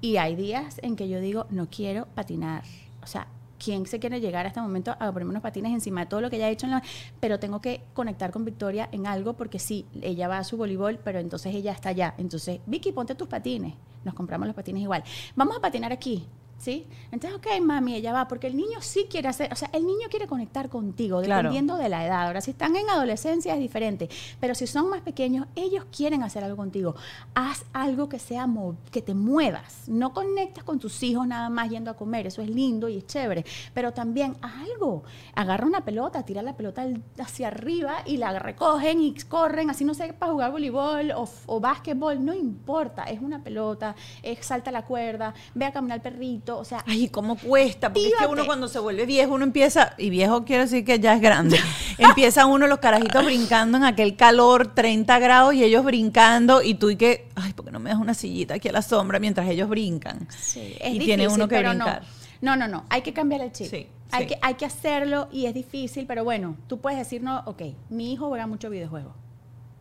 y 0.00 0.16
hay 0.16 0.34
días 0.34 0.78
en 0.82 0.96
que 0.96 1.08
yo 1.10 1.20
digo, 1.20 1.46
no 1.50 1.68
quiero 1.68 2.06
patinar. 2.14 2.62
O 3.02 3.06
sea, 3.06 3.26
¿quién 3.62 3.84
se 3.86 3.98
quiere 3.98 4.18
llegar 4.18 4.46
a 4.46 4.48
este 4.48 4.62
momento 4.62 4.92
a 4.92 5.12
ponerme 5.12 5.28
unos 5.30 5.42
patines 5.42 5.72
encima 5.72 6.00
de 6.00 6.06
todo 6.06 6.22
lo 6.22 6.30
que 6.30 6.36
ella 6.36 6.46
ha 6.46 6.50
hecho 6.50 6.64
en 6.64 6.70
la... 6.72 6.82
Pero 7.20 7.38
tengo 7.38 7.60
que 7.60 7.82
conectar 7.92 8.30
con 8.30 8.46
Victoria 8.46 8.88
en 8.92 9.06
algo 9.06 9.34
porque 9.34 9.58
sí, 9.58 9.84
ella 10.00 10.26
va 10.26 10.38
a 10.38 10.44
su 10.44 10.56
voleibol, 10.56 10.98
pero 11.04 11.18
entonces 11.18 11.54
ella 11.54 11.72
está 11.72 11.90
allá. 11.90 12.14
Entonces, 12.16 12.60
Vicky, 12.64 12.92
ponte 12.92 13.14
tus 13.14 13.28
patines. 13.28 13.74
Nos 14.04 14.14
compramos 14.14 14.46
los 14.46 14.56
patines 14.56 14.82
igual. 14.82 15.04
Vamos 15.36 15.54
a 15.56 15.60
patinar 15.60 15.92
aquí. 15.92 16.26
¿Sí? 16.62 16.86
Entonces, 17.10 17.36
ok, 17.36 17.60
mami, 17.60 17.96
ella 17.96 18.12
va, 18.12 18.28
porque 18.28 18.46
el 18.46 18.56
niño 18.56 18.80
sí 18.80 19.08
quiere 19.10 19.26
hacer, 19.26 19.52
o 19.52 19.56
sea, 19.56 19.68
el 19.72 19.84
niño 19.84 20.06
quiere 20.08 20.28
conectar 20.28 20.68
contigo, 20.68 21.20
Claro. 21.20 21.48
dependiendo 21.48 21.76
de 21.76 21.88
la 21.88 22.06
edad. 22.06 22.24
Ahora, 22.28 22.40
si 22.40 22.52
están 22.52 22.76
en 22.76 22.88
adolescencia 22.88 23.52
es 23.54 23.58
diferente, 23.58 24.08
pero 24.38 24.54
si 24.54 24.68
son 24.68 24.88
más 24.88 25.00
pequeños, 25.00 25.48
ellos 25.56 25.84
quieren 25.90 26.22
hacer 26.22 26.44
algo 26.44 26.56
contigo. 26.56 26.94
Haz 27.34 27.64
algo 27.72 28.08
que 28.08 28.20
sea 28.20 28.46
que 28.92 29.02
te 29.02 29.12
muevas. 29.12 29.88
No 29.88 30.12
conectas 30.14 30.62
con 30.62 30.78
tus 30.78 31.02
hijos 31.02 31.26
nada 31.26 31.48
más 31.50 31.68
yendo 31.68 31.90
a 31.90 31.94
comer, 31.94 32.28
eso 32.28 32.40
es 32.42 32.48
lindo 32.48 32.88
y 32.88 32.98
es 32.98 33.06
chévere, 33.08 33.44
pero 33.74 33.92
también 33.92 34.36
haz 34.40 34.52
algo. 34.72 35.02
Agarra 35.34 35.66
una 35.66 35.84
pelota, 35.84 36.22
tira 36.24 36.42
la 36.42 36.56
pelota 36.56 36.82
al- 36.82 37.02
hacia 37.18 37.48
arriba 37.48 37.96
y 38.06 38.18
la 38.18 38.38
recogen 38.38 39.00
y 39.00 39.14
corren, 39.28 39.68
así 39.68 39.84
no 39.84 39.94
sé, 39.94 40.12
para 40.12 40.30
jugar 40.30 40.52
voleibol 40.52 41.10
o, 41.10 41.28
o 41.46 41.58
básquetbol, 41.58 42.24
no 42.24 42.32
importa, 42.32 43.02
es 43.02 43.20
una 43.20 43.42
pelota, 43.42 43.96
es 44.22 44.46
salta 44.46 44.70
la 44.70 44.84
cuerda, 44.84 45.34
ve 45.54 45.64
a 45.64 45.72
caminar 45.72 45.96
el 45.98 46.02
perrito, 46.02 46.51
chiquito, 46.52 46.58
o 46.58 46.64
sea, 46.64 46.84
Ay, 46.86 47.08
¿cómo 47.08 47.36
cuesta? 47.36 47.92
Porque 47.92 48.08
es 48.08 48.14
que 48.18 48.26
uno 48.26 48.44
cuando 48.46 48.68
se 48.68 48.78
vuelve 48.78 49.06
viejo, 49.06 49.34
uno 49.34 49.44
empieza, 49.44 49.94
y 49.98 50.10
viejo 50.10 50.44
quiere 50.44 50.64
decir 50.64 50.84
que 50.84 50.98
ya 50.98 51.14
es 51.14 51.20
grande, 51.20 51.58
empieza 51.98 52.46
uno 52.46 52.66
los 52.66 52.78
carajitos 52.78 53.24
brincando 53.24 53.78
en 53.78 53.84
aquel 53.84 54.16
calor, 54.16 54.74
30 54.74 55.18
grados, 55.18 55.54
y 55.54 55.64
ellos 55.64 55.84
brincando, 55.84 56.62
y 56.62 56.74
tú 56.74 56.90
y 56.90 56.96
que, 56.96 57.28
ay, 57.34 57.52
¿por 57.52 57.66
qué 57.66 57.70
no 57.70 57.80
me 57.80 57.90
das 57.90 57.98
una 57.98 58.14
sillita 58.14 58.54
aquí 58.54 58.68
a 58.68 58.72
la 58.72 58.82
sombra 58.82 59.18
mientras 59.18 59.48
ellos 59.48 59.68
brincan? 59.68 60.28
Sí, 60.30 60.76
y 60.84 60.98
tiene 60.98 61.28
uno 61.28 61.48
que 61.48 61.56
pero 61.56 61.74
no. 61.74 61.84
brincar. 61.84 62.02
No, 62.40 62.56
no, 62.56 62.66
no, 62.66 62.84
hay 62.88 63.02
que 63.02 63.12
cambiar 63.12 63.40
el 63.40 63.52
chip. 63.52 63.68
Sí, 63.70 63.86
hay, 64.10 64.22
sí. 64.22 64.28
Que, 64.28 64.38
hay 64.42 64.54
que 64.54 64.64
hacerlo 64.64 65.28
y 65.30 65.46
es 65.46 65.54
difícil, 65.54 66.06
pero 66.06 66.24
bueno, 66.24 66.56
tú 66.66 66.80
puedes 66.80 66.98
decir, 66.98 67.22
no, 67.22 67.42
ok, 67.46 67.62
mi 67.88 68.12
hijo 68.12 68.28
juega 68.28 68.46
mucho 68.46 68.68
videojuegos. 68.68 69.14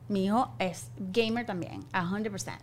Mi 0.10 0.26
hijo 0.26 0.52
es 0.60 0.92
gamer 0.98 1.46
también, 1.46 1.86
a 1.94 2.04
100%. 2.04 2.58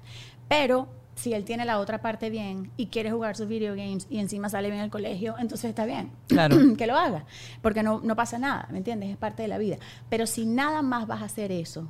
Pero 0.48 0.88
si 1.18 1.34
él 1.34 1.44
tiene 1.44 1.64
la 1.64 1.78
otra 1.78 2.00
parte 2.00 2.30
bien 2.30 2.70
y 2.76 2.86
quiere 2.86 3.10
jugar 3.10 3.36
sus 3.36 3.48
video 3.48 3.74
games 3.74 4.06
y 4.08 4.18
encima 4.18 4.48
sale 4.48 4.70
bien 4.70 4.82
al 4.82 4.90
colegio, 4.90 5.34
entonces 5.38 5.68
está 5.68 5.84
bien. 5.84 6.10
Claro. 6.28 6.56
que 6.78 6.86
lo 6.86 6.96
haga, 6.96 7.24
porque 7.60 7.82
no, 7.82 8.00
no 8.02 8.16
pasa 8.16 8.38
nada, 8.38 8.68
¿me 8.70 8.78
entiendes? 8.78 9.10
Es 9.10 9.16
parte 9.16 9.42
de 9.42 9.48
la 9.48 9.58
vida. 9.58 9.76
Pero 10.08 10.26
si 10.26 10.46
nada 10.46 10.82
más 10.82 11.06
vas 11.06 11.22
a 11.22 11.26
hacer 11.26 11.52
eso, 11.52 11.88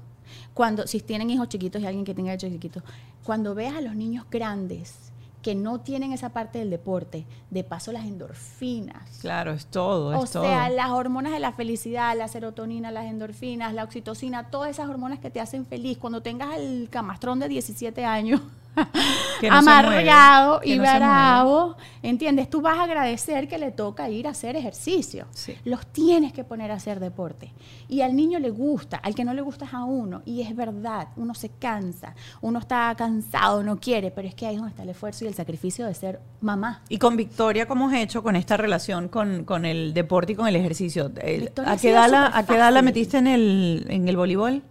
cuando, 0.55 0.87
si 0.87 1.01
tienen 1.01 1.31
hijos 1.31 1.49
chiquitos 1.49 1.81
y 1.83 1.87
alguien 1.87 2.05
que 2.05 2.15
tenga 2.15 2.35
hijos 2.35 2.51
chiquitos, 2.51 2.83
cuando 3.25 3.55
veas 3.55 3.77
a 3.77 3.81
los 3.81 3.95
niños 3.95 4.27
grandes 4.31 5.13
que 5.43 5.55
no 5.55 5.81
tienen 5.81 6.13
esa 6.13 6.31
parte 6.31 6.59
del 6.59 6.71
deporte, 6.71 7.25
de 7.51 7.65
paso 7.65 7.93
las 7.93 8.05
endorfinas. 8.05 9.19
Claro, 9.21 9.53
es 9.53 9.67
todo, 9.67 10.13
es 10.13 10.19
O 10.19 10.27
sea, 10.27 10.67
todo. 10.67 10.77
las 10.77 10.91
hormonas 10.91 11.33
de 11.33 11.39
la 11.39 11.53
felicidad, 11.53 12.17
la 12.17 12.29
serotonina, 12.29 12.91
las 12.91 13.07
endorfinas, 13.07 13.73
la 13.73 13.85
oxitocina, 13.85 14.51
todas 14.51 14.71
esas 14.71 14.89
hormonas 14.89 15.21
que 15.21 15.31
te 15.31 15.41
hacen 15.41 15.65
feliz. 15.65 15.99
Cuando 15.99 16.23
tengas 16.23 16.57
el 16.59 16.89
camastrón 16.91 17.39
de 17.39 17.49
17 17.49 18.05
años 18.05 18.41
no 19.43 19.55
amargado 19.57 20.59
mueve, 20.59 20.73
y 20.73 20.77
no 20.77 20.83
bravo, 20.85 21.77
¿entiendes? 22.03 22.49
Tú 22.49 22.61
vas 22.61 22.79
a 22.79 22.85
agradecer 22.85 23.49
que 23.49 23.59
le 23.59 23.71
toca 23.71 24.09
ir 24.09 24.27
a 24.27 24.31
hacer 24.31 24.57
ejercicio. 24.57 25.27
Sí. 25.33 25.57
Los 25.65 25.87
tienes 25.87 26.33
que 26.33 26.45
poner 26.45 26.71
a 26.71 26.75
hacer 26.75 27.01
deporte. 27.01 27.53
Y 27.89 28.03
al 28.03 28.15
niño 28.15 28.39
le 28.39 28.51
gusta, 28.51 28.97
al 28.99 29.15
que 29.15 29.25
no 29.25 29.35
le 29.35 29.43
gusta 29.43 29.65
es 29.65 29.75
a 29.75 29.85
uno. 29.85 30.23
Y 30.25 30.43
es 30.43 30.55
verdad, 30.55 31.09
uno 31.17 31.35
se 31.35 31.49
cansa, 31.51 32.15
uno 32.41 32.59
está 32.61 32.95
cansado, 32.97 33.63
no 33.63 33.79
quiere, 33.79 34.11
pero 34.11 34.29
es 34.29 34.35
que 34.35 34.47
ahí 34.47 34.55
es 34.55 34.61
donde 34.61 34.71
está 34.71 34.83
el 34.83 34.91
esfuerzo 34.91 35.25
y 35.25 35.29
el 35.29 35.35
sacrificio 35.35 35.87
de 35.87 35.95
ser 35.95 36.21
mamá. 36.41 36.83
Y 36.89 36.99
con 36.99 37.17
Victoria, 37.17 37.67
¿cómo 37.67 37.89
has 37.89 37.95
hecho 37.95 38.23
con 38.23 38.37
esta 38.37 38.57
relación 38.57 39.09
con, 39.09 39.45
con 39.45 39.65
el 39.65 39.93
deporte 39.95 40.33
y 40.33 40.37
con 40.37 40.47
el 40.47 40.57
ejercicio? 40.57 41.11
El- 41.21 41.41
Victoria 41.43 41.73
¿A 41.73 41.77
qué 41.77 41.91
edad 41.91 42.09
la, 42.09 42.71
la 42.71 42.83
metiste 42.83 43.19
en 43.19 43.27
el, 43.27 43.87
en 43.89 44.09
el 44.09 44.17
voleibol? 44.17 44.63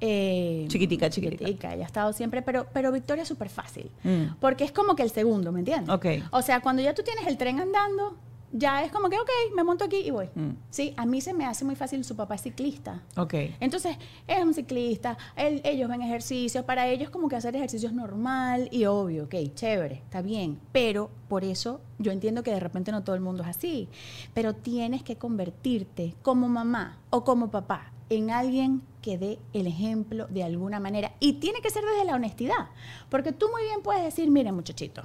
Eh, 0.00 0.66
Chiquitica, 0.68 1.08
chiquitica. 1.08 1.72
ella 1.72 1.84
ha 1.84 1.86
estado 1.86 2.12
siempre, 2.12 2.42
pero, 2.42 2.66
pero 2.72 2.92
Victoria 2.92 3.22
es 3.22 3.28
súper 3.28 3.48
fácil. 3.48 3.90
Mm. 4.02 4.34
Porque 4.40 4.64
es 4.64 4.72
como 4.72 4.96
que 4.96 5.02
el 5.02 5.10
segundo, 5.10 5.52
¿me 5.52 5.60
entiendes? 5.60 5.88
Ok. 5.94 6.06
O 6.32 6.42
sea, 6.42 6.60
cuando 6.60 6.82
ya 6.82 6.94
tú 6.94 7.02
tienes 7.02 7.26
el 7.26 7.38
tren 7.38 7.60
andando, 7.60 8.16
ya 8.56 8.84
es 8.84 8.92
como 8.92 9.08
que, 9.08 9.16
ok, 9.18 9.30
me 9.56 9.64
monto 9.64 9.84
aquí 9.84 9.96
y 10.04 10.10
voy. 10.10 10.26
Mm. 10.34 10.50
Sí, 10.70 10.94
a 10.96 11.06
mí 11.06 11.20
se 11.20 11.32
me 11.32 11.44
hace 11.46 11.64
muy 11.64 11.74
fácil, 11.74 12.04
su 12.04 12.14
papá 12.16 12.34
es 12.34 12.42
ciclista. 12.42 13.02
Ok. 13.16 13.34
Entonces, 13.60 13.96
es 14.28 14.44
un 14.44 14.52
ciclista, 14.54 15.16
él- 15.36 15.60
ellos 15.64 15.88
ven 15.88 16.02
ejercicios, 16.02 16.64
para 16.64 16.86
ellos 16.88 17.10
como 17.10 17.28
que 17.28 17.36
hacer 17.36 17.56
ejercicio 17.56 17.88
es 17.88 17.94
normal 17.94 18.68
y 18.70 18.84
obvio, 18.84 19.24
ok, 19.24 19.34
chévere, 19.54 19.96
está 19.96 20.22
bien, 20.22 20.60
pero 20.70 21.10
por 21.28 21.44
eso 21.44 21.80
yo 21.98 22.12
entiendo 22.12 22.42
que 22.42 22.50
de 22.52 22.60
repente 22.60 22.92
no 22.92 23.02
todo 23.02 23.16
el 23.16 23.22
mundo 23.22 23.42
es 23.42 23.48
así, 23.48 23.88
pero 24.34 24.54
tienes 24.54 25.02
que 25.02 25.16
convertirte 25.16 26.14
como 26.22 26.48
mamá 26.48 26.98
o 27.10 27.24
como 27.24 27.50
papá 27.50 27.90
en 28.10 28.30
alguien 28.30 28.82
que 29.04 29.18
dé 29.18 29.38
el 29.52 29.66
ejemplo 29.66 30.26
de 30.28 30.42
alguna 30.42 30.80
manera 30.80 31.12
y 31.20 31.34
tiene 31.34 31.60
que 31.60 31.68
ser 31.68 31.84
desde 31.84 32.06
la 32.06 32.14
honestidad, 32.14 32.70
porque 33.10 33.32
tú 33.32 33.50
muy 33.52 33.62
bien 33.64 33.82
puedes 33.82 34.02
decir, 34.02 34.30
mire 34.30 34.50
muchachito, 34.50 35.02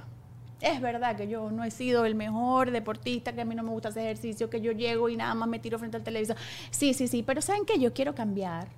es 0.62 0.80
verdad 0.80 1.16
que 1.18 1.28
yo 1.28 1.50
no 1.50 1.64
he 1.64 1.70
sido 1.70 2.06
el 2.06 2.14
mejor 2.14 2.70
deportista, 2.70 3.34
que 3.34 3.42
a 3.42 3.44
mí 3.44 3.54
no 3.54 3.62
me 3.62 3.68
gusta 3.68 3.90
hacer 3.90 4.04
ejercicio, 4.04 4.48
que 4.48 4.62
yo 4.62 4.72
llego 4.72 5.10
y 5.10 5.18
nada 5.18 5.34
más 5.34 5.50
me 5.50 5.58
tiro 5.58 5.78
frente 5.78 5.98
al 5.98 6.02
televisor. 6.02 6.36
Sí, 6.70 6.94
sí, 6.94 7.08
sí, 7.08 7.22
pero 7.22 7.42
¿saben 7.42 7.66
qué? 7.66 7.78
Yo 7.78 7.92
quiero 7.92 8.14
cambiar. 8.14 8.68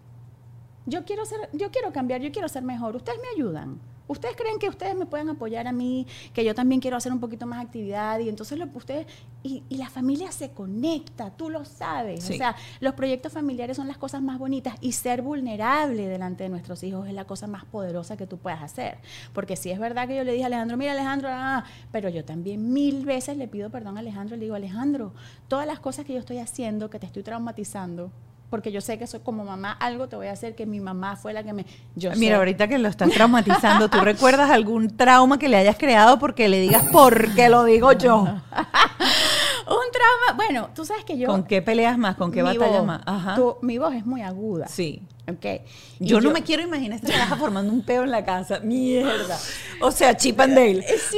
Yo 0.86 1.04
quiero 1.04 1.24
ser, 1.24 1.48
yo 1.52 1.70
quiero 1.70 1.92
cambiar, 1.92 2.20
yo 2.20 2.32
quiero 2.32 2.48
ser 2.48 2.64
mejor. 2.64 2.96
Ustedes 2.96 3.20
me 3.22 3.28
ayudan. 3.28 3.80
Ustedes 4.08 4.36
creen 4.36 4.58
que 4.58 4.68
ustedes 4.68 4.94
me 4.94 5.06
pueden 5.06 5.28
apoyar 5.28 5.66
a 5.66 5.72
mí, 5.72 6.06
que 6.32 6.44
yo 6.44 6.54
también 6.54 6.80
quiero 6.80 6.96
hacer 6.96 7.12
un 7.12 7.20
poquito 7.20 7.46
más 7.46 7.64
actividad 7.64 8.18
y 8.18 8.28
entonces 8.28 8.58
lo 8.58 8.66
ustedes 8.74 9.06
y, 9.42 9.62
y 9.68 9.76
la 9.76 9.88
familia 9.90 10.30
se 10.32 10.50
conecta, 10.50 11.30
tú 11.30 11.50
lo 11.50 11.64
sabes. 11.64 12.24
Sí. 12.24 12.34
O 12.34 12.36
sea, 12.36 12.56
los 12.80 12.94
proyectos 12.94 13.32
familiares 13.32 13.76
son 13.76 13.88
las 13.88 13.98
cosas 13.98 14.22
más 14.22 14.38
bonitas 14.38 14.74
y 14.80 14.92
ser 14.92 15.22
vulnerable 15.22 16.06
delante 16.06 16.44
de 16.44 16.50
nuestros 16.50 16.82
hijos 16.82 17.06
es 17.08 17.14
la 17.14 17.24
cosa 17.24 17.46
más 17.46 17.64
poderosa 17.64 18.16
que 18.16 18.26
tú 18.26 18.38
puedas 18.38 18.62
hacer. 18.62 18.98
Porque 19.32 19.56
si 19.56 19.70
es 19.70 19.78
verdad 19.78 20.08
que 20.08 20.16
yo 20.16 20.24
le 20.24 20.32
dije 20.32 20.44
a 20.44 20.46
Alejandro, 20.46 20.76
mira 20.76 20.92
Alejandro, 20.92 21.28
ah, 21.30 21.64
pero 21.90 22.08
yo 22.08 22.24
también 22.24 22.72
mil 22.72 23.04
veces 23.04 23.36
le 23.36 23.48
pido 23.48 23.70
perdón 23.70 23.96
a 23.96 24.00
Alejandro, 24.00 24.36
le 24.36 24.44
digo, 24.44 24.54
Alejandro, 24.54 25.12
todas 25.48 25.66
las 25.66 25.80
cosas 25.80 26.04
que 26.04 26.12
yo 26.12 26.20
estoy 26.20 26.38
haciendo, 26.38 26.90
que 26.90 26.98
te 26.98 27.06
estoy 27.06 27.22
traumatizando, 27.22 28.10
porque 28.52 28.70
yo 28.70 28.82
sé 28.82 28.98
que 28.98 29.06
soy 29.06 29.20
como 29.20 29.46
mamá, 29.46 29.72
algo 29.72 30.08
te 30.10 30.16
voy 30.16 30.26
a 30.26 30.32
hacer 30.32 30.54
que 30.54 30.66
mi 30.66 30.78
mamá 30.78 31.16
fue 31.16 31.32
la 31.32 31.42
que 31.42 31.54
me... 31.54 31.64
Yo 31.96 32.10
Mira, 32.16 32.34
sé. 32.34 32.38
ahorita 32.38 32.68
que 32.68 32.76
lo 32.76 32.86
estás 32.88 33.08
traumatizando, 33.10 33.88
¿tú 33.88 33.98
recuerdas 34.02 34.50
algún 34.50 34.94
trauma 34.94 35.38
que 35.38 35.48
le 35.48 35.56
hayas 35.56 35.78
creado 35.78 36.18
porque 36.18 36.50
le 36.50 36.60
digas 36.60 36.84
por 36.92 37.34
qué 37.34 37.48
lo 37.48 37.64
digo 37.64 37.92
yo? 37.92 38.18
Un 38.20 39.90
trauma, 39.90 40.36
bueno, 40.36 40.68
tú 40.74 40.84
sabes 40.84 41.02
que 41.06 41.16
yo... 41.16 41.28
¿Con 41.28 41.44
qué 41.44 41.62
peleas 41.62 41.96
más? 41.96 42.16
¿Con 42.16 42.30
qué 42.30 42.42
batallas 42.42 42.84
más? 42.84 43.00
Ajá. 43.06 43.36
tu- 43.36 43.56
mi 43.62 43.78
voz 43.78 43.94
es 43.94 44.04
muy 44.04 44.20
aguda. 44.20 44.68
Sí. 44.68 45.00
¿ok? 45.26 45.62
Y 46.00 46.06
Yo, 46.08 46.20
no 46.20 46.30
me 46.30 46.42
quiero 46.42 46.62
imaginar 46.62 46.98
esta 47.02 47.16
caja 47.16 47.36
formando 47.36 47.72
un 47.72 47.80
peo 47.82 48.04
en 48.04 48.10
la 48.10 48.22
casa. 48.22 48.60
Mierda. 48.60 49.38
O 49.80 49.90
sea, 49.90 50.14
Chip 50.14 50.38
and 50.40 50.54
Dale. 50.54 50.82
Sí. 50.82 51.16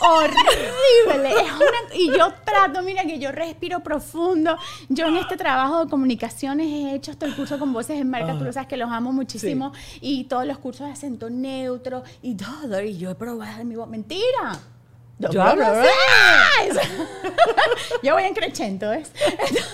Horrible. 0.00 1.30
Es 1.30 1.52
una- 1.52 1.94
y 1.94 2.08
yo 2.08 2.32
trato, 2.44 2.82
mira 2.82 3.02
que 3.04 3.18
yo 3.18 3.32
respiro 3.32 3.80
profundo. 3.80 4.56
Yo 4.88 5.06
en 5.06 5.16
este 5.16 5.36
trabajo 5.36 5.84
de 5.84 5.90
comunicaciones 5.90 6.66
he 6.66 6.94
hecho 6.94 7.10
hasta 7.12 7.26
el 7.26 7.34
curso 7.34 7.58
con 7.58 7.72
voces 7.72 8.00
en 8.00 8.10
marca, 8.10 8.36
tú 8.38 8.44
lo 8.44 8.52
sabes 8.52 8.68
que 8.68 8.76
los 8.76 8.90
amo 8.90 9.12
muchísimo. 9.12 9.72
Y 10.00 10.24
todos 10.24 10.46
los 10.46 10.58
cursos 10.58 10.86
de 10.86 10.92
acento 10.92 11.30
neutro 11.30 12.02
y 12.22 12.34
todo. 12.36 12.80
Y 12.82 12.96
yo 12.98 13.10
he 13.10 13.14
probado 13.14 13.64
mi 13.64 13.76
voz. 13.76 13.88
Mentira. 13.88 14.58
Yo 15.18 15.42
hablo 15.42 15.64
así. 15.66 15.88
yo 18.02 18.14
voy 18.14 18.24
en 18.24 18.34
crescendo, 18.34 18.90
¿ves? 18.90 19.10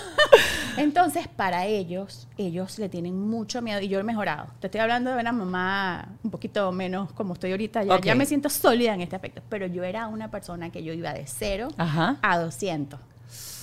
Entonces, 0.77 1.27
para 1.27 1.65
ellos, 1.65 2.27
ellos 2.37 2.79
le 2.79 2.89
tienen 2.89 3.19
mucho 3.19 3.61
miedo 3.61 3.79
y 3.81 3.87
yo 3.87 3.99
he 3.99 4.03
mejorado. 4.03 4.47
Te 4.59 4.67
estoy 4.67 4.81
hablando 4.81 5.11
de 5.11 5.19
una 5.19 5.31
mamá 5.31 6.07
un 6.23 6.31
poquito 6.31 6.71
menos 6.71 7.11
como 7.11 7.33
estoy 7.33 7.51
ahorita. 7.51 7.83
Ya, 8.01 8.15
me 8.15 8.25
siento 8.25 8.49
sólida 8.49 8.93
en 8.93 9.01
este 9.01 9.15
aspecto. 9.15 9.41
Pero 9.49 9.67
yo 9.67 9.83
era 9.83 10.07
una 10.07 10.31
persona 10.31 10.71
que 10.71 10.83
yo 10.83 10.93
iba 10.93 11.13
de 11.13 11.27
cero 11.27 11.67
Ajá. 11.77 12.17
a 12.21 12.39
200. 12.39 12.99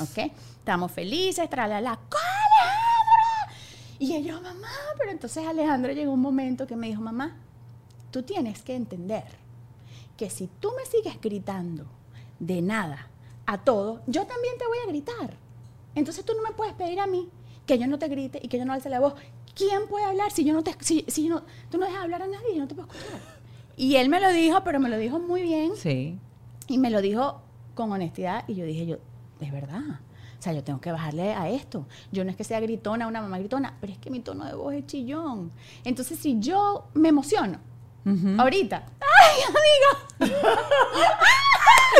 ¿Ok? 0.00 0.32
Estamos 0.58 0.92
felices, 0.92 1.48
tralala. 1.48 1.92
¡Alejandra! 1.92 3.54
Y 3.98 4.14
ellos, 4.14 4.40
mamá, 4.40 4.68
pero 4.98 5.10
entonces 5.10 5.46
Alejandro 5.46 5.92
llegó 5.92 6.12
un 6.12 6.20
momento 6.20 6.66
que 6.66 6.76
me 6.76 6.86
dijo, 6.86 7.02
mamá, 7.02 7.36
tú 8.10 8.22
tienes 8.22 8.62
que 8.62 8.74
entender 8.74 9.24
que 10.20 10.28
si 10.28 10.48
tú 10.60 10.68
me 10.76 10.84
sigues 10.84 11.18
gritando 11.18 11.86
de 12.40 12.60
nada 12.60 13.08
a 13.46 13.64
todo, 13.64 14.02
yo 14.06 14.26
también 14.26 14.58
te 14.58 14.66
voy 14.66 14.76
a 14.84 14.86
gritar. 14.86 15.38
Entonces 15.94 16.26
tú 16.26 16.34
no 16.36 16.42
me 16.42 16.50
puedes 16.54 16.74
pedir 16.74 17.00
a 17.00 17.06
mí 17.06 17.30
que 17.64 17.78
yo 17.78 17.86
no 17.86 17.98
te 17.98 18.06
grite 18.08 18.38
y 18.42 18.48
que 18.48 18.58
yo 18.58 18.66
no 18.66 18.74
alce 18.74 18.90
la 18.90 19.00
voz. 19.00 19.14
¿Quién 19.54 19.88
puede 19.88 20.04
hablar 20.04 20.30
si 20.30 20.44
yo 20.44 20.52
no 20.52 20.62
te 20.62 20.76
si, 20.80 21.06
si 21.08 21.26
no, 21.30 21.42
tú 21.70 21.78
no 21.78 21.86
dejas 21.86 22.02
hablar 22.02 22.20
a 22.20 22.26
nadie, 22.26 22.52
yo 22.54 22.58
no 22.60 22.68
te 22.68 22.74
puedo 22.74 22.86
escuchar? 22.92 23.18
Y 23.78 23.96
él 23.96 24.10
me 24.10 24.20
lo 24.20 24.28
dijo, 24.30 24.62
pero 24.62 24.78
me 24.78 24.90
lo 24.90 24.98
dijo 24.98 25.18
muy 25.20 25.40
bien 25.40 25.72
Sí. 25.74 26.18
y 26.68 26.76
me 26.76 26.90
lo 26.90 27.00
dijo 27.00 27.40
con 27.74 27.90
honestidad 27.90 28.44
y 28.46 28.56
yo 28.56 28.66
dije, 28.66 28.84
yo, 28.84 28.98
es 29.40 29.50
verdad. 29.50 30.00
O 30.38 30.42
sea, 30.42 30.52
yo 30.52 30.62
tengo 30.62 30.82
que 30.82 30.92
bajarle 30.92 31.32
a 31.32 31.48
esto. 31.48 31.86
Yo 32.12 32.24
no 32.26 32.30
es 32.30 32.36
que 32.36 32.44
sea 32.44 32.60
gritona, 32.60 33.06
una 33.06 33.22
mamá 33.22 33.38
gritona, 33.38 33.74
pero 33.80 33.90
es 33.94 33.98
que 33.98 34.10
mi 34.10 34.20
tono 34.20 34.44
de 34.44 34.52
voz 34.52 34.74
es 34.74 34.84
chillón. 34.84 35.50
Entonces, 35.84 36.18
si 36.18 36.38
yo 36.40 36.88
me 36.92 37.08
emociono, 37.08 37.58
Ahorita, 38.38 38.84
¡ay, 39.00 39.40
amiga! 39.48 40.40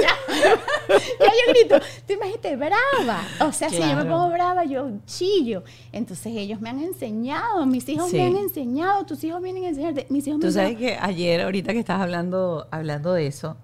ya, 0.00 1.26
yo 1.26 1.52
grito, 1.52 1.78
tú 2.06 2.14
imagínate, 2.14 2.56
brava. 2.56 3.22
O 3.40 3.52
sea, 3.52 3.68
si 3.70 3.78
yo 3.78 3.96
me 3.96 4.04
pongo 4.04 4.30
brava, 4.30 4.64
yo 4.64 4.90
chillo. 5.06 5.62
Entonces, 5.92 6.32
ellos 6.36 6.60
me 6.60 6.70
han 6.70 6.80
enseñado, 6.80 7.66
mis 7.66 7.88
hijos 7.88 8.12
me 8.12 8.22
han 8.22 8.36
enseñado, 8.36 9.04
tus 9.04 9.22
hijos 9.24 9.42
vienen 9.42 9.64
a 9.64 9.68
enseñarte. 9.68 10.06
Mis 10.08 10.26
hijos 10.26 10.40
Tú 10.40 10.50
sabes 10.50 10.76
que 10.76 10.96
ayer, 11.00 11.42
ahorita 11.42 11.72
que 11.72 11.78
estás 11.78 12.00
hablando, 12.00 12.66
hablando 12.70 13.12
de 13.12 13.26
eso, 13.26 13.56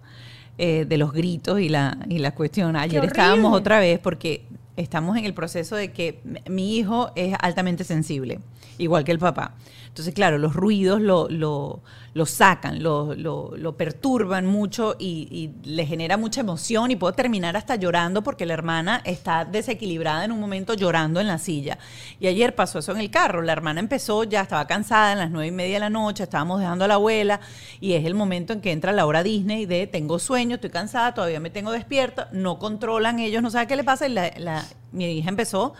eh, 0.59 0.84
de 0.87 0.99
los 0.99 1.12
gritos 1.12 1.61
y 1.61 1.68
la, 1.68 1.99
y 2.09 2.18
la 2.18 2.34
cuestión, 2.34 2.76
ayer 2.76 3.05
estábamos 3.05 3.55
otra 3.55 3.78
vez 3.78 3.99
porque 3.99 4.47
estamos 4.76 5.16
en 5.16 5.24
el 5.24 5.34
proceso 5.34 5.76
de 5.76 5.93
que 5.93 6.20
mi 6.49 6.76
hijo 6.76 7.11
es 7.14 7.34
altamente 7.41 7.84
sensible, 7.84 8.41
igual 8.78 9.05
que 9.05 9.12
el 9.12 9.18
papá. 9.18 9.55
Entonces, 9.97 10.12
claro, 10.12 10.36
los 10.36 10.53
ruidos 10.55 11.01
lo, 11.01 11.26
lo, 11.30 11.80
lo 12.12 12.26
sacan, 12.26 12.82
lo, 12.82 13.14
lo- 13.14 13.76
perturban 13.78 14.44
mucho 14.44 14.94
y, 14.99 15.53
le 15.64 15.86
genera 15.86 16.18
mucha 16.18 16.42
emoción 16.42 16.90
y 16.90 16.97
puedo 16.97 17.14
terminar 17.14 17.57
hasta 17.57 17.76
llorando 17.76 18.22
porque 18.22 18.44
la 18.44 18.53
hermana 18.53 19.01
está 19.07 19.47
desequilibrada 19.47 20.26
en 20.26 20.32
un 20.32 20.40
momento 20.40 20.74
llorando 20.74 21.18
en 21.18 21.26
la 21.28 21.38
silla. 21.38 21.78
Y 22.20 22.26
ayer 22.26 22.55
pasó 22.55 22.80
eso 22.80 22.92
en 22.92 22.99
el 22.99 23.11
carro, 23.11 23.40
la 23.40 23.53
hermana 23.53 23.80
empezó, 23.80 24.24
ya 24.24 24.42
estaba 24.42 24.66
cansada 24.66 25.12
en 25.12 25.18
las 25.18 25.30
nueve 25.30 25.47
y 25.47 25.51
media 25.53 25.76
de 25.76 25.80
la 25.80 25.88
noche, 25.88 26.24
estábamos 26.24 26.61
dejando 26.61 26.84
a 26.84 26.88
la 26.88 26.94
abuela 26.94 27.40
y 27.80 27.94
es 27.94 28.05
el 28.05 28.12
momento 28.14 28.53
en 28.53 28.61
que 28.61 28.72
entra 28.72 28.92
la 28.92 29.07
hora 29.07 29.22
Disney 29.22 29.64
de 29.64 29.86
tengo 29.86 30.18
sueño, 30.18 30.57
estoy 30.57 30.68
cansada, 30.68 31.14
todavía 31.14 31.40
me 31.40 31.49
tengo 31.49 31.72
despierta, 31.72 32.28
no 32.32 32.59
controlan 32.59 33.18
ellos, 33.18 33.42
no 33.42 33.49
saben 33.51 33.66
qué 33.66 33.76
le 33.76 33.84
pasa 33.84 34.07
y 34.07 34.12
la, 34.12 34.62
mi 34.92 35.07
hija 35.11 35.30
empezó... 35.30 35.72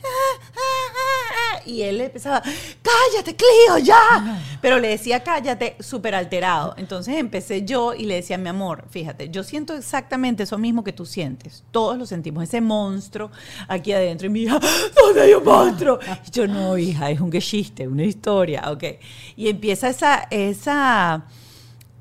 "Ah, 0.00 0.04
ah, 0.04 0.40
ah, 0.46 0.50
ah", 0.56 0.77
Y 1.66 1.82
él 1.82 2.00
empezaba, 2.00 2.42
cállate, 2.42 3.36
Clio, 3.36 3.78
ya. 3.82 4.42
Pero 4.60 4.78
le 4.78 4.88
decía, 4.88 5.22
cállate, 5.22 5.76
súper 5.80 6.14
alterado. 6.14 6.74
Entonces 6.76 7.16
empecé 7.16 7.64
yo 7.64 7.94
y 7.94 8.04
le 8.04 8.16
decía, 8.16 8.38
mi 8.38 8.48
amor, 8.48 8.84
fíjate, 8.90 9.30
yo 9.30 9.42
siento 9.42 9.74
exactamente 9.74 10.42
eso 10.42 10.58
mismo 10.58 10.84
que 10.84 10.92
tú 10.92 11.06
sientes. 11.06 11.64
Todos 11.70 11.96
lo 11.96 12.06
sentimos, 12.06 12.44
ese 12.44 12.60
monstruo 12.60 13.30
aquí 13.68 13.92
adentro. 13.92 14.26
Y 14.26 14.30
mi 14.30 14.42
hija, 14.42 14.60
¿dónde 14.94 15.22
hay 15.22 15.34
un 15.34 15.44
monstruo? 15.44 15.98
Y 16.26 16.30
yo, 16.30 16.46
no, 16.46 16.76
hija, 16.76 17.10
es 17.10 17.20
un 17.20 17.30
chiste, 17.38 17.86
una 17.86 18.04
historia, 18.04 18.70
ok. 18.70 18.84
Y 19.36 19.48
empieza 19.48 19.88
esa, 19.88 20.26
esa, 20.30 21.26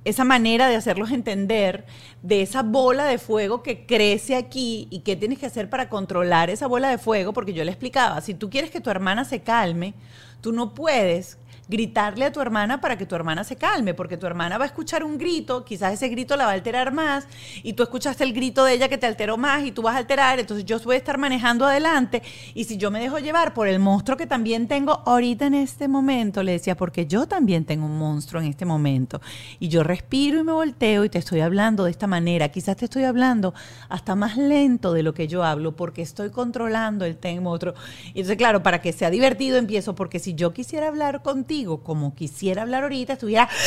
esa 0.10 0.24
manera 0.24 0.68
de 0.68 0.76
hacerlos 0.76 1.12
entender 1.12 1.86
de 2.22 2.42
esa 2.42 2.64
bola 2.64 3.06
de 3.06 3.18
fuego 3.18 3.64
que 3.64 3.86
crece 3.86 4.36
aquí 4.36 4.88
y 4.90 5.00
qué 5.00 5.16
tienes 5.16 5.40
que 5.40 5.46
hacer 5.46 5.70
para 5.70 5.90
controlar 5.90 6.50
esa 6.50 6.68
bola 6.68 6.90
de 6.90 6.98
fuego, 6.98 7.34
porque 7.34 7.54
yo 7.54 7.64
le 7.64 7.72
explicaba, 7.72 8.22
si 8.22 8.34
tú 8.34 8.50
quieres 8.50 8.72
que 8.72 8.82
tu 8.82 8.90
hermana 8.90 9.26
se 9.26 9.42
calme, 9.42 9.94
tú 10.42 10.52
no 10.52 10.74
puedes 10.74 11.38
gritarle 11.68 12.26
a 12.26 12.32
tu 12.32 12.40
hermana 12.40 12.80
para 12.80 12.98
que 12.98 13.06
tu 13.06 13.16
hermana 13.16 13.44
se 13.44 13.56
calme, 13.56 13.94
porque 13.94 14.18
tu 14.18 14.26
hermana 14.26 14.58
va 14.58 14.66
a 14.66 14.68
escuchar 14.68 15.04
un 15.04 15.18
grito, 15.18 15.66
quizás 15.66 15.94
ese 15.94 16.08
grito 16.08 16.36
la 16.36 16.46
va 16.46 16.52
a 16.52 16.54
alterar 16.54 16.94
más, 16.94 17.28
y 17.64 17.74
tú 17.74 17.84
escuchaste 17.84 18.24
el 18.24 18.34
grito 18.34 18.64
de 18.64 18.74
ella 18.74 18.88
que 18.88 18.98
te 18.98 19.06
alteró 19.06 19.38
más 19.38 19.66
y 19.66 19.72
tú 19.72 19.82
vas 19.82 19.96
a 19.96 20.00
alterar, 20.00 20.40
entonces 20.40 20.66
yo 20.66 20.80
voy 20.80 20.96
a 20.96 21.00
estar 21.00 21.18
manejando 21.18 21.66
adelante, 21.66 22.22
y 22.54 22.64
si 22.64 22.78
yo 22.78 22.92
me 22.92 23.00
dejo 23.00 23.20
llevar 23.20 23.54
por 23.54 23.68
el 23.68 23.80
monstruo 23.80 24.18
que 24.18 24.28
también 24.28 24.68
tengo 24.68 25.02
ahorita 25.06 25.48
en 25.48 25.56
este 25.56 25.88
momento, 25.88 26.44
le 26.44 26.54
decía, 26.54 26.78
porque 26.78 27.06
yo 27.06 27.28
también 27.28 27.66
tengo 27.66 27.86
un 27.86 27.98
monstruo 27.98 28.42
en 28.42 28.48
este 28.48 28.66
momento, 28.66 29.20
y 29.60 29.68
yo 29.68 29.84
respiro 29.84 30.40
y 30.40 30.44
me 30.44 30.54
volteo 30.54 31.04
y 31.04 31.10
te 31.10 31.20
estoy 31.20 31.42
hablando 31.42 31.84
de 31.84 31.92
esta 31.92 32.08
manera, 32.08 32.50
quizás 32.50 32.78
te 32.78 32.86
estoy 32.86 33.04
hablando 33.04 33.54
hasta 33.90 34.16
más 34.16 34.38
lento 34.38 34.94
de 34.94 35.04
lo 35.04 35.14
que 35.14 35.28
yo 35.28 35.44
hablo, 35.44 35.76
porque 35.76 36.02
estoy 36.02 36.30
controlando 36.30 37.04
el 37.04 37.18
tema 37.18 37.50
otro. 37.50 37.74
Y 38.08 38.20
entonces, 38.20 38.38
claro, 38.38 38.64
para 38.64 38.82
que 38.82 38.94
sea 38.94 39.10
divertido 39.10 39.58
empiezo, 39.58 39.96
porque 39.96 40.20
si 40.20 40.34
yo 40.34 40.54
quisiera 40.54 40.88
hablar 40.88 41.22
contigo 41.22 41.57
como 41.66 42.16
quisiera 42.16 42.64
hablar 42.64 42.84
ahorita, 42.84 43.14
estuviera 43.14 43.48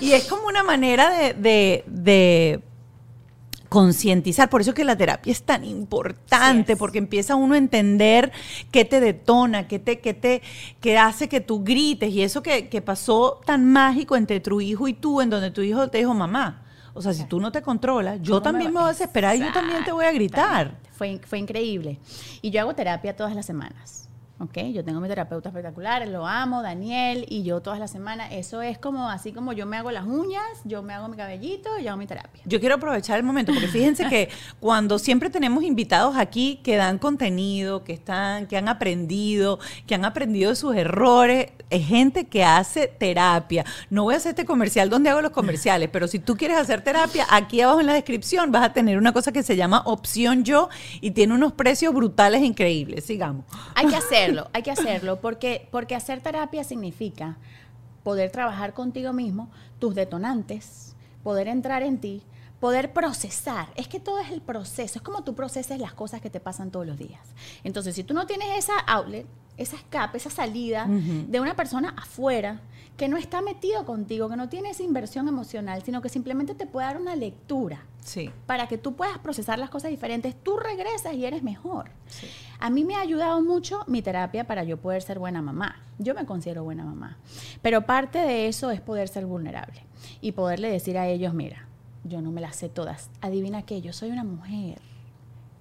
y 0.00 0.12
es 0.12 0.24
como 0.24 0.46
una 0.46 0.62
manera 0.62 1.10
de, 1.10 1.34
de- 1.34 1.84
de 1.86 2.62
concientizar. 3.68 4.50
Por 4.50 4.60
eso 4.60 4.74
que 4.74 4.84
la 4.84 4.96
terapia 4.96 5.30
es 5.32 5.42
tan 5.44 5.64
importante, 5.64 6.72
es. 6.72 6.78
porque 6.78 6.98
empieza 6.98 7.36
uno 7.36 7.54
a 7.54 7.58
entender 7.58 8.32
qué 8.70 8.84
te 8.84 9.00
detona, 9.00 9.66
qué 9.68 9.78
te, 9.78 10.00
qué 10.00 10.12
te, 10.14 10.42
qué 10.80 10.98
hace 10.98 11.28
que 11.28 11.40
tú 11.40 11.62
grites. 11.64 12.10
Y 12.12 12.22
eso 12.22 12.42
que, 12.42 12.68
que 12.68 12.82
pasó 12.82 13.40
tan 13.46 13.70
mágico 13.72 14.16
entre 14.16 14.40
tu 14.40 14.60
hijo 14.60 14.88
y 14.88 14.92
tú, 14.94 15.20
en 15.20 15.30
donde 15.30 15.50
tu 15.50 15.62
hijo 15.62 15.88
te 15.88 15.98
dijo, 15.98 16.14
mamá. 16.14 16.62
O 16.94 17.00
sea, 17.00 17.14
si 17.14 17.24
tú 17.24 17.40
no 17.40 17.50
te 17.50 17.62
controlas, 17.62 18.20
yo 18.20 18.32
¿Cómo 18.34 18.42
también 18.42 18.70
me 18.72 18.80
voy 18.80 18.90
a 18.90 18.92
desesperar 18.92 19.34
y 19.36 19.40
yo 19.40 19.50
también 19.52 19.82
te 19.82 19.92
voy 19.92 20.04
a 20.04 20.12
gritar. 20.12 20.76
Fue, 20.92 21.18
fue 21.26 21.38
increíble. 21.38 21.98
Y 22.42 22.50
yo 22.50 22.60
hago 22.60 22.74
terapia 22.74 23.16
todas 23.16 23.34
las 23.34 23.46
semanas. 23.46 24.10
¿Ok? 24.42 24.58
Yo 24.72 24.84
tengo 24.84 25.00
mi 25.00 25.08
terapeuta 25.08 25.48
espectacular, 25.48 26.06
lo 26.08 26.26
amo, 26.26 26.62
Daniel, 26.62 27.24
y 27.28 27.44
yo 27.44 27.60
todas 27.60 27.78
las 27.78 27.90
semanas, 27.90 28.28
eso 28.32 28.60
es 28.60 28.76
como 28.78 29.08
así 29.08 29.32
como 29.32 29.52
yo 29.52 29.66
me 29.66 29.76
hago 29.76 29.90
las 29.90 30.04
uñas, 30.04 30.44
yo 30.64 30.82
me 30.82 30.92
hago 30.92 31.08
mi 31.08 31.16
cabellito, 31.16 31.78
yo 31.78 31.90
hago 31.90 31.98
mi 31.98 32.06
terapia. 32.06 32.42
Yo 32.44 32.58
quiero 32.60 32.74
aprovechar 32.74 33.18
el 33.18 33.22
momento, 33.22 33.52
porque 33.52 33.68
fíjense 33.68 34.08
que 34.08 34.28
cuando 34.60 34.98
siempre 34.98 35.30
tenemos 35.30 35.62
invitados 35.62 36.16
aquí 36.16 36.60
que 36.64 36.76
dan 36.76 36.98
contenido, 36.98 37.84
que 37.84 37.92
están, 37.92 38.46
que 38.46 38.56
han 38.56 38.68
aprendido, 38.68 39.60
que 39.86 39.94
han 39.94 40.04
aprendido 40.04 40.50
de 40.50 40.56
sus 40.56 40.74
errores, 40.74 41.50
es 41.70 41.86
gente 41.86 42.26
que 42.26 42.44
hace 42.44 42.88
terapia. 42.88 43.64
No 43.90 44.04
voy 44.04 44.14
a 44.14 44.16
hacer 44.18 44.30
este 44.30 44.44
comercial 44.44 44.90
donde 44.90 45.10
hago 45.10 45.22
los 45.22 45.30
comerciales, 45.30 45.88
pero 45.90 46.08
si 46.08 46.18
tú 46.18 46.36
quieres 46.36 46.58
hacer 46.58 46.82
terapia, 46.82 47.26
aquí 47.30 47.60
abajo 47.60 47.80
en 47.80 47.86
la 47.86 47.94
descripción 47.94 48.50
vas 48.52 48.64
a 48.64 48.72
tener 48.72 48.98
una 48.98 49.12
cosa 49.12 49.32
que 49.32 49.42
se 49.42 49.56
llama 49.56 49.82
Opción 49.86 50.44
Yo 50.44 50.68
y 51.00 51.12
tiene 51.12 51.34
unos 51.34 51.52
precios 51.52 51.94
brutales 51.94 52.42
increíbles. 52.42 53.04
Sigamos. 53.04 53.44
Hay 53.74 53.86
que 53.86 53.96
hacerlo, 54.32 54.50
hay 54.52 54.62
que 54.62 54.70
hacerlo, 54.70 55.20
porque, 55.20 55.68
porque 55.70 55.94
hacer 55.94 56.20
terapia 56.20 56.64
significa 56.64 57.36
poder 58.02 58.30
trabajar 58.30 58.74
contigo 58.74 59.12
mismo, 59.12 59.50
tus 59.78 59.94
detonantes, 59.94 60.96
poder 61.22 61.48
entrar 61.48 61.82
en 61.82 61.98
ti, 61.98 62.22
poder 62.60 62.92
procesar. 62.92 63.68
Es 63.76 63.88
que 63.88 64.00
todo 64.00 64.18
es 64.20 64.30
el 64.30 64.40
proceso, 64.40 64.98
es 64.98 65.02
como 65.02 65.24
tú 65.24 65.34
proceses 65.34 65.78
las 65.78 65.94
cosas 65.94 66.20
que 66.20 66.30
te 66.30 66.40
pasan 66.40 66.70
todos 66.70 66.86
los 66.86 66.98
días. 66.98 67.20
Entonces, 67.64 67.94
si 67.94 68.04
tú 68.04 68.14
no 68.14 68.26
tienes 68.26 68.48
esa 68.56 68.78
outlet, 68.86 69.26
esa 69.56 69.76
escape, 69.76 70.16
esa 70.16 70.30
salida 70.30 70.86
de 70.88 71.40
una 71.40 71.54
persona 71.54 71.94
afuera 71.96 72.60
que 72.96 73.08
no 73.08 73.16
está 73.16 73.42
metido 73.42 73.84
contigo, 73.84 74.28
que 74.28 74.36
no 74.36 74.48
tiene 74.48 74.70
esa 74.70 74.82
inversión 74.82 75.28
emocional, 75.28 75.82
sino 75.82 76.00
que 76.02 76.08
simplemente 76.08 76.54
te 76.54 76.66
puede 76.66 76.86
dar 76.86 77.00
una 77.00 77.16
lectura 77.16 77.84
Sí. 78.02 78.30
para 78.46 78.66
que 78.66 78.78
tú 78.78 78.94
puedas 78.94 79.18
procesar 79.18 79.58
las 79.58 79.70
cosas 79.70 79.90
diferentes, 79.90 80.34
tú 80.42 80.56
regresas 80.56 81.14
y 81.14 81.24
eres 81.24 81.42
mejor. 81.42 81.90
A 82.58 82.68
mí 82.68 82.84
me 82.84 82.96
ha 82.96 83.00
ayudado 83.00 83.40
mucho 83.42 83.84
mi 83.86 84.02
terapia 84.02 84.44
para 84.44 84.64
yo 84.64 84.76
poder 84.76 85.02
ser 85.02 85.18
buena 85.18 85.40
mamá. 85.40 85.76
Yo 85.98 86.14
me 86.14 86.26
considero 86.26 86.64
buena 86.64 86.84
mamá. 86.84 87.16
Pero 87.62 87.86
parte 87.86 88.18
de 88.18 88.48
eso 88.48 88.70
es 88.72 88.80
poder 88.80 89.08
ser 89.08 89.24
vulnerable 89.24 89.84
y 90.20 90.32
poderle 90.32 90.68
decir 90.68 90.98
a 90.98 91.06
ellos, 91.06 91.32
mira, 91.32 91.68
yo 92.04 92.20
no 92.20 92.32
me 92.32 92.40
las 92.40 92.56
sé 92.56 92.68
todas. 92.68 93.10
Adivina 93.20 93.62
qué, 93.62 93.80
yo 93.80 93.92
soy 93.92 94.10
una 94.10 94.24
mujer. 94.24 94.80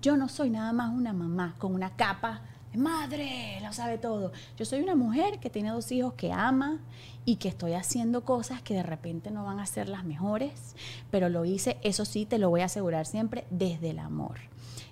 Yo 0.02 0.18
no 0.18 0.28
soy 0.28 0.50
nada 0.50 0.74
más 0.74 0.92
una 0.92 1.14
mamá 1.14 1.56
con 1.60 1.76
una 1.76 1.92
capa 1.92 2.42
madre, 2.78 3.60
lo 3.62 3.74
sabe 3.74 3.98
todo. 3.98 4.32
Yo 4.58 4.66
soy 4.66 4.82
una 4.82 4.96
mujer 4.96 5.40
que 5.40 5.50
tiene 5.50 5.70
dos 5.72 5.92
hijos 5.92 6.14
que 6.14 6.32
ama 6.32 6.80
y 7.26 7.36
que 7.36 7.50
estoy 7.50 7.74
haciendo 7.74 8.24
cosas 8.24 8.62
que 8.62 8.74
de 8.74 8.84
repente 8.84 9.32
no 9.32 9.46
van 9.46 9.60
a 9.60 9.66
ser 9.66 9.90
las 9.90 10.04
mejores, 10.04 10.76
pero 11.10 11.30
lo 11.30 11.46
hice, 11.46 11.78
eso 11.84 12.06
sí, 12.06 12.26
te 12.26 12.38
lo 12.38 12.50
voy 12.50 12.62
a 12.62 12.66
asegurar 12.66 13.06
siempre, 13.06 13.46
desde 13.50 13.92
el 13.92 14.00
amor. 14.00 14.40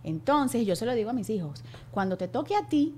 Entonces, 0.04 0.66
yo 0.66 0.76
se 0.76 0.86
lo 0.86 0.94
digo 0.94 1.10
a 1.10 1.14
mis 1.14 1.30
hijos, 1.30 1.64
cuando 1.92 2.18
te 2.18 2.28
toque 2.28 2.56
a 2.56 2.68
ti, 2.68 2.96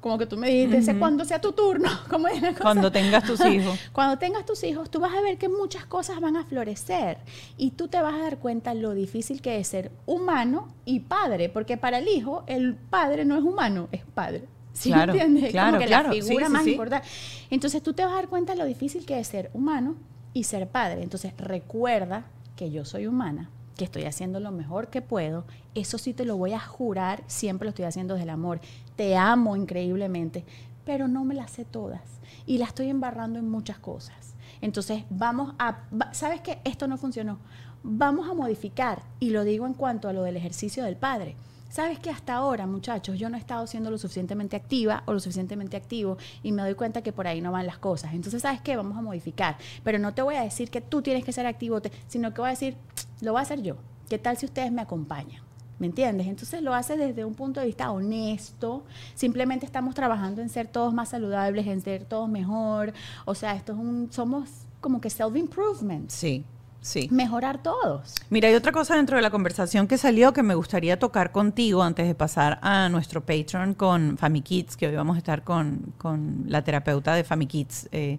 como 0.00 0.16
que 0.18 0.26
tú 0.26 0.36
me 0.36 0.48
dijiste, 0.48 0.82
"Sé 0.82 0.98
cuando 0.98 1.24
sea 1.24 1.40
tu 1.40 1.52
turno, 1.52 1.88
como 2.10 2.28
es 2.28 2.40
la 2.40 2.50
cosa? 2.52 2.62
Cuando 2.62 2.92
tengas 2.92 3.24
tus 3.24 3.40
hijos. 3.44 3.78
Cuando 3.92 4.18
tengas 4.18 4.46
tus 4.46 4.62
hijos, 4.64 4.90
tú 4.90 5.00
vas 5.00 5.14
a 5.14 5.20
ver 5.20 5.38
que 5.38 5.48
muchas 5.48 5.84
cosas 5.86 6.20
van 6.20 6.36
a 6.36 6.44
florecer 6.44 7.18
y 7.56 7.72
tú 7.72 7.88
te 7.88 8.00
vas 8.00 8.14
a 8.14 8.18
dar 8.18 8.38
cuenta 8.38 8.74
lo 8.74 8.94
difícil 8.94 9.40
que 9.42 9.58
es 9.58 9.68
ser 9.68 9.90
humano 10.06 10.68
y 10.84 11.00
padre, 11.00 11.48
porque 11.48 11.76
para 11.76 11.98
el 11.98 12.08
hijo 12.08 12.44
el 12.46 12.74
padre 12.74 13.24
no 13.24 13.36
es 13.36 13.42
humano, 13.42 13.88
es 13.92 14.04
padre. 14.04 14.44
¿Sí 14.72 14.90
Claro, 14.92 15.12
entiendes? 15.12 15.44
Es 15.44 15.50
claro, 15.50 15.70
como 15.70 15.80
que 15.80 15.86
claro. 15.86 16.08
la 16.08 16.14
figura 16.14 16.46
sí, 16.46 16.52
más 16.52 16.64
sí. 16.64 16.70
importante. 16.70 17.08
Entonces 17.50 17.82
tú 17.82 17.92
te 17.94 18.04
vas 18.04 18.12
a 18.12 18.16
dar 18.16 18.28
cuenta 18.28 18.54
lo 18.54 18.64
difícil 18.64 19.04
que 19.04 19.18
es 19.18 19.26
ser 19.26 19.50
humano 19.52 19.96
y 20.34 20.44
ser 20.44 20.68
padre. 20.68 21.02
Entonces 21.02 21.32
recuerda 21.36 22.26
que 22.54 22.70
yo 22.70 22.84
soy 22.84 23.08
humana, 23.08 23.50
que 23.76 23.84
estoy 23.84 24.04
haciendo 24.04 24.38
lo 24.38 24.52
mejor 24.52 24.86
que 24.88 25.02
puedo. 25.02 25.44
Eso 25.74 25.98
sí 25.98 26.12
te 26.14 26.24
lo 26.24 26.36
voy 26.36 26.52
a 26.52 26.60
jurar, 26.60 27.24
siempre 27.26 27.66
lo 27.66 27.70
estoy 27.70 27.86
haciendo 27.86 28.14
desde 28.14 28.24
el 28.24 28.30
amor. 28.30 28.60
Te 28.98 29.16
amo 29.16 29.54
increíblemente, 29.54 30.44
pero 30.84 31.06
no 31.06 31.24
me 31.24 31.36
las 31.36 31.52
sé 31.52 31.64
todas 31.64 32.02
y 32.46 32.58
la 32.58 32.64
estoy 32.64 32.88
embarrando 32.88 33.38
en 33.38 33.48
muchas 33.48 33.78
cosas. 33.78 34.34
Entonces 34.60 35.04
vamos 35.08 35.54
a, 35.60 35.84
¿sabes 36.10 36.40
qué? 36.40 36.58
Esto 36.64 36.88
no 36.88 36.98
funcionó. 36.98 37.38
Vamos 37.84 38.28
a 38.28 38.34
modificar 38.34 39.02
y 39.20 39.30
lo 39.30 39.44
digo 39.44 39.68
en 39.68 39.74
cuanto 39.74 40.08
a 40.08 40.12
lo 40.12 40.24
del 40.24 40.36
ejercicio 40.36 40.82
del 40.82 40.96
padre. 40.96 41.36
Sabes 41.70 42.00
que 42.00 42.10
hasta 42.10 42.34
ahora, 42.34 42.66
muchachos, 42.66 43.16
yo 43.16 43.30
no 43.30 43.36
he 43.36 43.40
estado 43.40 43.68
siendo 43.68 43.88
lo 43.92 43.98
suficientemente 43.98 44.56
activa 44.56 45.04
o 45.06 45.12
lo 45.12 45.20
suficientemente 45.20 45.76
activo 45.76 46.18
y 46.42 46.50
me 46.50 46.62
doy 46.62 46.74
cuenta 46.74 47.00
que 47.00 47.12
por 47.12 47.28
ahí 47.28 47.40
no 47.40 47.52
van 47.52 47.66
las 47.66 47.78
cosas. 47.78 48.14
Entonces, 48.14 48.42
¿sabes 48.42 48.60
qué? 48.62 48.74
Vamos 48.74 48.98
a 48.98 49.02
modificar. 49.02 49.58
Pero 49.84 50.00
no 50.00 50.12
te 50.12 50.22
voy 50.22 50.34
a 50.34 50.42
decir 50.42 50.72
que 50.72 50.80
tú 50.80 51.02
tienes 51.02 51.24
que 51.24 51.32
ser 51.32 51.46
activo, 51.46 51.80
sino 52.08 52.34
que 52.34 52.40
voy 52.40 52.48
a 52.48 52.50
decir, 52.50 52.76
lo 53.20 53.30
voy 53.30 53.38
a 53.38 53.42
hacer 53.42 53.62
yo. 53.62 53.76
¿Qué 54.08 54.18
tal 54.18 54.36
si 54.38 54.46
ustedes 54.46 54.72
me 54.72 54.82
acompañan? 54.82 55.47
¿Me 55.78 55.86
entiendes? 55.86 56.26
Entonces 56.26 56.60
lo 56.62 56.74
hace 56.74 56.96
desde 56.96 57.24
un 57.24 57.34
punto 57.34 57.60
de 57.60 57.66
vista 57.66 57.90
honesto. 57.90 58.84
Simplemente 59.14 59.64
estamos 59.64 59.94
trabajando 59.94 60.42
en 60.42 60.48
ser 60.48 60.66
todos 60.66 60.92
más 60.92 61.10
saludables, 61.10 61.66
en 61.66 61.80
ser 61.80 62.04
todos 62.04 62.28
mejor. 62.28 62.92
O 63.24 63.34
sea, 63.34 63.54
esto 63.54 63.72
es 63.72 63.78
un, 63.78 64.08
somos 64.10 64.48
como 64.80 65.00
que 65.00 65.08
self-improvement. 65.08 66.10
Sí, 66.10 66.44
sí. 66.80 67.08
Mejorar 67.12 67.62
todos. 67.62 68.14
Mira, 68.28 68.48
hay 68.48 68.54
otra 68.54 68.72
cosa 68.72 68.96
dentro 68.96 69.16
de 69.16 69.22
la 69.22 69.30
conversación 69.30 69.86
que 69.86 69.98
salió 69.98 70.32
que 70.32 70.42
me 70.42 70.54
gustaría 70.54 70.98
tocar 70.98 71.30
contigo 71.30 71.82
antes 71.82 72.08
de 72.08 72.14
pasar 72.14 72.58
a 72.62 72.88
nuestro 72.88 73.20
Patreon 73.20 73.74
con 73.74 74.18
Family 74.18 74.42
Kids, 74.42 74.76
que 74.76 74.88
hoy 74.88 74.96
vamos 74.96 75.14
a 75.14 75.18
estar 75.18 75.44
con, 75.44 75.92
con 75.96 76.44
la 76.46 76.62
terapeuta 76.62 77.14
de 77.14 77.22
Family 77.22 77.46
Kids, 77.46 77.88
eh, 77.92 78.18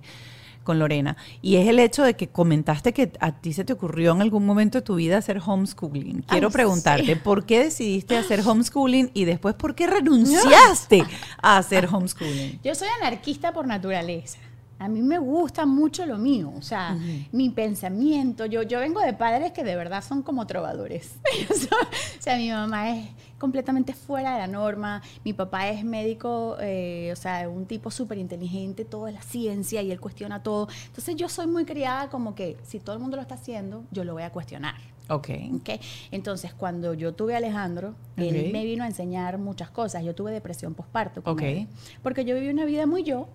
con 0.70 0.78
Lorena. 0.78 1.18
Y 1.42 1.56
es 1.56 1.68
el 1.68 1.80
hecho 1.80 2.04
de 2.04 2.16
que 2.16 2.28
comentaste 2.28 2.94
que 2.94 3.12
a 3.20 3.32
ti 3.32 3.54
se 3.54 3.64
te 3.64 3.74
ocurrió 3.74 4.12
en 4.12 4.22
algún 4.22 4.46
momento 4.46 4.78
de 4.78 4.82
tu 4.84 4.94
vida 4.94 5.18
hacer 5.18 5.42
homeschooling. 5.44 6.22
Quiero 6.28 6.50
Ay, 6.50 6.54
preguntarte, 6.54 7.16
sí. 7.16 7.16
¿por 7.16 7.44
qué 7.44 7.64
decidiste 7.64 8.16
hacer 8.16 8.42
homeschooling 8.48 9.10
y 9.16 9.26
después 9.26 9.56
por 9.56 9.74
qué 9.74 9.88
renunciaste 9.98 11.04
a 11.42 11.58
hacer 11.58 11.88
homeschooling? 11.92 12.60
Yo 12.64 12.76
soy 12.76 12.88
anarquista 13.02 13.52
por 13.52 13.66
naturaleza. 13.66 14.38
A 14.78 14.88
mí 14.88 15.02
me 15.02 15.18
gusta 15.18 15.66
mucho 15.66 16.06
lo 16.06 16.20
mío, 16.20 16.54
o 16.56 16.62
sea, 16.62 16.96
mi 17.32 17.50
pensamiento. 17.50 18.46
Yo, 18.46 18.62
yo 18.62 18.80
vengo 18.80 19.02
de 19.02 19.14
padres 19.14 19.54
que 19.54 19.64
de 19.64 19.76
verdad 19.76 20.04
son 20.04 20.22
como 20.22 20.46
trovadores. 20.46 21.16
o 21.50 22.22
sea, 22.22 22.38
mi 22.38 22.52
mamá 22.52 22.92
es 22.96 23.08
completamente 23.40 23.94
fuera 23.94 24.34
de 24.34 24.40
la 24.40 24.48
norma, 24.48 25.02
mi 25.24 25.34
papá 25.34 25.70
es 25.70 25.84
médico, 25.84 26.58
eh, 26.60 27.10
o 27.12 27.16
sea, 27.16 27.50
un 27.50 27.66
tipo 27.66 27.90
súper 27.90 28.18
inteligente, 28.18 28.86
todo 28.86 29.08
es 29.08 29.16
la 29.16 29.22
ciencia 29.22 29.82
y 29.82 29.92
él 29.92 30.00
cuestiona 30.00 30.44
todo. 30.44 30.68
Entonces 30.88 31.16
yo 31.16 31.30
soy 31.30 31.48
muy 31.48 31.66
criada 31.66 32.10
como 32.10 32.36
que 32.36 32.58
si 32.64 32.80
todo 32.80 32.96
el 32.96 33.02
mundo 33.02 33.16
lo 33.16 33.22
está 33.22 33.36
haciendo, 33.36 33.84
yo 33.92 34.04
lo 34.04 34.14
voy 34.14 34.24
a 34.24 34.32
cuestionar. 34.32 34.76
Ok. 35.10 35.30
¿ok? 35.56 35.70
Entonces, 36.12 36.54
cuando 36.54 36.94
yo 36.94 37.14
tuve 37.14 37.34
a 37.34 37.38
Alejandro, 37.38 37.96
él 38.16 38.52
me 38.54 38.64
vino 38.64 38.84
a 38.84 38.88
enseñar 38.88 39.38
muchas 39.40 39.72
cosas. 39.72 40.04
Yo 40.04 40.14
tuve 40.14 40.32
depresión 40.32 40.76
postparto. 40.76 41.22
Ok. 41.26 41.42
él, 41.42 41.68
porque 42.04 42.26
yo 42.26 42.36
viví 42.36 42.50
una 42.50 42.66
vida 42.66 42.86
muy 42.86 43.04
yo. 43.04 43.28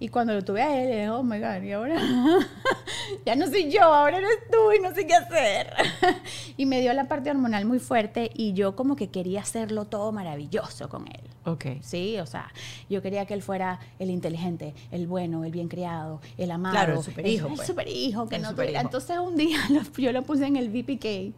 Y 0.00 0.08
cuando 0.08 0.32
lo 0.32 0.44
tuve 0.44 0.62
a 0.62 0.80
él, 0.80 0.88
dije, 0.88 1.10
oh 1.10 1.22
my 1.24 1.40
God, 1.40 1.62
y 1.62 1.72
ahora 1.72 1.96
ya 3.26 3.34
no 3.34 3.46
soy 3.48 3.70
yo, 3.70 3.82
ahora 3.82 4.18
eres 4.18 4.30
tú 4.50 4.72
y 4.72 4.80
no 4.80 4.94
sé 4.94 5.06
qué 5.06 5.14
hacer. 5.14 5.72
y 6.56 6.66
me 6.66 6.80
dio 6.80 6.92
la 6.92 7.08
parte 7.08 7.30
hormonal 7.30 7.64
muy 7.64 7.80
fuerte 7.80 8.30
y 8.34 8.52
yo 8.52 8.76
como 8.76 8.94
que 8.94 9.08
quería 9.08 9.40
hacerlo 9.40 9.86
todo 9.86 10.12
maravilloso 10.12 10.88
con 10.88 11.06
él. 11.08 11.20
Ok. 11.44 11.64
Sí, 11.80 12.18
o 12.20 12.26
sea, 12.26 12.52
yo 12.90 13.00
quería 13.02 13.24
que 13.26 13.34
él 13.34 13.42
fuera 13.42 13.80
el 13.98 14.10
inteligente, 14.10 14.74
el 14.92 15.06
bueno, 15.06 15.44
el 15.44 15.50
bien 15.50 15.66
criado, 15.68 16.20
el 16.36 16.50
amado. 16.50 16.74
Claro, 16.74 16.92
el 16.98 17.02
superhijo, 17.02 17.46
El, 17.46 17.52
el 17.52 17.56
pues. 17.56 17.66
superhijo, 17.66 18.28
que 18.28 18.36
El 18.36 18.42
no 18.42 18.54
tuviera. 18.54 18.80
Entonces 18.82 19.18
un 19.18 19.34
día 19.36 19.58
lo- 19.70 19.82
yo 19.96 20.12
lo 20.12 20.22
puse 20.22 20.46
en 20.46 20.56
el 20.56 20.68
VPK. 20.68 21.32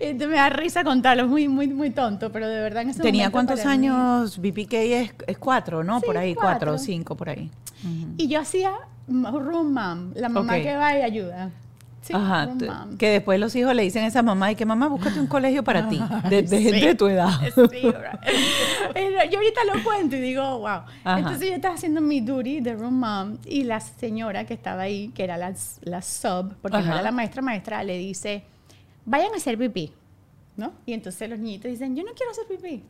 Entonces 0.00 0.28
me 0.28 0.34
da 0.36 0.50
risa 0.50 0.84
contarlo, 0.84 1.26
muy, 1.28 1.48
muy, 1.48 1.68
muy 1.68 1.90
tonto, 1.90 2.30
pero 2.32 2.48
de 2.48 2.60
verdad 2.60 2.82
en 2.82 2.90
ese 2.90 3.00
¿Tenía 3.00 3.30
momento 3.30 3.54
cuántos 3.54 3.66
años? 3.66 4.38
BPK 4.38 4.72
es, 4.74 5.14
es 5.26 5.38
cuatro, 5.38 5.84
¿no? 5.84 6.00
Sí, 6.00 6.06
por 6.06 6.16
ahí, 6.18 6.34
cuatro 6.34 6.50
cuatro. 6.72 6.78
Cinco, 6.92 7.16
por 7.16 7.28
ahí. 7.30 7.50
Y 8.16 8.28
yo 8.28 8.40
hacía 8.40 8.72
room 9.08 9.72
mom, 9.72 10.12
la 10.14 10.28
mamá 10.28 10.56
Ok. 10.56 10.62
que 10.62 10.76
va 10.76 10.96
y 10.98 11.02
ayuda. 11.02 11.50
Sí, 12.02 12.14
Ajá, 12.16 12.48
que 12.98 13.10
después 13.10 13.38
los 13.38 13.54
hijos 13.56 13.74
le 13.74 13.82
dicen 13.82 14.04
a 14.04 14.06
esa 14.06 14.22
mamá, 14.22 14.50
y 14.50 14.54
que 14.56 14.64
mamá, 14.64 14.88
búscate 14.88 15.20
un 15.20 15.26
colegio 15.26 15.62
para 15.62 15.86
ti, 15.88 16.00
de, 16.30 16.42
de 16.42 16.62
gente 16.62 16.80
Sí. 16.80 16.86
de 16.86 16.94
tu 16.94 17.06
edad. 17.08 17.28
Sí, 17.70 17.82
yo 19.30 19.38
ahorita 19.38 19.60
lo 19.74 19.84
cuento 19.84 20.16
y 20.16 20.20
digo, 20.20 20.58
wow. 20.60 20.66
Ajá. 21.04 21.18
Entonces 21.18 21.48
yo 21.48 21.54
estaba 21.54 21.74
haciendo 21.74 22.00
mi 22.00 22.20
duty 22.20 22.60
de 22.60 22.74
room 22.74 22.98
mom 22.98 23.38
y 23.44 23.64
la 23.64 23.80
señora 23.80 24.44
que 24.46 24.54
estaba 24.54 24.82
ahí, 24.82 25.08
que 25.14 25.24
era 25.24 25.36
la, 25.36 25.54
la 25.82 26.00
sub, 26.02 26.54
porque 26.62 26.78
no 26.78 26.84
Ajá. 26.84 26.94
era 26.94 27.02
la 27.02 27.12
maestra 27.12 27.42
maestra, 27.42 27.84
le 27.84 27.98
dice, 27.98 28.44
vayan 29.04 29.32
a 29.34 29.36
hacer 29.36 29.58
pipí, 29.58 29.92
¿no? 30.56 30.72
Y 30.86 30.94
entonces 30.94 31.28
los 31.28 31.38
niñitos 31.38 31.70
dicen, 31.70 31.94
yo 31.94 32.02
no 32.02 32.12
quiero 32.14 32.32
hacer 32.32 32.44
pipí. 32.46 32.82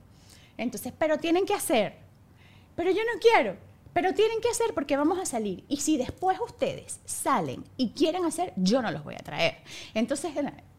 Entonces, 0.57 0.93
pero 0.97 1.19
tienen 1.19 1.45
que 1.47 1.55
hacer. 1.55 1.95
Pero 2.77 2.91
yo 2.91 3.01
no 3.13 3.19
quiero. 3.21 3.57
Pero 3.93 4.15
tienen 4.15 4.41
que 4.41 4.49
hacer 4.49 4.73
porque 4.75 4.97
vamos 4.97 5.19
a 5.19 5.27
salir. 5.27 5.65
Y 5.69 5.79
si 5.79 5.97
después 5.97 6.39
ustedes 6.45 7.01
salen 7.05 7.65
y 7.77 7.91
quieren 7.91 8.25
hacer, 8.25 8.53
yo 8.57 8.81
no 8.83 8.91
los 8.91 9.03
voy 9.05 9.15
a 9.15 9.19
traer. 9.19 9.57
Entonces, 9.95 10.33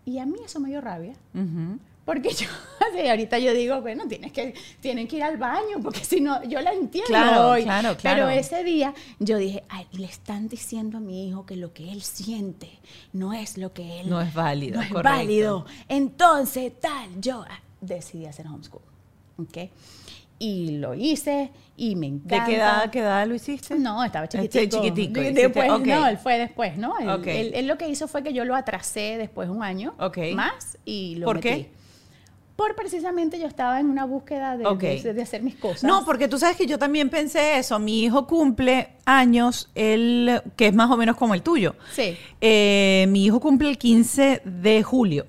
y 0.05 0.17
a 0.19 0.25
mí 0.25 0.37
eso 0.45 0.59
me 0.59 0.69
dio 0.69 0.81
rabia. 0.81 1.13
Ujú. 1.33 1.77
Porque 2.05 2.33
yo, 2.33 2.47
ahorita 3.09 3.37
yo 3.37 3.53
digo, 3.53 3.79
bueno, 3.81 4.07
tienes 4.07 4.31
que, 4.31 4.55
tienen 4.79 5.07
que 5.07 5.17
ir 5.17 5.23
al 5.23 5.37
baño, 5.37 5.77
porque 5.83 6.03
si 6.03 6.19
no, 6.19 6.43
yo 6.45 6.59
la 6.61 6.73
entiendo 6.73 7.07
Claro, 7.07 7.49
hoy. 7.49 7.63
claro, 7.63 7.95
claro. 7.95 8.25
Pero 8.25 8.29
ese 8.29 8.63
día 8.63 8.93
yo 9.19 9.37
dije, 9.37 9.63
ay, 9.69 9.85
le 9.91 10.05
están 10.07 10.47
diciendo 10.47 10.97
a 10.97 10.99
mi 10.99 11.27
hijo 11.27 11.45
que 11.45 11.55
lo 11.55 11.73
que 11.73 11.91
él 11.91 12.01
siente 12.01 12.69
no 13.13 13.33
es 13.33 13.57
lo 13.57 13.71
que 13.73 13.99
él... 14.01 14.09
No 14.09 14.19
es 14.19 14.33
válido, 14.33 14.77
No 14.77 14.81
es 14.81 14.89
correcto. 14.89 15.09
válido. 15.17 15.65
Entonces, 15.89 16.71
tal, 16.79 17.07
yo 17.21 17.45
ah, 17.47 17.59
decidí 17.81 18.25
hacer 18.25 18.47
homeschool. 18.47 18.81
¿Ok? 19.37 19.69
Y 20.43 20.77
lo 20.79 20.95
hice 20.95 21.51
y 21.77 21.95
me 21.95 22.07
¿De 22.09 22.15
encanta. 22.15 22.45
qué 22.47 22.55
edad, 22.55 22.89
qué 22.89 22.99
edad 22.99 23.27
lo 23.27 23.35
hiciste? 23.35 23.75
No, 23.77 24.03
estaba 24.03 24.25
Este, 24.25 24.39
chiquitico. 24.41 24.81
chiquitico, 24.83 25.19
De- 25.19 25.25
hiciste, 25.27 25.41
Después, 25.43 25.67
no, 25.85 26.07
él 26.07 26.17
fue 26.17 26.39
después, 26.39 26.77
¿no? 26.77 26.97
Él, 26.97 27.27
él- 27.29 27.51
él 27.53 27.67
lo 27.67 27.77
que 27.77 27.87
hizo 27.87 28.07
fue 28.07 28.23
que 28.23 28.33
yo 28.33 28.43
lo 28.43 28.55
atrasé 28.55 29.17
después 29.19 29.49
un 29.49 29.61
año 29.61 29.93
más 30.33 30.79
y 30.83 31.15
lo 31.17 31.25
¿Por 31.27 31.35
metí. 31.35 31.47
qué? 31.47 31.71
Por 32.61 32.75
precisamente 32.75 33.39
yo 33.39 33.47
estaba 33.47 33.79
en 33.79 33.87
una 33.87 34.05
búsqueda 34.05 34.55
de, 34.55 34.65
Ok. 34.67 34.81
de- 34.81 35.13
de 35.13 35.21
hacer 35.21 35.41
mis 35.41 35.55
cosas. 35.55 35.83
No, 35.83 36.05
porque 36.05 36.27
tú 36.27 36.37
sabes 36.37 36.55
que 36.57 36.67
yo 36.67 36.77
también 36.77 37.09
pensé 37.09 37.57
eso. 37.57 37.79
Mi 37.79 38.03
hijo 38.03 38.27
cumple 38.27 38.89
años, 39.05 39.69
él, 39.73 40.41
que 40.55 40.67
es 40.67 40.73
más 40.73 40.91
o 40.91 40.95
menos 40.97 41.15
como 41.17 41.33
el 41.33 41.41
tuyo. 41.41 41.75
Sí. 41.91 42.15
Eh, 42.39 43.05
mi 43.09 43.25
hijo 43.25 43.39
cumple 43.39 43.69
el 43.69 43.77
15 43.77 44.41
de 44.45 44.83
julio 44.83 45.25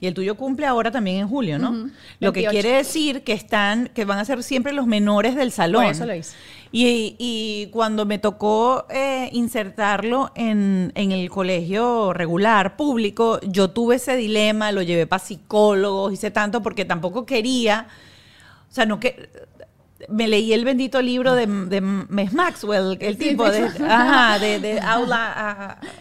y 0.00 0.06
el 0.06 0.14
tuyo 0.14 0.36
cumple 0.36 0.66
ahora 0.66 0.90
también 0.90 1.16
en 1.20 1.28
julio, 1.28 1.58
¿no? 1.58 1.70
Lo 2.20 2.32
que 2.32 2.40
28. 2.42 2.50
quiere 2.50 2.76
decir 2.76 3.22
que 3.24 3.32
están, 3.32 3.88
que 3.94 4.04
van 4.04 4.18
a 4.18 4.24
ser 4.24 4.42
siempre 4.42 4.72
los 4.72 4.86
menores 4.86 5.34
del 5.36 5.50
salón. 5.52 5.84
Por 5.84 5.92
eso 5.92 6.06
lo 6.06 6.14
hice. 6.14 6.34
Y, 6.76 7.14
y 7.20 7.68
cuando 7.70 8.04
me 8.04 8.18
tocó 8.18 8.86
eh, 8.90 9.28
insertarlo 9.32 10.32
en, 10.34 10.90
en 10.96 11.12
el 11.12 11.30
colegio 11.30 12.12
regular, 12.12 12.76
público, 12.76 13.38
yo 13.42 13.70
tuve 13.70 13.94
ese 13.94 14.16
dilema, 14.16 14.72
lo 14.72 14.82
llevé 14.82 15.06
para 15.06 15.22
psicólogos, 15.24 16.12
hice 16.12 16.32
tanto 16.32 16.64
porque 16.64 16.84
tampoco 16.84 17.24
quería, 17.26 17.86
o 18.68 18.74
sea, 18.74 18.86
no 18.86 18.98
que 18.98 19.28
me 20.08 20.26
leí 20.26 20.52
el 20.52 20.64
bendito 20.64 21.00
libro 21.00 21.34
de, 21.36 21.46
de 21.46 21.80
Miss 21.80 22.32
Maxwell, 22.32 22.98
el 23.00 23.16
Sí, 23.18 23.28
tipo 23.28 23.48
de, 23.48 23.62
ajá, 23.88 24.40
de, 24.40 24.58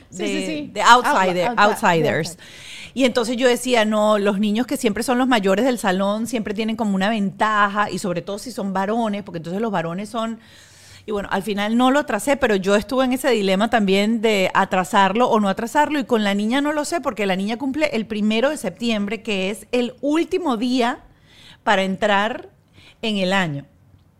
Sí, 0.09 0.23
de- 0.23 0.27
sí, 0.27 0.45
sí. 0.47 0.69
de 0.73 0.81
outsider- 0.81 1.49
Outla- 1.49 1.55
outla- 1.55 1.63
outsiders. 1.65 2.37
Y 2.93 3.05
entonces 3.05 3.37
yo 3.37 3.47
decía, 3.47 3.85
no, 3.85 4.19
los 4.19 4.39
niños 4.39 4.67
que 4.67 4.77
siempre 4.77 5.03
son 5.03 5.17
los 5.17 5.27
mayores 5.27 5.65
del 5.65 5.79
salón 5.79 6.27
siempre 6.27 6.53
tienen 6.53 6.75
como 6.75 6.95
una 6.95 7.09
ventaja, 7.09 7.89
y 7.89 7.97
sobre 7.97 8.21
todo 8.21 8.37
si 8.37 8.51
son 8.51 8.71
varones, 8.71 9.23
porque 9.23 9.37
entonces 9.37 9.61
los 9.61 9.71
varones 9.71 10.09
son... 10.09 10.39
Y 11.05 11.11
bueno, 11.11 11.27
al 11.31 11.43
final 11.43 11.75
no 11.75 11.91
lo 11.91 11.99
atrasé, 11.99 12.37
pero 12.37 12.55
yo 12.55 12.75
estuve 12.75 13.03
en 13.03 13.11
ese 13.11 13.29
dilema 13.29 13.69
también 13.69 14.21
de 14.21 14.49
atrasarlo 14.53 15.27
o 15.27 15.39
no 15.39 15.49
atrasarlo, 15.49 15.99
y 15.99 16.05
con 16.05 16.23
la 16.23 16.33
niña 16.33 16.61
no 16.61 16.71
lo 16.71 16.85
sé, 16.85 17.01
porque 17.01 17.25
la 17.25 17.35
niña 17.35 17.57
cumple 17.57 17.87
el 17.93 18.05
primero 18.05 18.49
de 18.49 18.57
septiembre, 18.57 19.21
que 19.21 19.49
es 19.49 19.67
el 19.71 19.95
último 20.01 20.55
día 20.55 20.99
para 21.63 21.83
entrar 21.83 22.49
en 23.01 23.17
el 23.17 23.33
año. 23.33 23.65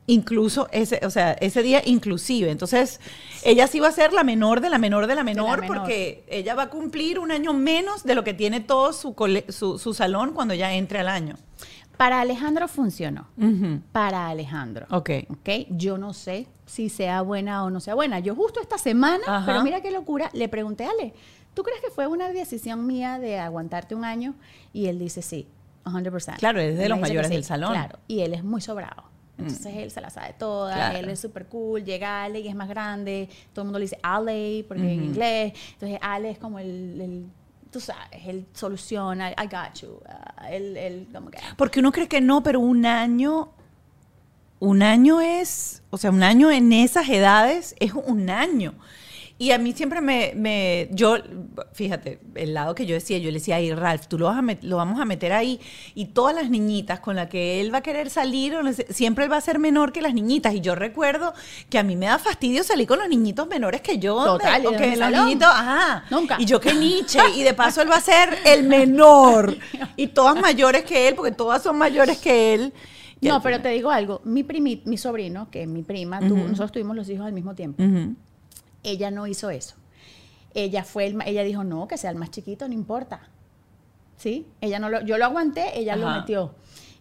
Incluso 0.06 0.68
ese, 0.72 0.99
o 1.06 1.10
sea, 1.10 1.32
ese 1.34 1.64
día 1.64 1.82
inclusive. 1.86 2.51
Entonces, 2.51 2.99
ella 3.45 3.68
sí 3.68 3.80
va 3.80 3.88
a 3.88 3.91
ser 3.91 4.12
la 4.12 4.24
menor 4.24 4.60
de 4.60 4.70
la 4.70 4.78
menor 4.78 5.08
de 5.08 5.16
la 5.16 5.24
menor, 5.24 5.62
menor. 5.62 5.78
porque 5.78 6.26
ella 6.28 6.56
va 6.56 6.64
a 6.64 6.70
cumplir 6.70 7.20
un 7.20 7.32
año 7.32 7.54
menos 7.54 8.04
de 8.04 8.14
lo 8.16 8.24
que 8.26 8.34
tiene 8.34 8.60
todo 8.60 8.91
su, 8.91 9.16
cole- 9.16 9.45
su, 9.49 9.80
su 9.80 9.93
salón 9.93 10.34
cuando 10.34 10.54
ya 10.54 10.74
entre 10.74 10.99
al 10.99 11.08
año. 11.08 11.36
Para 11.95 12.20
Alejandro 12.20 12.68
funcionó. 12.68 13.28
Para 13.93 14.28
Alejandro. 14.28 14.88
Ok. 14.89 15.10
¿ok? 15.30 15.49
Yo 15.70 15.97
no 15.97 16.14
sé 16.14 16.47
si 16.66 16.89
sea 16.89 17.22
buena 17.22 17.64
o 17.64 17.70
no 17.70 17.80
sea 17.80 17.93
buena. 17.93 18.20
Yo 18.20 18.36
justo 18.36 18.60
esta 18.60 18.78
semana, 18.78 19.24
Ajá. 19.28 19.45
pero 19.45 19.64
mira 19.64 19.80
qué 19.82 19.91
locura, 19.91 20.30
le 20.34 20.49
pregunté 20.49 20.86
a 20.86 20.89
Ale, 20.89 21.14
¿tú 21.54 21.64
crees 21.64 21.80
que 21.82 21.91
fue 21.91 22.08
una 22.08 22.30
decisión 22.30 22.86
mía 22.88 23.20
de 23.20 23.39
aguantarte 23.39 23.95
un 23.95 24.04
año? 24.04 24.34
Y 24.74 24.88
él 24.88 24.99
dice 24.99 25.22
sí, 25.22 25.47
100%. 25.86 26.38
Claro, 26.39 26.60
es 26.60 26.78
de 26.78 26.89
los 26.89 26.99
mayores 26.99 27.28
sí, 27.30 27.36
del 27.36 27.43
salón. 27.45 27.72
Claro, 27.72 27.99
y 28.08 28.22
él 28.22 28.34
es 28.34 28.43
muy 28.43 28.60
sobrado. 28.60 29.04
Entonces 29.38 29.76
él 29.78 29.90
se 29.92 30.00
la 30.00 30.10
sabe 30.10 30.34
toda, 30.38 30.76
Claro. 30.76 30.98
él 31.00 31.10
es 31.10 31.20
súper 31.20 31.48
cool, 31.48 31.84
llega 31.84 32.24
Ale 32.24 32.40
y 32.40 32.48
es 32.48 32.56
más 32.56 32.70
grande, 32.70 33.28
todo 33.52 33.64
el 33.64 33.66
mundo 33.68 33.80
le 33.80 33.86
dice 33.86 33.98
Ale 34.04 34.64
porque 34.68 34.84
en 34.94 35.04
inglés, 35.06 35.54
entonces 35.74 35.98
Ale 36.02 36.30
es 36.30 36.38
como 36.38 36.60
el, 36.60 37.02
el- 37.02 37.26
tú 37.72 37.80
sabes, 37.80 38.04
él 38.28 38.46
soluciona, 38.54 39.32
I 39.32 39.48
got 39.50 39.82
you, 39.82 40.00
ah, 40.08 40.52
él, 40.52 40.78
él 40.78 41.08
como 41.12 41.32
que... 41.32 41.40
Porque 41.58 41.80
uno 41.80 41.92
cree 41.92 42.08
que 42.08 42.22
no, 42.22 42.44
pero 42.44 42.60
un 42.60 42.86
año, 42.86 43.50
un 44.60 44.84
año 44.84 45.20
es, 45.20 45.82
o 45.90 45.98
sea, 45.98 46.12
un 46.12 46.22
año 46.24 46.52
en 46.52 46.72
esas 46.72 47.10
edades 47.10 47.76
es 47.80 47.94
un 47.94 48.30
año. 48.30 48.74
Y 49.40 49.52
a 49.52 49.58
mí 49.58 49.74
siempre 49.74 50.00
me, 50.00 50.32
me- 50.36 50.88
yo, 50.92 51.18
fíjate, 51.74 52.20
el 52.36 52.54
lado 52.54 52.76
que 52.76 52.86
yo 52.86 52.94
decía, 52.94 53.18
yo 53.18 53.30
le 53.30 53.40
decía, 53.40 53.56
ay, 53.56 53.74
Ralph, 53.74 54.06
tú 54.08 54.18
lo, 54.20 54.28
vas 54.28 54.38
a 54.38 54.42
met- 54.42 54.62
lo 54.62 54.78
vamos 54.78 55.02
a 55.02 55.06
meter 55.06 55.34
ahí. 55.34 55.60
Y 55.96 56.06
todas 56.06 56.36
las 56.36 56.50
niñitas 56.52 57.00
con 57.00 57.16
las 57.16 57.28
que 57.30 57.60
él 57.60 57.74
va 57.74 57.80
a 57.80 57.82
querer 57.82 58.10
salir, 58.12 58.54
siempre 58.90 59.26
él 59.26 59.32
va 59.32 59.38
a 59.38 59.42
ser 59.42 59.58
menor 59.60 59.92
que 59.92 60.02
las 60.02 60.14
niñitas. 60.14 60.54
Y 60.54 60.62
yo 60.62 60.76
recuerdo 60.76 61.34
que 61.70 61.80
a 61.80 61.84
mí 61.84 61.96
me 61.96 62.06
da 62.06 62.20
fastidio 62.20 62.64
salir 62.64 62.88
con 62.88 63.00
los 63.00 63.10
niñitos 63.10 63.48
menores 63.48 63.82
que 63.82 63.98
yo. 63.98 64.24
Total, 64.24 64.64
y 64.64 64.68
o 64.68 64.72
que 64.78 64.96
los 64.96 65.10
niñitos, 65.26 65.48
ajá. 65.50 66.06
Nunca. 66.12 66.38
Y 66.40 66.46
yo 66.46 66.60
que 66.62 66.74
Nietzsche. 66.76 67.20
Y 67.36 67.42
de 67.44 67.54
paso 67.56 67.82
él 67.82 67.90
va 67.92 67.98
a 67.98 68.02
ser 68.02 68.38
el 68.46 68.64
menor. 68.68 69.58
Y 69.98 70.08
todas 70.08 70.40
mayores 70.40 70.84
que 70.86 71.08
él, 71.08 71.16
porque 71.16 71.32
todas 71.32 71.62
son 71.64 71.78
mayores 71.78 72.20
que 72.20 72.54
él. 72.54 72.74
No, 73.22 73.42
pero 73.42 73.62
te 73.62 73.70
digo 73.70 73.90
algo. 73.90 74.22
Mi, 74.26 74.44
primi, 74.44 74.82
mi 74.86 74.98
sobrino, 74.98 75.50
que 75.50 75.64
es 75.64 75.68
mi 75.68 75.82
prima, 75.82 76.20
tú- 76.20 76.36
nosotros 76.38 76.72
tuvimos 76.72 76.96
los 76.96 77.10
hijos 77.10 77.26
al 77.26 77.34
mismo 77.34 77.56
tiempo. 77.56 77.82
Ujú. 77.84 78.16
Ella 78.84 79.12
no 79.12 79.28
hizo 79.28 79.50
eso. 79.50 79.76
Ella 80.54 80.84
fue 80.84 81.08
el, 81.08 81.20
ella 81.26 81.44
dijo, 81.44 81.64
no, 81.64 81.88
que 81.88 81.98
sea 81.98 82.12
el 82.12 82.18
más 82.18 82.32
chiquito, 82.32 82.68
no 82.68 82.74
importa. 82.74 83.22
¿Sí? 84.18 84.46
Ella 84.62 84.80
no 84.80 84.90
lo, 84.90 85.02
yo 85.02 85.18
lo 85.18 85.26
aguanté, 85.26 85.80
ella 85.80 85.96
lo 85.96 86.10
metió. 86.10 86.54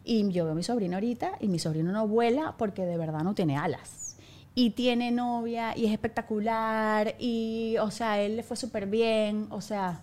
Y 0.04 0.28
yo 0.30 0.44
veo 0.44 0.52
a 0.52 0.56
mi 0.56 0.62
sobrino 0.62 0.96
ahorita 0.96 1.32
y 1.40 1.48
mi 1.48 1.58
sobrino 1.58 1.92
no 1.92 2.08
vuela 2.08 2.54
porque 2.58 2.84
de 2.84 2.96
verdad 2.96 3.22
no 3.22 3.34
tiene 3.34 3.56
alas. 3.56 4.16
Y 4.54 4.70
tiene 4.70 5.10
novia 5.10 5.76
y 5.76 5.86
es 5.86 5.92
espectacular 5.92 7.14
y, 7.18 7.76
o 7.80 7.90
sea, 7.90 8.20
él 8.20 8.36
le 8.36 8.42
fue 8.42 8.56
súper 8.56 8.86
bien, 8.86 9.46
o 9.50 9.60
sea, 9.60 10.02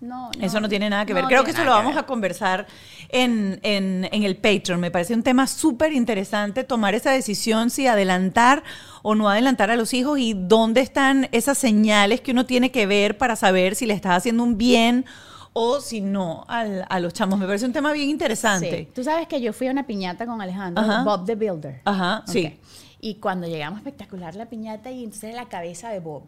No, 0.00 0.30
Eso 0.38 0.60
no 0.60 0.68
tiene 0.68 0.90
nada 0.90 1.06
que 1.06 1.14
ver. 1.14 1.22
no 1.22 1.28
Creo 1.28 1.44
que 1.44 1.52
eso 1.52 1.64
lo 1.64 1.70
vamos 1.70 1.92
a 1.92 2.00
ver. 2.00 2.04
conversar 2.06 2.66
en, 3.08 3.58
en- 3.62 4.06
en 4.12 4.22
el 4.22 4.36
Patreon. 4.36 4.78
Me 4.78 4.90
parece 4.90 5.14
un 5.14 5.22
tema 5.22 5.46
súper 5.46 5.92
interesante 5.94 6.62
tomar 6.62 6.94
esa 6.94 7.10
decisión 7.10 7.70
si 7.70 7.86
adelantar 7.86 8.62
o 9.02 9.14
no 9.14 9.30
adelantar 9.30 9.70
a 9.70 9.76
los 9.76 9.94
hijos 9.94 10.18
y 10.18 10.34
dónde 10.34 10.82
están 10.82 11.28
esas 11.32 11.56
señales 11.56 12.20
que 12.20 12.32
uno 12.32 12.44
tiene 12.44 12.70
que 12.70 12.86
ver 12.86 13.16
para 13.16 13.34
saber 13.34 13.76
si 13.76 13.86
le 13.86 13.94
estás 13.94 14.16
haciendo 14.18 14.42
un 14.42 14.58
bien 14.58 15.06
o 15.54 15.80
si 15.80 16.02
no 16.02 16.44
al- 16.48 16.84
a 16.90 17.00
los 17.00 17.14
chamos. 17.14 17.38
Me 17.38 17.46
parece 17.46 17.64
un 17.64 17.72
tema 17.72 17.92
bien 17.92 18.10
interesante. 18.10 18.78
Sí. 18.84 18.88
Tú 18.94 19.04
sabes 19.04 19.26
que 19.26 19.40
yo 19.40 19.54
fui 19.54 19.68
a 19.68 19.70
una 19.70 19.86
piñata 19.86 20.26
con 20.26 20.42
Alejandro, 20.42 20.84
Ajá. 20.84 21.02
Bob 21.04 21.24
the 21.24 21.34
Builder. 21.36 21.80
Ajá, 21.86 22.24
sí. 22.26 22.58
Y 23.00 23.14
cuando 23.16 23.46
llegamos, 23.46 23.78
espectacular 23.78 24.34
la 24.34 24.46
piñata 24.46 24.90
y 24.90 25.02
entonces 25.04 25.34
la 25.34 25.46
cabeza 25.46 25.88
de 25.90 26.00
Bob. 26.00 26.24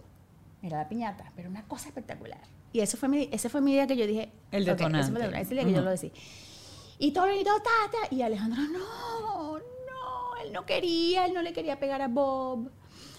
Era 0.63 0.79
la 0.79 0.89
piñata, 0.89 1.31
pero 1.37 1.51
una 1.51 1.63
cosa 1.65 1.89
espectacular. 1.89 2.39
Y 2.77 2.81
eso 2.83 2.99
fue 2.99 3.09
mi, 3.09 3.31
ese 3.33 3.49
fue 3.49 3.63
mi 3.63 3.73
día 3.73 3.87
que 3.87 3.97
yo 3.97 4.07
dije... 4.07 4.31
El 4.51 4.67
detonante. 4.67 5.25
el 5.25 5.35
ese 5.35 5.55
día 5.55 5.65
que 5.65 5.73
yo 5.73 5.81
lo 5.81 5.89
decí. 5.89 6.13
Y 6.99 7.13
todo 7.13 7.33
y 7.33 7.43
todo, 7.43 7.59
ta, 7.61 7.71
ta, 7.91 8.15
y 8.15 8.21
Alejandro, 8.21 8.61
no, 8.65 9.59
no, 9.59 10.37
él 10.45 10.53
no 10.53 10.67
quería, 10.67 11.25
él 11.25 11.33
no 11.33 11.41
le 11.41 11.55
quería 11.55 11.81
pegar 11.81 12.03
a 12.03 12.09
Bob. 12.09 12.71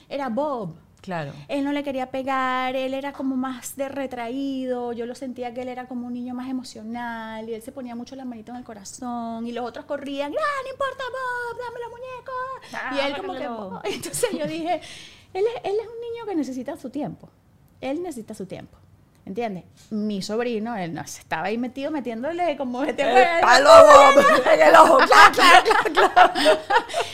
Era 0.08 0.30
Bob. 0.30 0.76
Claro. 1.02 1.34
Él 1.48 1.64
no 1.64 1.72
le 1.72 1.84
quería 1.84 2.12
pegar, 2.12 2.76
él 2.76 2.94
era 2.94 3.14
como 3.14 3.36
más 3.36 3.76
de 3.76 3.90
retraído, 3.90 4.94
yo 4.94 5.08
lo 5.08 5.16
sentía 5.16 5.56
que 5.56 5.64
él 5.64 5.70
era 5.70 5.88
como 5.88 6.06
un 6.06 6.14
niño 6.14 6.36
más 6.36 6.52
emocional 6.52 7.50
y 7.50 7.56
él 7.56 7.64
se 7.64 7.72
ponía 7.72 7.96
mucho 7.96 8.16
la 8.16 8.26
manito 8.26 8.52
en 8.52 8.58
el 8.58 8.64
corazón 8.64 9.48
y 9.48 9.54
los 9.54 9.66
otros 9.66 9.86
corrían, 9.86 10.34
¡ah, 10.34 10.64
no 10.64 10.70
importa 10.70 11.04
Bob, 11.10 11.58
dame 11.66 11.80
la 11.80 11.90
muñeca! 11.90 12.96
y 12.96 13.08
él 13.08 13.18
como 13.18 13.82
que, 13.82 13.90
entonces 13.96 14.30
yo 14.38 14.46
dije, 14.46 14.82
él 15.34 15.46
es, 15.56 15.62
él 15.64 15.78
es 15.82 15.88
un 15.88 16.00
niño 16.02 16.26
que 16.28 16.36
necesita 16.36 16.78
su 16.78 16.92
tiempo, 16.92 17.30
él 17.82 18.04
necesita 18.04 18.36
su 18.36 18.46
tiempo. 18.46 18.78
¿Entiendes? 19.28 19.66
Mi 19.90 20.22
sobrino, 20.22 20.76
él 20.78 20.94
no, 20.94 21.02
estaba 21.02 21.48
ahí 21.48 21.58
metido 21.58 21.92
metiéndole 21.92 22.56
como 22.56 22.84
este 22.84 23.04
El 23.04 23.42
palo 23.42 23.70
en 24.54 24.62
el 24.62 24.76
ojo. 24.76 24.98
Claro, 25.00 25.34
claro, 25.34 25.64
claro, 25.94 26.34
claro. 26.34 26.60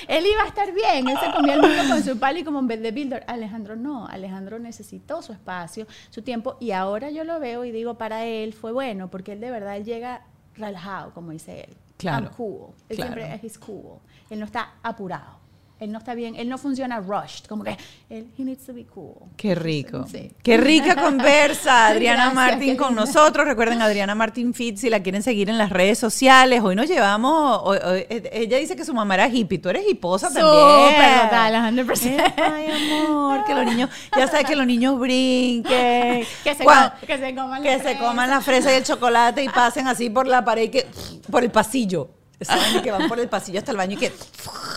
él 0.07 0.25
iba 0.27 0.43
a 0.43 0.47
estar 0.47 0.71
bien, 0.71 1.09
él 1.09 1.17
se 1.19 1.31
comía 1.31 1.55
el 1.55 1.61
mundo 1.61 1.83
con 1.89 2.03
su 2.03 2.19
palo 2.19 2.37
y 2.37 2.43
como 2.43 2.59
en 2.59 2.67
vez 2.67 2.81
de 2.83 2.91
builder. 2.91 3.23
Alejandro 3.27 3.75
no, 3.75 4.07
Alejandro 4.07 4.59
necesitó 4.59 5.23
su 5.23 5.33
espacio, 5.33 5.87
su 6.11 6.21
tiempo 6.21 6.55
y 6.59 6.69
ahora 6.71 7.09
yo 7.09 7.23
lo 7.23 7.39
veo 7.39 7.65
y 7.65 7.71
digo, 7.71 7.97
para 7.97 8.25
él 8.25 8.53
fue 8.53 8.71
bueno 8.71 9.09
porque 9.09 9.31
él 9.31 9.39
de 9.39 9.49
verdad 9.49 9.75
él 9.75 9.85
llega 9.85 10.21
relajado, 10.55 11.13
como 11.15 11.31
dice 11.31 11.61
él. 11.61 11.75
Claro, 11.97 12.25
I'm 12.25 12.35
cool. 12.35 12.73
Él 12.89 12.97
claro. 12.97 13.13
siempre 13.13 13.47
es 13.47 13.57
cool. 13.57 13.97
Él 14.29 14.39
no 14.39 14.45
está 14.45 14.75
apurado. 14.83 15.42
Él 15.79 15.91
no 15.91 15.97
está 15.97 16.13
bien, 16.13 16.35
él 16.37 16.47
no 16.47 16.57
funciona 16.57 17.01
rushed, 17.01 17.45
como 17.49 17.65
que 17.65 17.75
él 18.09 18.27
he 18.37 18.43
needs 18.43 18.65
to 18.65 18.73
be 18.73 18.85
cool. 18.85 19.15
Qué 19.35 19.53
rico. 19.53 20.05
Sí. 20.09 20.31
Qué 20.41 20.55
rica 20.55 20.95
conversa 20.95 21.87
Adriana 21.89 22.31
Gracias, 22.31 22.35
Martín 22.35 22.77
con 22.77 22.89
linda. 22.89 23.01
nosotros. 23.05 23.45
Recuerden 23.45 23.81
Adriana 23.81 24.15
Martín 24.15 24.53
Fit 24.53 24.77
si 24.77 24.89
la 24.89 25.01
quieren 25.03 25.21
seguir 25.23 25.49
en 25.49 25.57
las 25.57 25.71
redes 25.71 25.99
sociales. 25.99 26.61
Hoy 26.63 26.75
nos 26.77 26.87
llevamos, 26.87 27.59
hoy- 27.65 27.79
hoy- 27.83 28.05
ella 28.09 28.59
dice 28.59 28.77
que 28.77 28.85
su 28.85 28.93
mamá 28.93 29.15
era 29.15 29.27
hippie, 29.27 29.57
tú 29.59 29.67
eres 29.69 29.83
hiposa 29.89 30.27
también. 30.27 30.45
Súper 30.45 31.21
total, 31.23 31.53
100%. 31.75 32.33
Ay, 32.37 32.91
amor, 32.93 33.43
que 33.43 33.53
los 33.53 33.65
niños, 33.65 33.89
ya 34.15 34.27
sabes 34.27 34.45
que 34.45 34.55
los 34.55 34.65
niños 34.67 34.97
brinquen. 34.97 36.25
Que 36.43 36.55
se, 36.55 36.63
Cuan- 36.63 36.91
co- 36.91 37.05
que 37.07 37.17
se 37.17 37.35
coman 37.35 37.61
que 37.61 37.69
la 37.71 37.77
se 37.77 37.83
fresa. 37.83 37.99
coman 37.99 38.29
la 38.29 38.41
fresa 38.41 38.71
y 38.71 38.75
el 38.75 38.83
chocolate 38.83 39.43
y 39.43 39.49
pasen 39.49 39.87
así 39.87 40.09
por 40.09 40.27
la 40.27 40.45
pared 40.45 40.63
y 40.63 40.69
que 40.69 40.87
por 41.29 41.43
el 41.43 41.51
pasillo. 41.51 42.09
Saben 42.45 42.81
que 42.81 42.91
van 42.91 43.07
por 43.07 43.19
el 43.19 43.29
pasillo 43.29 43.59
hasta 43.59 43.71
el 43.71 43.77
baño 43.77 43.93
y 43.93 43.97
que 43.97 44.13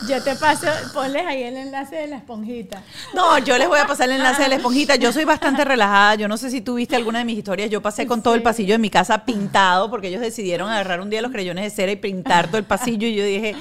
Yo 0.08 0.22
te 0.22 0.36
paso, 0.36 0.66
ponles 0.92 1.26
ahí 1.26 1.42
el 1.42 1.56
enlace 1.56 1.96
de 1.96 2.06
la 2.06 2.16
esponjita. 2.16 2.82
No, 3.14 3.38
yo 3.38 3.58
les 3.58 3.68
voy 3.68 3.78
a 3.78 3.86
pasar 3.86 4.08
el 4.08 4.16
enlace 4.16 4.42
de 4.42 4.48
la 4.48 4.54
esponjita. 4.56 4.96
Yo 4.96 5.12
soy 5.12 5.24
bastante 5.24 5.64
relajada. 5.64 6.16
Yo 6.16 6.28
no 6.28 6.36
sé 6.36 6.50
si 6.50 6.60
tú 6.60 6.74
viste 6.74 6.96
alguna 6.96 7.20
de 7.20 7.24
mis 7.24 7.38
historias. 7.38 7.70
Yo 7.70 7.82
pasé 7.82 8.06
con 8.06 8.22
todo 8.22 8.34
el 8.34 8.42
pasillo 8.42 8.74
de 8.74 8.78
mi 8.78 8.90
casa 8.90 9.24
pintado 9.24 9.90
porque 9.90 10.08
ellos 10.08 10.20
decidieron 10.20 10.70
agarrar 10.70 11.00
un 11.00 11.10
día 11.10 11.22
los 11.22 11.32
creyones 11.32 11.64
de 11.64 11.70
cera 11.70 11.92
y 11.92 11.96
pintar 11.96 12.46
todo 12.48 12.58
el 12.58 12.64
pasillo. 12.64 13.06
Y 13.06 13.14
yo 13.14 13.24
dije, 13.24 13.56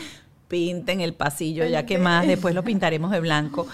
pinten 0.48 1.02
el 1.02 1.14
pasillo, 1.14 1.66
ya 1.66 1.86
que 1.86 1.98
más 1.98 2.28
después 2.28 2.54
lo 2.54 2.64
pintaremos 2.64 3.12
de 3.12 3.20
blanco. 3.20 3.68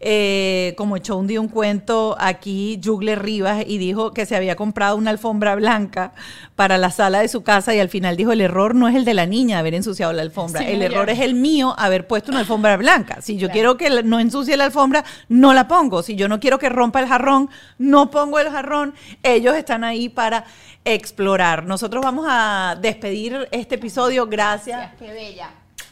Eh, 0.00 0.74
como 0.76 0.96
echó 0.96 1.16
un 1.16 1.26
día 1.26 1.40
un 1.40 1.48
cuento 1.48 2.16
aquí, 2.20 2.80
Jugle 2.84 3.16
Rivas, 3.16 3.64
y 3.66 3.78
dijo 3.78 4.12
que 4.12 4.26
se 4.26 4.36
había 4.36 4.54
comprado 4.54 4.96
una 4.96 5.10
alfombra 5.10 5.54
blanca 5.56 6.12
para 6.54 6.78
la 6.78 6.90
sala 6.90 7.20
de 7.20 7.28
su 7.28 7.42
casa 7.42 7.74
y 7.74 7.80
al 7.80 7.88
final 7.88 8.16
dijo, 8.16 8.30
el 8.32 8.40
error 8.40 8.74
no 8.76 8.86
es 8.88 8.94
el 8.94 9.04
de 9.04 9.14
la 9.14 9.26
niña 9.26 9.58
haber 9.58 9.74
ensuciado 9.74 10.12
la 10.12 10.22
alfombra, 10.22 10.60
Sí, 10.62 10.68
el 10.68 10.82
error 10.82 11.10
es 11.10 11.18
el 11.20 11.34
mío 11.34 11.74
haber 11.78 12.06
puesto 12.06 12.30
una 12.30 12.40
alfombra 12.40 12.76
blanca. 12.76 13.20
Si 13.20 13.36
yo 13.36 13.48
Claro. 13.48 13.76
quiero 13.76 13.76
que 13.76 14.02
no 14.04 14.20
ensucie 14.20 14.56
la 14.56 14.64
alfombra, 14.64 15.04
no 15.28 15.52
la 15.52 15.66
pongo. 15.66 16.02
Si 16.02 16.14
yo 16.14 16.28
no 16.28 16.38
quiero 16.38 16.58
que 16.58 16.68
rompa 16.68 17.00
el 17.00 17.08
jarrón, 17.08 17.50
no 17.78 18.10
pongo 18.10 18.38
el 18.38 18.50
jarrón. 18.50 18.94
Ellos 19.22 19.56
están 19.56 19.82
ahí 19.84 20.08
para 20.08 20.44
explorar. 20.84 21.64
Nosotros 21.66 22.02
vamos 22.04 22.26
a 22.28 22.76
despedir 22.80 23.48
este 23.50 23.74
episodio. 23.76 24.26
Gracias. 24.26 24.92
Qué 24.98 25.10
bella. 25.12 25.50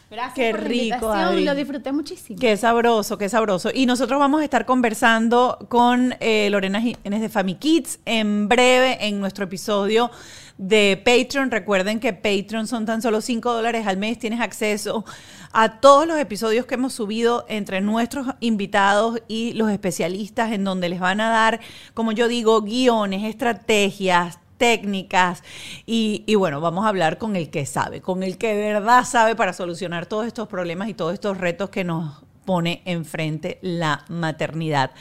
Gracias 0.09 0.35
Qué 0.35 0.51
por 0.53 0.63
la 0.63 0.69
rico, 0.69 0.85
invitación, 0.85 1.19
Adri. 1.19 1.45
Lo 1.45 1.55
disfruté 1.57 1.93
muchísimo. 1.93 2.39
Qué 2.39 2.57
sabroso, 2.57 3.19
qué 3.19 3.29
sabroso. 3.29 3.71
Y 3.75 3.87
nosotros 3.87 4.21
vamos 4.21 4.41
a 4.41 4.45
estar 4.45 4.65
conversando 4.65 5.59
con 5.69 6.15
eh, 6.21 6.49
Lorena 6.51 6.81
Jiménez 6.81 7.21
de 7.21 7.29
Family 7.29 7.57
Kids 7.57 7.99
en 8.05 8.49
breve 8.49 9.05
en 9.05 9.19
nuestro 9.19 9.45
episodio 9.45 10.13
de 10.59 11.03
Patreon. 11.05 11.51
Recuerden 11.51 11.99
que 11.99 12.13
Patreon 12.13 12.69
son 12.69 12.87
tan 12.87 13.03
solo 13.03 13.21
5 13.21 13.53
dólares 13.53 13.85
al 13.89 13.97
mes. 13.97 14.17
Tienes 14.19 14.41
acceso 14.41 15.05
a 15.53 15.81
todos 15.81 16.07
los 16.07 16.19
episodios 16.19 16.67
que 16.67 16.77
hemos 16.77 16.93
subido 16.93 17.45
entre 17.49 17.81
nuestros 17.81 18.29
invitados 18.39 19.21
y 19.27 19.55
los 19.55 19.71
especialistas 19.71 20.53
en 20.53 20.63
donde 20.63 20.89
les 20.89 21.01
van 21.01 21.21
a 21.21 21.31
dar, 21.31 21.61
como 21.95 22.13
yo 22.13 22.29
digo, 22.29 22.63
guiones, 22.63 23.25
estrategias, 23.25 24.39
técnicas 24.57 25.43
y, 25.85 26.25
y 26.27 26.35
bueno, 26.35 26.61
vamos 26.61 26.85
a 26.85 26.89
hablar 26.89 27.19
con 27.19 27.37
el 27.37 27.51
que 27.51 27.67
sabe, 27.67 28.01
con 28.01 28.23
el 28.23 28.39
que 28.39 28.55
de 28.55 28.73
verdad 28.73 29.05
sabe 29.05 29.37
para 29.37 29.53
solucionar 29.53 30.07
todos 30.07 30.27
estos 30.27 30.49
problemas 30.49 30.89
y 30.89 30.95
todos 30.95 31.15
estos 31.15 31.39
retos 31.39 31.71
que 31.71 31.85
nos 31.85 32.25
pone 32.47 32.83
enfrente 32.87 33.59
la 33.61 34.05
maternidad. 34.09 34.93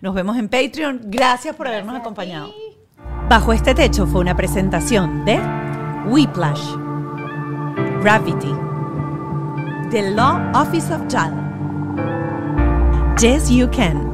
Nos 0.00 0.14
vemos 0.14 0.36
en 0.36 0.48
Patreon. 0.48 1.02
Gracias 1.04 1.54
por 1.54 1.68
habernos 1.68 1.94
Gracias 1.94 2.00
acompañado. 2.00 2.52
Bajo 3.28 3.52
este 3.52 3.74
techo 3.74 4.06
fue 4.06 4.20
una 4.20 4.34
presentación 4.36 5.24
de 5.24 5.40
Whiplash, 6.06 6.74
Gravity, 8.02 8.54
The 9.90 10.10
Law 10.10 10.50
Office 10.54 10.92
of 10.92 11.02
JAL, 11.08 11.32
Yes 13.18 13.48
You 13.48 13.70
Can. 13.70 14.13